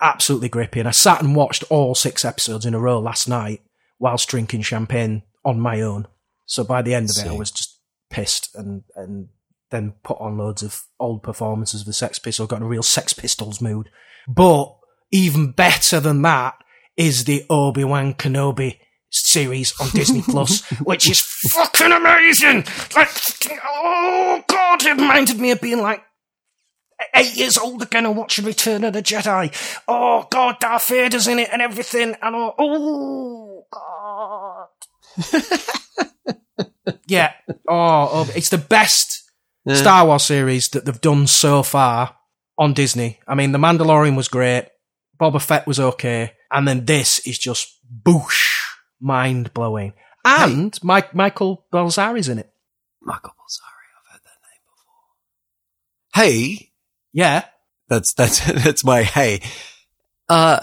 [0.00, 0.86] absolutely gripping.
[0.86, 3.62] I sat and watched all six episodes in a row last night
[3.98, 6.06] whilst drinking champagne on my own.
[6.46, 7.78] So by the end of it, I was just
[8.10, 9.28] pissed and and
[9.70, 12.48] then put on loads of old performances of the Sex Pistols.
[12.48, 13.90] Got in a real Sex Pistols mood.
[14.26, 14.74] But
[15.10, 16.54] even better than that
[16.96, 18.78] is the Obi Wan Kenobi
[19.10, 22.64] series on Disney Plus, which is fucking amazing.
[22.96, 23.10] Like,
[23.64, 26.02] oh god, it reminded me of being like
[27.14, 29.52] eight years old again and watching Return of the Jedi.
[29.86, 32.16] Oh god, Darth Vader's in it and everything.
[32.22, 34.68] And oh, oh god.
[37.06, 37.32] yeah.
[37.68, 39.30] Oh, oh, it's the best
[39.68, 42.16] Star Wars series that they've done so far
[42.56, 43.20] on Disney.
[43.26, 44.68] I mean, The Mandalorian was great.
[45.20, 46.32] Boba Fett was okay.
[46.50, 48.62] And then this is just boosh,
[49.00, 49.92] mind blowing.
[50.24, 52.50] And Mike, Michael Balzary's in it.
[53.00, 53.88] Michael Balzary.
[53.96, 54.62] I've heard that name
[56.14, 56.22] before.
[56.24, 56.67] Hey,
[57.18, 57.46] Yeah.
[57.88, 59.40] that's that's that's my hey.
[60.28, 60.60] Uh,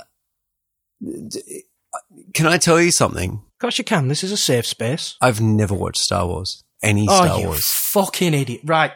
[2.33, 3.33] can I tell you something?
[3.33, 4.07] Of course you can.
[4.07, 5.17] This is a safe space.
[5.19, 6.63] I've never watched Star Wars.
[6.81, 7.65] Any oh, Star you Wars.
[7.67, 8.61] fucking idiot.
[8.63, 8.93] Right.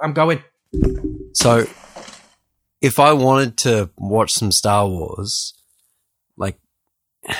[0.00, 0.44] I'm going.
[1.32, 1.66] So,
[2.80, 5.54] if I wanted to watch some Star Wars,
[6.36, 6.60] like,
[7.28, 7.34] do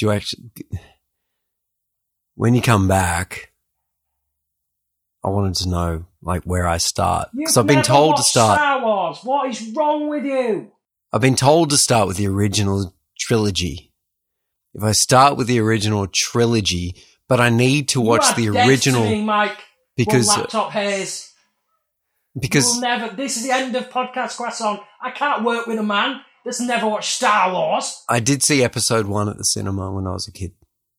[0.00, 0.50] you actually,
[2.34, 3.52] when you come back,
[5.26, 7.30] I wanted to know, like, where I start.
[7.36, 9.18] Because I've been told to start, Star Wars.
[9.24, 10.70] What is wrong with you?
[11.12, 13.92] I've been told to start with the original trilogy.
[14.72, 16.94] If I start with the original trilogy,
[17.28, 19.58] but I need to watch the original Mike.
[19.96, 21.32] because, uh, laptop hairs.
[22.38, 23.12] because, never.
[23.12, 24.80] This is the end of podcast Croissant.
[25.02, 28.04] I can't work with a man that's never watched Star Wars.
[28.08, 30.52] I did see episode one at the cinema when I was a kid,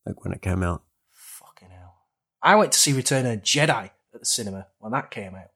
[0.05, 0.83] like when it came out.
[1.13, 1.95] Fucking hell.
[2.41, 5.49] I went to see Return of the Jedi at the cinema when that came out.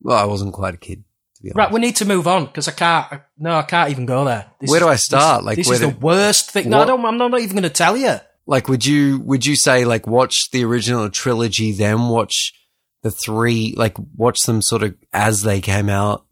[0.00, 1.04] Well, I wasn't quite a kid
[1.36, 1.56] To be honest.
[1.56, 3.12] Right, we need to move on because I can't.
[3.12, 4.46] I- No, I can't even go there.
[4.60, 5.44] This Where do I this- start?
[5.44, 6.68] Like, this is the worst thing.
[6.70, 8.16] No, I don't, I'm not even going to tell you.
[8.46, 12.54] Like, would you would you say like watch the original trilogy, then watch
[13.02, 16.24] the three, like watch them sort of as they came out?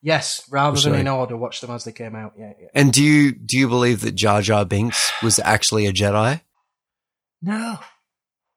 [0.00, 1.00] Yes, rather than Sorry.
[1.00, 2.34] in order, watch them as they came out.
[2.38, 2.68] Yeah, yeah.
[2.74, 6.40] And do you do you believe that Jar Jar Binks was actually a Jedi?
[7.42, 7.78] No,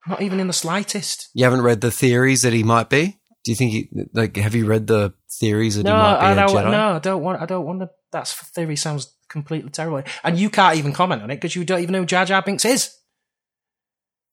[0.07, 1.29] not even in the slightest.
[1.33, 3.19] You haven't read the theories that he might be.
[3.43, 4.35] Do you think he like?
[4.37, 6.47] Have you read the theories that No, he might be I a.
[6.47, 6.71] Jedi?
[6.71, 7.41] No, I don't want.
[7.41, 7.89] I don't want to.
[8.11, 11.81] That theory sounds completely terrible, and you can't even comment on it because you don't
[11.81, 12.95] even know who Jar Jar Binks is.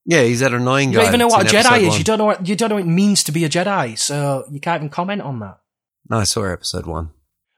[0.04, 1.02] Yeah, he's that annoying You guy.
[1.04, 1.88] don't even know what a Jedi is.
[1.88, 1.98] one.
[1.98, 4.44] You don't know what you don't know what it means to be a Jedi, so
[4.50, 5.58] you can't even comment on that.
[6.10, 7.10] No, I saw episode one.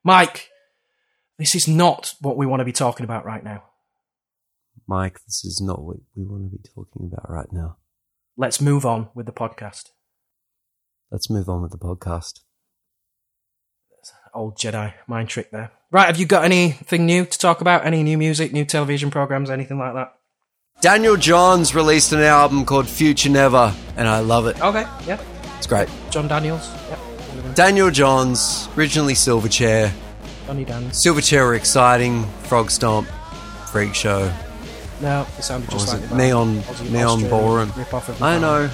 [0.05, 0.49] Mike,
[1.39, 3.63] this is not what we want to be talking about right now.
[4.87, 7.77] Mike, this is not what we want to be talking about right now.
[8.41, 9.91] Let's move on with the podcast.
[11.11, 12.41] Let's move on with the podcast.
[14.33, 15.73] Old Jedi mind trick there.
[15.91, 17.85] Right, have you got anything new to talk about?
[17.85, 20.15] Any new music, new television programs, anything like that?
[20.81, 24.59] Daniel Johns released an album called Future Never, and I love it.
[24.63, 25.21] Okay, yeah.
[25.59, 25.91] It's great.
[26.09, 27.53] John Daniels, yeah.
[27.55, 29.93] Daniel Johns, originally Silverchair.
[30.47, 31.05] Johnny Daniels.
[31.05, 32.25] Silverchair were exciting.
[32.45, 33.05] Frogstomp,
[33.71, 34.33] Freak Show.
[35.01, 36.15] No, it sounded just like it?
[36.15, 37.73] Neon, Aussie- Neon Ballroom.
[38.21, 38.71] I know,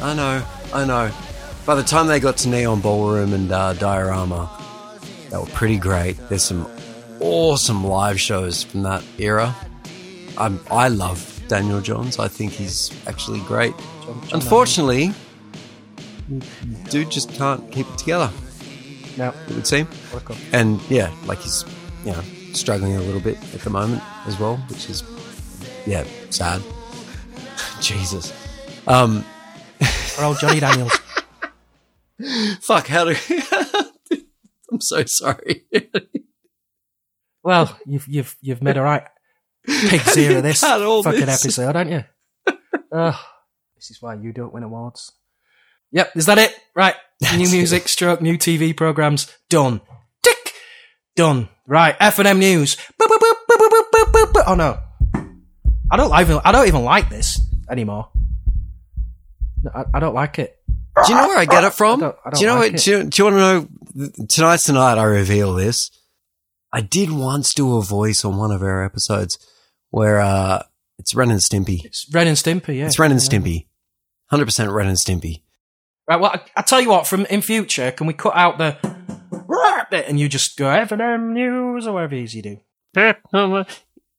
[0.00, 1.10] I know, I know.
[1.66, 4.48] By the time they got to Neon Ballroom and uh, Diorama,
[5.30, 6.16] they were pretty great.
[6.28, 6.66] There's some
[7.20, 9.54] awesome live shows from that era.
[10.38, 12.18] I'm, I love Daniel Johns.
[12.18, 13.74] I think he's actually great.
[14.32, 15.12] Unfortunately,
[16.90, 18.30] dude just can't keep it together.
[19.16, 19.86] No, It would seem.
[20.10, 20.38] what a cunt.
[20.52, 21.64] And yeah, like he's
[22.04, 22.20] you know
[22.52, 25.02] struggling a little bit at the moment as well, which is
[25.86, 26.62] yeah, sad.
[27.80, 28.32] Jesus.
[28.86, 29.24] Um,
[30.18, 30.92] or old Johnny Daniels.
[32.60, 33.14] Fuck, how do
[34.72, 35.64] I'm so sorry.
[37.42, 39.04] well, you've you've you've made a right
[39.66, 41.44] pig's ear of this fucking this?
[41.44, 42.04] episode, don't you?
[42.90, 43.16] Uh,
[43.74, 45.12] this is why you don't win awards.
[45.92, 46.58] Yep, is that it?
[46.74, 46.94] Right.
[47.20, 47.88] That's new music, it.
[47.88, 49.80] stroke, new TV programs, done.
[50.22, 50.52] Tick,
[51.14, 51.48] done.
[51.66, 52.76] Right, F and M news.
[53.00, 54.78] Boop, boop, boop, oh no,
[55.90, 57.40] I don't even I don't even like this
[57.70, 58.08] anymore.
[59.62, 60.58] No, I, I don't like it.
[60.68, 62.00] Do you know where I get it from?
[62.00, 62.54] I don't- I don't do you know?
[62.56, 64.26] like what, do, you, do you want to know?
[64.28, 65.90] Tonight's the night I reveal this.
[66.72, 69.38] I did once do a voice on one of our episodes
[69.90, 70.62] where uh,
[70.98, 71.84] it's Ren and Stimpy.
[71.84, 72.78] It's Ren and Stimpy.
[72.78, 73.66] Yeah, It's Ren and Stimpy.
[74.30, 75.42] Hundred percent Ren and Stimpy.
[76.08, 76.20] Right.
[76.20, 77.06] Well, I, I tell you what.
[77.06, 78.76] From in future, can we cut out the
[80.08, 82.58] and you just go F and M news or whatever it is you do?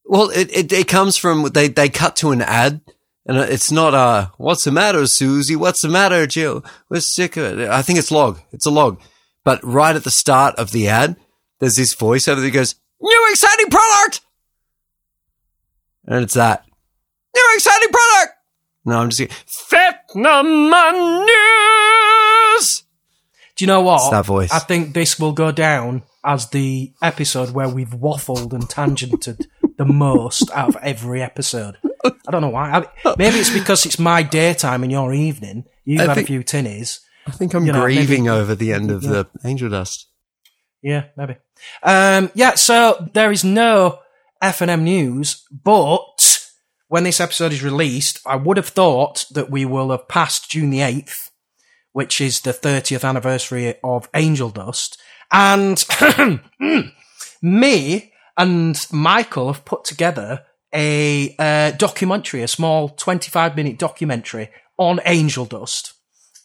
[0.07, 2.81] Well, it, it, it comes from they, they cut to an ad
[3.25, 5.55] and it's not uh what's the matter, Susie?
[5.55, 6.63] What's the matter, Jill?
[6.89, 7.69] We're sick of it.
[7.69, 8.39] I think it's log.
[8.51, 9.01] It's a log.
[9.43, 11.17] But right at the start of the ad,
[11.59, 14.21] there's this voiceover that goes, New exciting product
[16.05, 16.65] And it's that.
[17.35, 18.33] New exciting product
[18.85, 19.35] No, I'm just kidding.
[19.69, 22.83] Vietnam News
[23.55, 24.01] Do you know what?
[24.01, 24.51] It's that voice.
[24.51, 29.47] I think this will go down as the episode where we've waffled and tangented
[29.77, 31.77] the most out of every episode.
[32.05, 32.71] I don't know why.
[33.05, 35.65] I, maybe it's because it's my daytime and your evening.
[35.85, 36.99] You've I had think- a few tinnies.
[37.25, 40.07] I think I'm You know, grieving maybe- over the end of the angel dust.
[40.81, 41.35] Yeah, maybe.
[41.83, 43.99] Um, yeah, so there is no
[44.41, 46.39] F&M news, but
[46.87, 50.69] when this episode is released, I would have thought that we will have passed June
[50.69, 51.29] the 8th,
[51.91, 54.97] which is the 30th anniversary of Angel Dust.
[55.31, 55.83] And
[57.41, 64.99] me and Michael have put together a uh, documentary, a small 25 minute documentary on
[65.05, 65.93] Angel Dust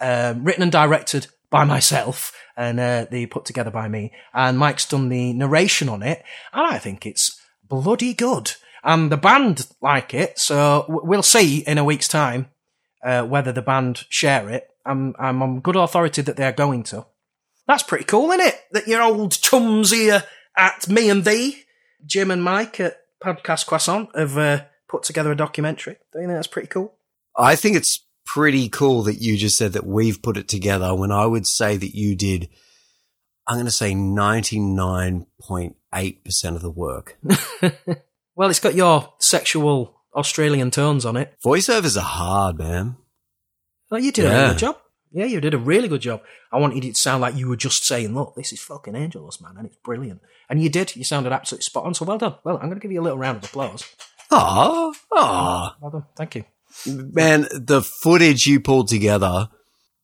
[0.01, 4.13] um, written and directed by myself and uh, put together by me.
[4.35, 6.23] And Mike's done the narration on it,
[6.53, 8.53] and I think it's bloody good.
[8.85, 12.49] And the band like it, so we'll see in a week's time
[13.05, 14.69] uh, whether the band share it.
[14.85, 17.07] I'm, I'm on good authority that they're going to.
[17.69, 18.61] That's pretty cool, isn't it?
[18.73, 20.25] That your old chums here
[20.57, 21.63] at me and thee,
[22.07, 25.97] Jim and Mike at Podcast Croissant, have uh, put together a documentary.
[26.13, 26.95] Don't you think that's pretty cool?
[27.37, 31.13] I think it's pretty cool that you just said that we've put it together when
[31.13, 32.49] I would say that you did,
[33.47, 37.19] I'm going to say 99.8% of the work.
[38.35, 41.35] Well, it's got your sexual Australian tones on it.
[41.45, 42.97] Voiceovers are hard, man.
[43.91, 44.35] Well, you did a Yeah.
[44.37, 44.79] really good job.
[45.11, 46.23] Yeah, you did a really good job.
[46.51, 49.27] I wanted it to sound like you were just saying, look, this is fucking Angel
[49.27, 50.23] Dust, man, and it's brilliant.
[50.53, 50.95] And you did.
[50.95, 52.35] You sounded absolutely spot on, so well done.
[52.45, 53.87] Well, I'm going to give you a little round of applause.
[54.31, 55.77] Ah, ah.
[55.81, 56.05] Well done.
[56.15, 56.45] Thank you.
[56.87, 59.49] Man, the footage you pulled together,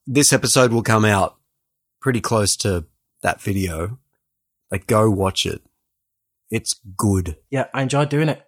[0.06, 1.36] this episode will come out
[2.00, 2.86] pretty close to
[3.20, 3.98] that video.
[4.70, 5.60] Like, go watch it.
[6.48, 7.36] It's good.
[7.50, 8.42] Yeah, I enjoyed doing it.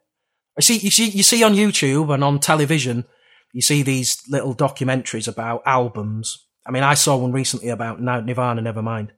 [0.56, 3.04] I see, you see, you see on YouTube and on television,
[3.52, 6.46] you see these little documentaries about albums.
[6.66, 9.10] I mean, I saw one recently about Nirvana, Nevermind,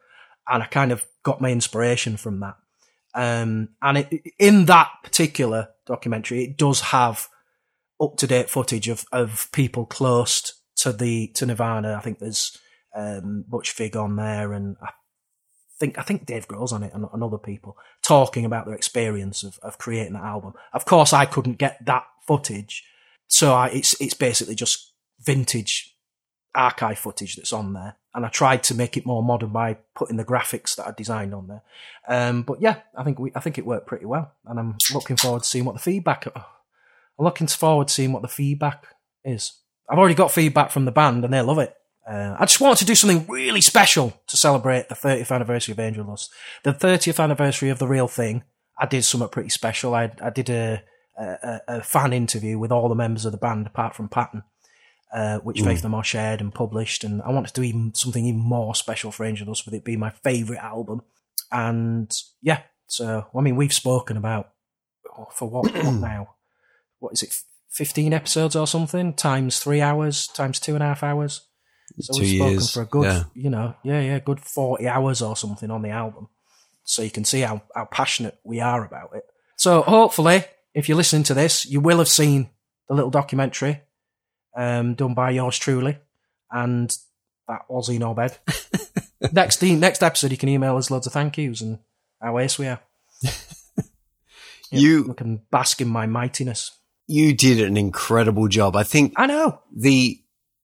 [0.48, 2.56] and I kind of got my inspiration from that.
[3.14, 7.28] Um, and it, in that particular documentary, it does have
[8.00, 11.94] up to date footage of, of people close to the to Nirvana.
[11.94, 12.58] I think there's
[12.94, 14.90] um, Butch on there, and I
[15.78, 19.42] think I think Dave Grohl's on it, and, and other people talking about their experience
[19.42, 20.54] of, of creating that album.
[20.72, 22.84] Of course, I couldn't get that footage,
[23.26, 25.96] so I, it's it's basically just vintage
[26.54, 27.96] archive footage that's on there.
[28.14, 31.34] And I tried to make it more modern by putting the graphics that I designed
[31.34, 31.62] on there.
[32.06, 35.16] Um, but yeah, I think we, I think it worked pretty well, and I'm looking
[35.16, 36.26] forward to seeing what the feedback.
[36.34, 36.44] I'm
[37.18, 38.86] looking forward to seeing what the feedback
[39.24, 39.52] is.
[39.88, 41.74] I've already got feedback from the band, and they love it.
[42.06, 45.78] Uh, I just wanted to do something really special to celebrate the 30th anniversary of
[45.78, 46.30] Angel Dust.
[46.64, 48.42] The 30th anniversary of the real thing.
[48.78, 49.94] I did something pretty special.
[49.94, 50.82] I, I did a,
[51.16, 54.42] a, a fan interview with all the members of the band apart from Patton
[55.12, 57.04] uh, which Faith No More shared and published.
[57.04, 59.84] And I wanted to do even something even more special for Angel Dust with it
[59.84, 61.02] being my favourite album.
[61.50, 62.10] And
[62.40, 64.52] yeah, so I mean, we've spoken about
[65.16, 66.34] oh, for what, what now?
[66.98, 67.34] What is it?
[67.68, 71.40] Fifteen episodes or something times three hours times two and a half hours.
[72.00, 73.24] So Two we've spoken years, for a good, yeah.
[73.34, 76.28] you know, yeah, yeah, good forty hours or something on the album.
[76.84, 79.24] So you can see how how passionate we are about it.
[79.56, 82.50] So hopefully, if you're listening to this, you will have seen
[82.88, 83.80] the little documentary
[84.56, 85.98] um, done by yours truly
[86.50, 86.94] and
[87.48, 88.38] that Aussie knobhead.
[89.32, 91.78] next the next episode, you can email us loads of thank yous and
[92.20, 92.80] how ace we are.
[94.70, 96.70] You- we can bask in my mightiness.
[97.06, 98.74] You did an incredible job.
[98.74, 99.60] I think I know.
[99.76, 100.18] the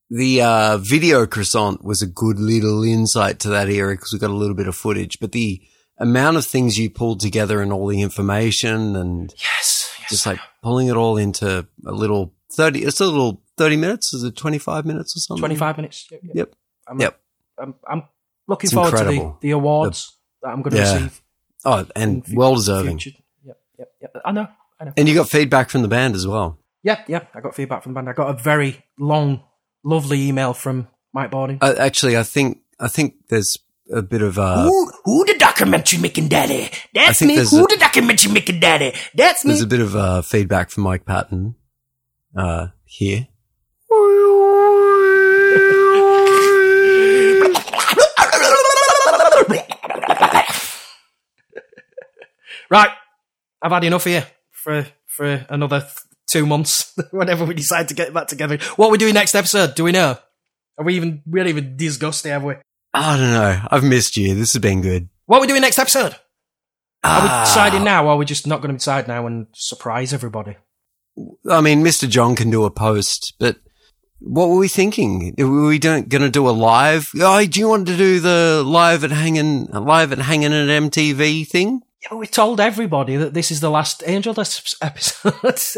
[0.08, 4.30] the uh, video croissant was a good little insight to that era because we got
[4.30, 5.60] a little bit of footage, but the
[5.98, 10.08] amount of things you pulled together and all the information and Yes, yes.
[10.08, 14.22] just like pulling it all into a little 30 it's a little 30 minutes is
[14.24, 16.06] it 25 minutes or something 25 minutes.
[16.10, 16.20] Yep.
[16.24, 16.34] yep.
[16.34, 16.54] yep
[16.88, 17.20] I'm, yep
[17.58, 18.02] I'm, I'm
[18.46, 20.94] looking It's forward to the, the awards that I'm going to Yeah.
[20.94, 21.20] receive.
[21.64, 23.18] oh and in fu- well deserving future.
[23.44, 24.16] Yep, yep, yep.
[24.24, 24.48] I know,
[24.80, 24.92] I know.
[24.96, 27.24] and you got feedback from the band as well Yeah, yeah.
[27.34, 28.08] I got feedback from the band.
[28.08, 29.42] I got a very long,
[29.84, 31.58] lovely email from Mike Bordin.
[31.60, 33.58] uh, actually i think i think there's
[33.90, 36.70] a bit of uh Who, who the documentary making daddy?
[36.92, 37.36] That's me.
[37.36, 38.92] Who a- the documentary making daddy?
[39.14, 39.48] That's me.
[39.52, 41.54] there's a bit of uh feedback from mike patton
[42.36, 43.26] uh here
[52.70, 52.90] Right,
[53.62, 55.92] I've had enough here for for another th-
[56.26, 56.92] two months.
[57.12, 59.74] whenever we decide to get back together, what are we doing next episode?
[59.74, 60.18] Do we know?
[60.78, 62.54] Are we even we haven't even discussed it, have we?
[62.94, 65.78] i don't know i've missed you this has been good What are we doing next
[65.78, 66.12] episode?
[67.04, 67.44] Are we Ah.
[67.44, 70.56] deciding now, or are we just not going to decide now and surprise everybody?
[71.50, 72.08] I mean, Mr.
[72.08, 73.56] John can do a post, but
[74.20, 75.34] what were we thinking?
[75.38, 77.10] Were we going to do a live?
[77.20, 81.46] Oh, do you want to do the live at hanging, live at hanging at MTV
[81.46, 81.82] thing?
[82.02, 85.34] Yeah, but we told everybody that this is the last Angel Dust episode.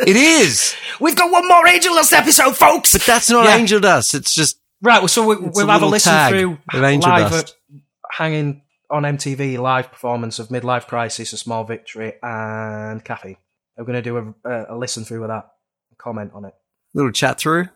[0.06, 2.92] It is, We've got one more Angel Dust episode, folks.
[2.92, 3.56] but that's not Yeah.
[3.56, 4.14] Angel Dust.
[4.14, 7.30] It's just right, well, so we, we'll a have a listen through of Angel live
[7.30, 7.56] Dust.
[7.72, 7.80] at
[8.12, 13.38] hanging on MTV live performance of Midlife Crisis, A Small Victory, and Cafe.
[13.78, 15.52] We're going to do a, a, a listen through of that,
[15.96, 16.54] comment on it.
[16.92, 17.68] little chat through.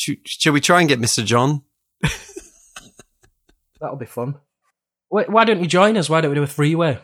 [0.00, 1.22] Should, should we try and get Mr.
[1.22, 1.62] John?
[3.80, 4.36] That'll be fun.
[5.10, 6.08] Why, why don't you join us?
[6.08, 6.98] Why don't we do a freeway?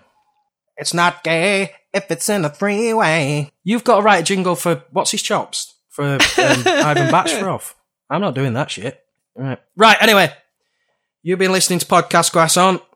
[0.79, 3.53] It's not gay if it's in a freeway.
[3.65, 7.75] You've got to write a jingle for What's His Chops for um, Ivan Batchfroth.
[8.09, 9.05] I'm not doing that shit.
[9.35, 9.59] Right.
[9.77, 10.33] Right, anyway.
[11.23, 12.81] You've been listening to Podcast Croissant.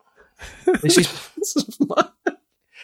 [0.81, 1.31] This is.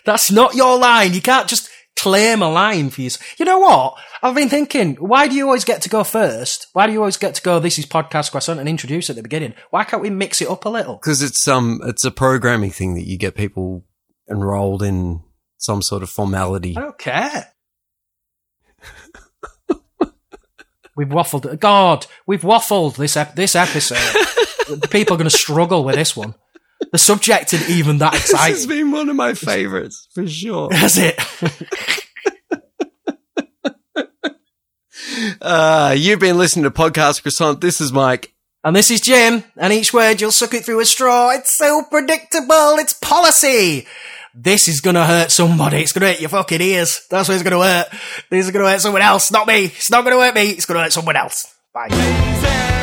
[0.05, 1.15] That's not your line.
[1.15, 1.71] You can't just
[2.07, 3.11] claim a line for you.
[3.37, 3.97] You know what?
[4.23, 6.69] I've been thinking, why do you always get to go first?
[6.73, 9.25] Why do you always get to go, this is Podcast On and introduce at the
[9.25, 9.55] beginning?
[9.71, 10.95] Why can't we mix it up a little?
[10.95, 13.85] Because it's um, it's a programming thing that you get people
[14.31, 15.25] enrolled in
[15.59, 16.77] some sort of formality.
[16.77, 17.49] I don't care.
[20.97, 21.59] we've waffled.
[21.59, 23.97] God, we've waffled this ep- this episode.
[24.69, 26.37] the people are going to struggle with this one.
[26.93, 28.55] The subject isn't even that exciting.
[28.55, 30.73] This has been one of my favorites for sure.
[30.73, 31.19] Has it?
[35.41, 37.61] Uh, you've been listening to Podcast Croissant.
[37.61, 38.33] This is Mike.
[38.65, 39.45] and this is Jim.
[39.57, 41.31] And each word you'll suck it through a straw.
[41.31, 42.77] It's so predictable.
[42.79, 43.87] It's policy.
[44.35, 45.79] This is gonna hurt somebody.
[45.79, 47.07] It's gonna hurt your fucking ears.
[47.11, 47.89] That's what it's gonna hurt.
[48.31, 49.67] This is gonna hurt someone else, not me.
[49.67, 50.51] It's not gonna hurt me.
[50.51, 51.55] It's gonna hurt someone else.
[51.73, 52.75] Bye.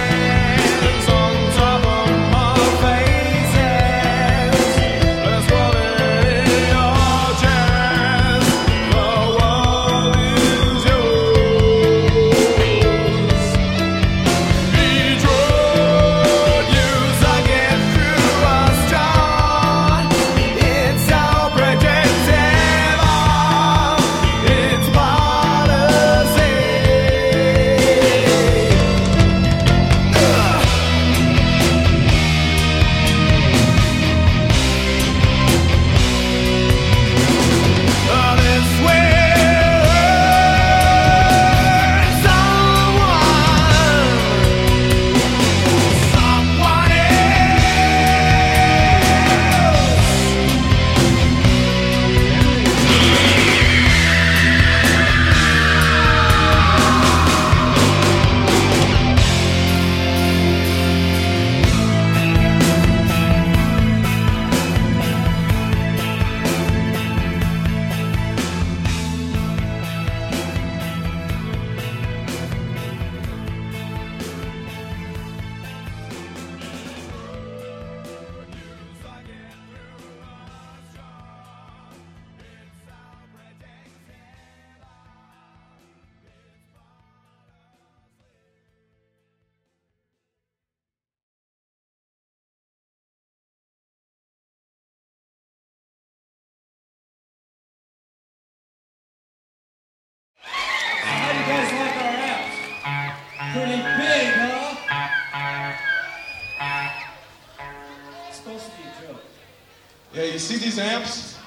[110.73, 111.37] These amps?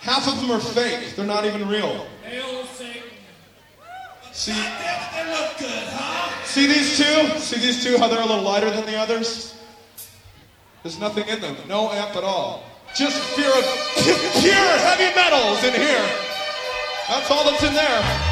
[0.00, 1.16] Half of them are fake.
[1.16, 2.06] They're not even real.
[4.32, 6.44] See, They look good, huh?
[6.44, 7.38] see these two?
[7.40, 7.98] See these two?
[7.98, 9.56] How they're a little lighter than the others?
[10.84, 11.56] There's nothing in them.
[11.66, 12.62] No amp at all.
[12.94, 13.50] Just pure,
[14.40, 16.06] pure heavy metals in here.
[17.08, 18.28] That's all that's in there.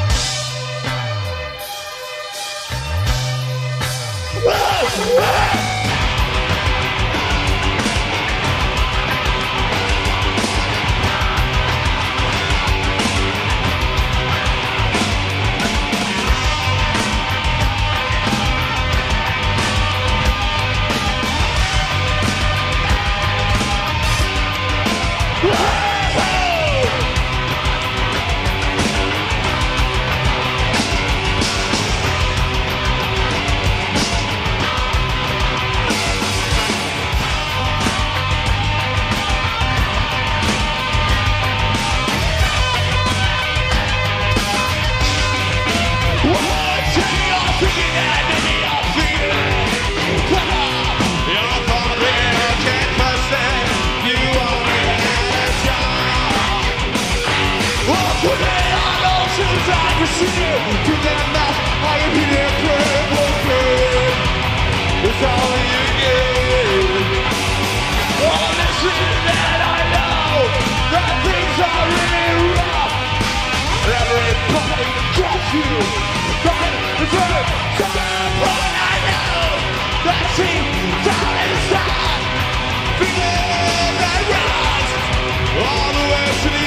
[85.59, 86.65] All the way to the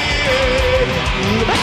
[1.47, 1.60] end.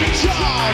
[0.00, 0.70] Your time,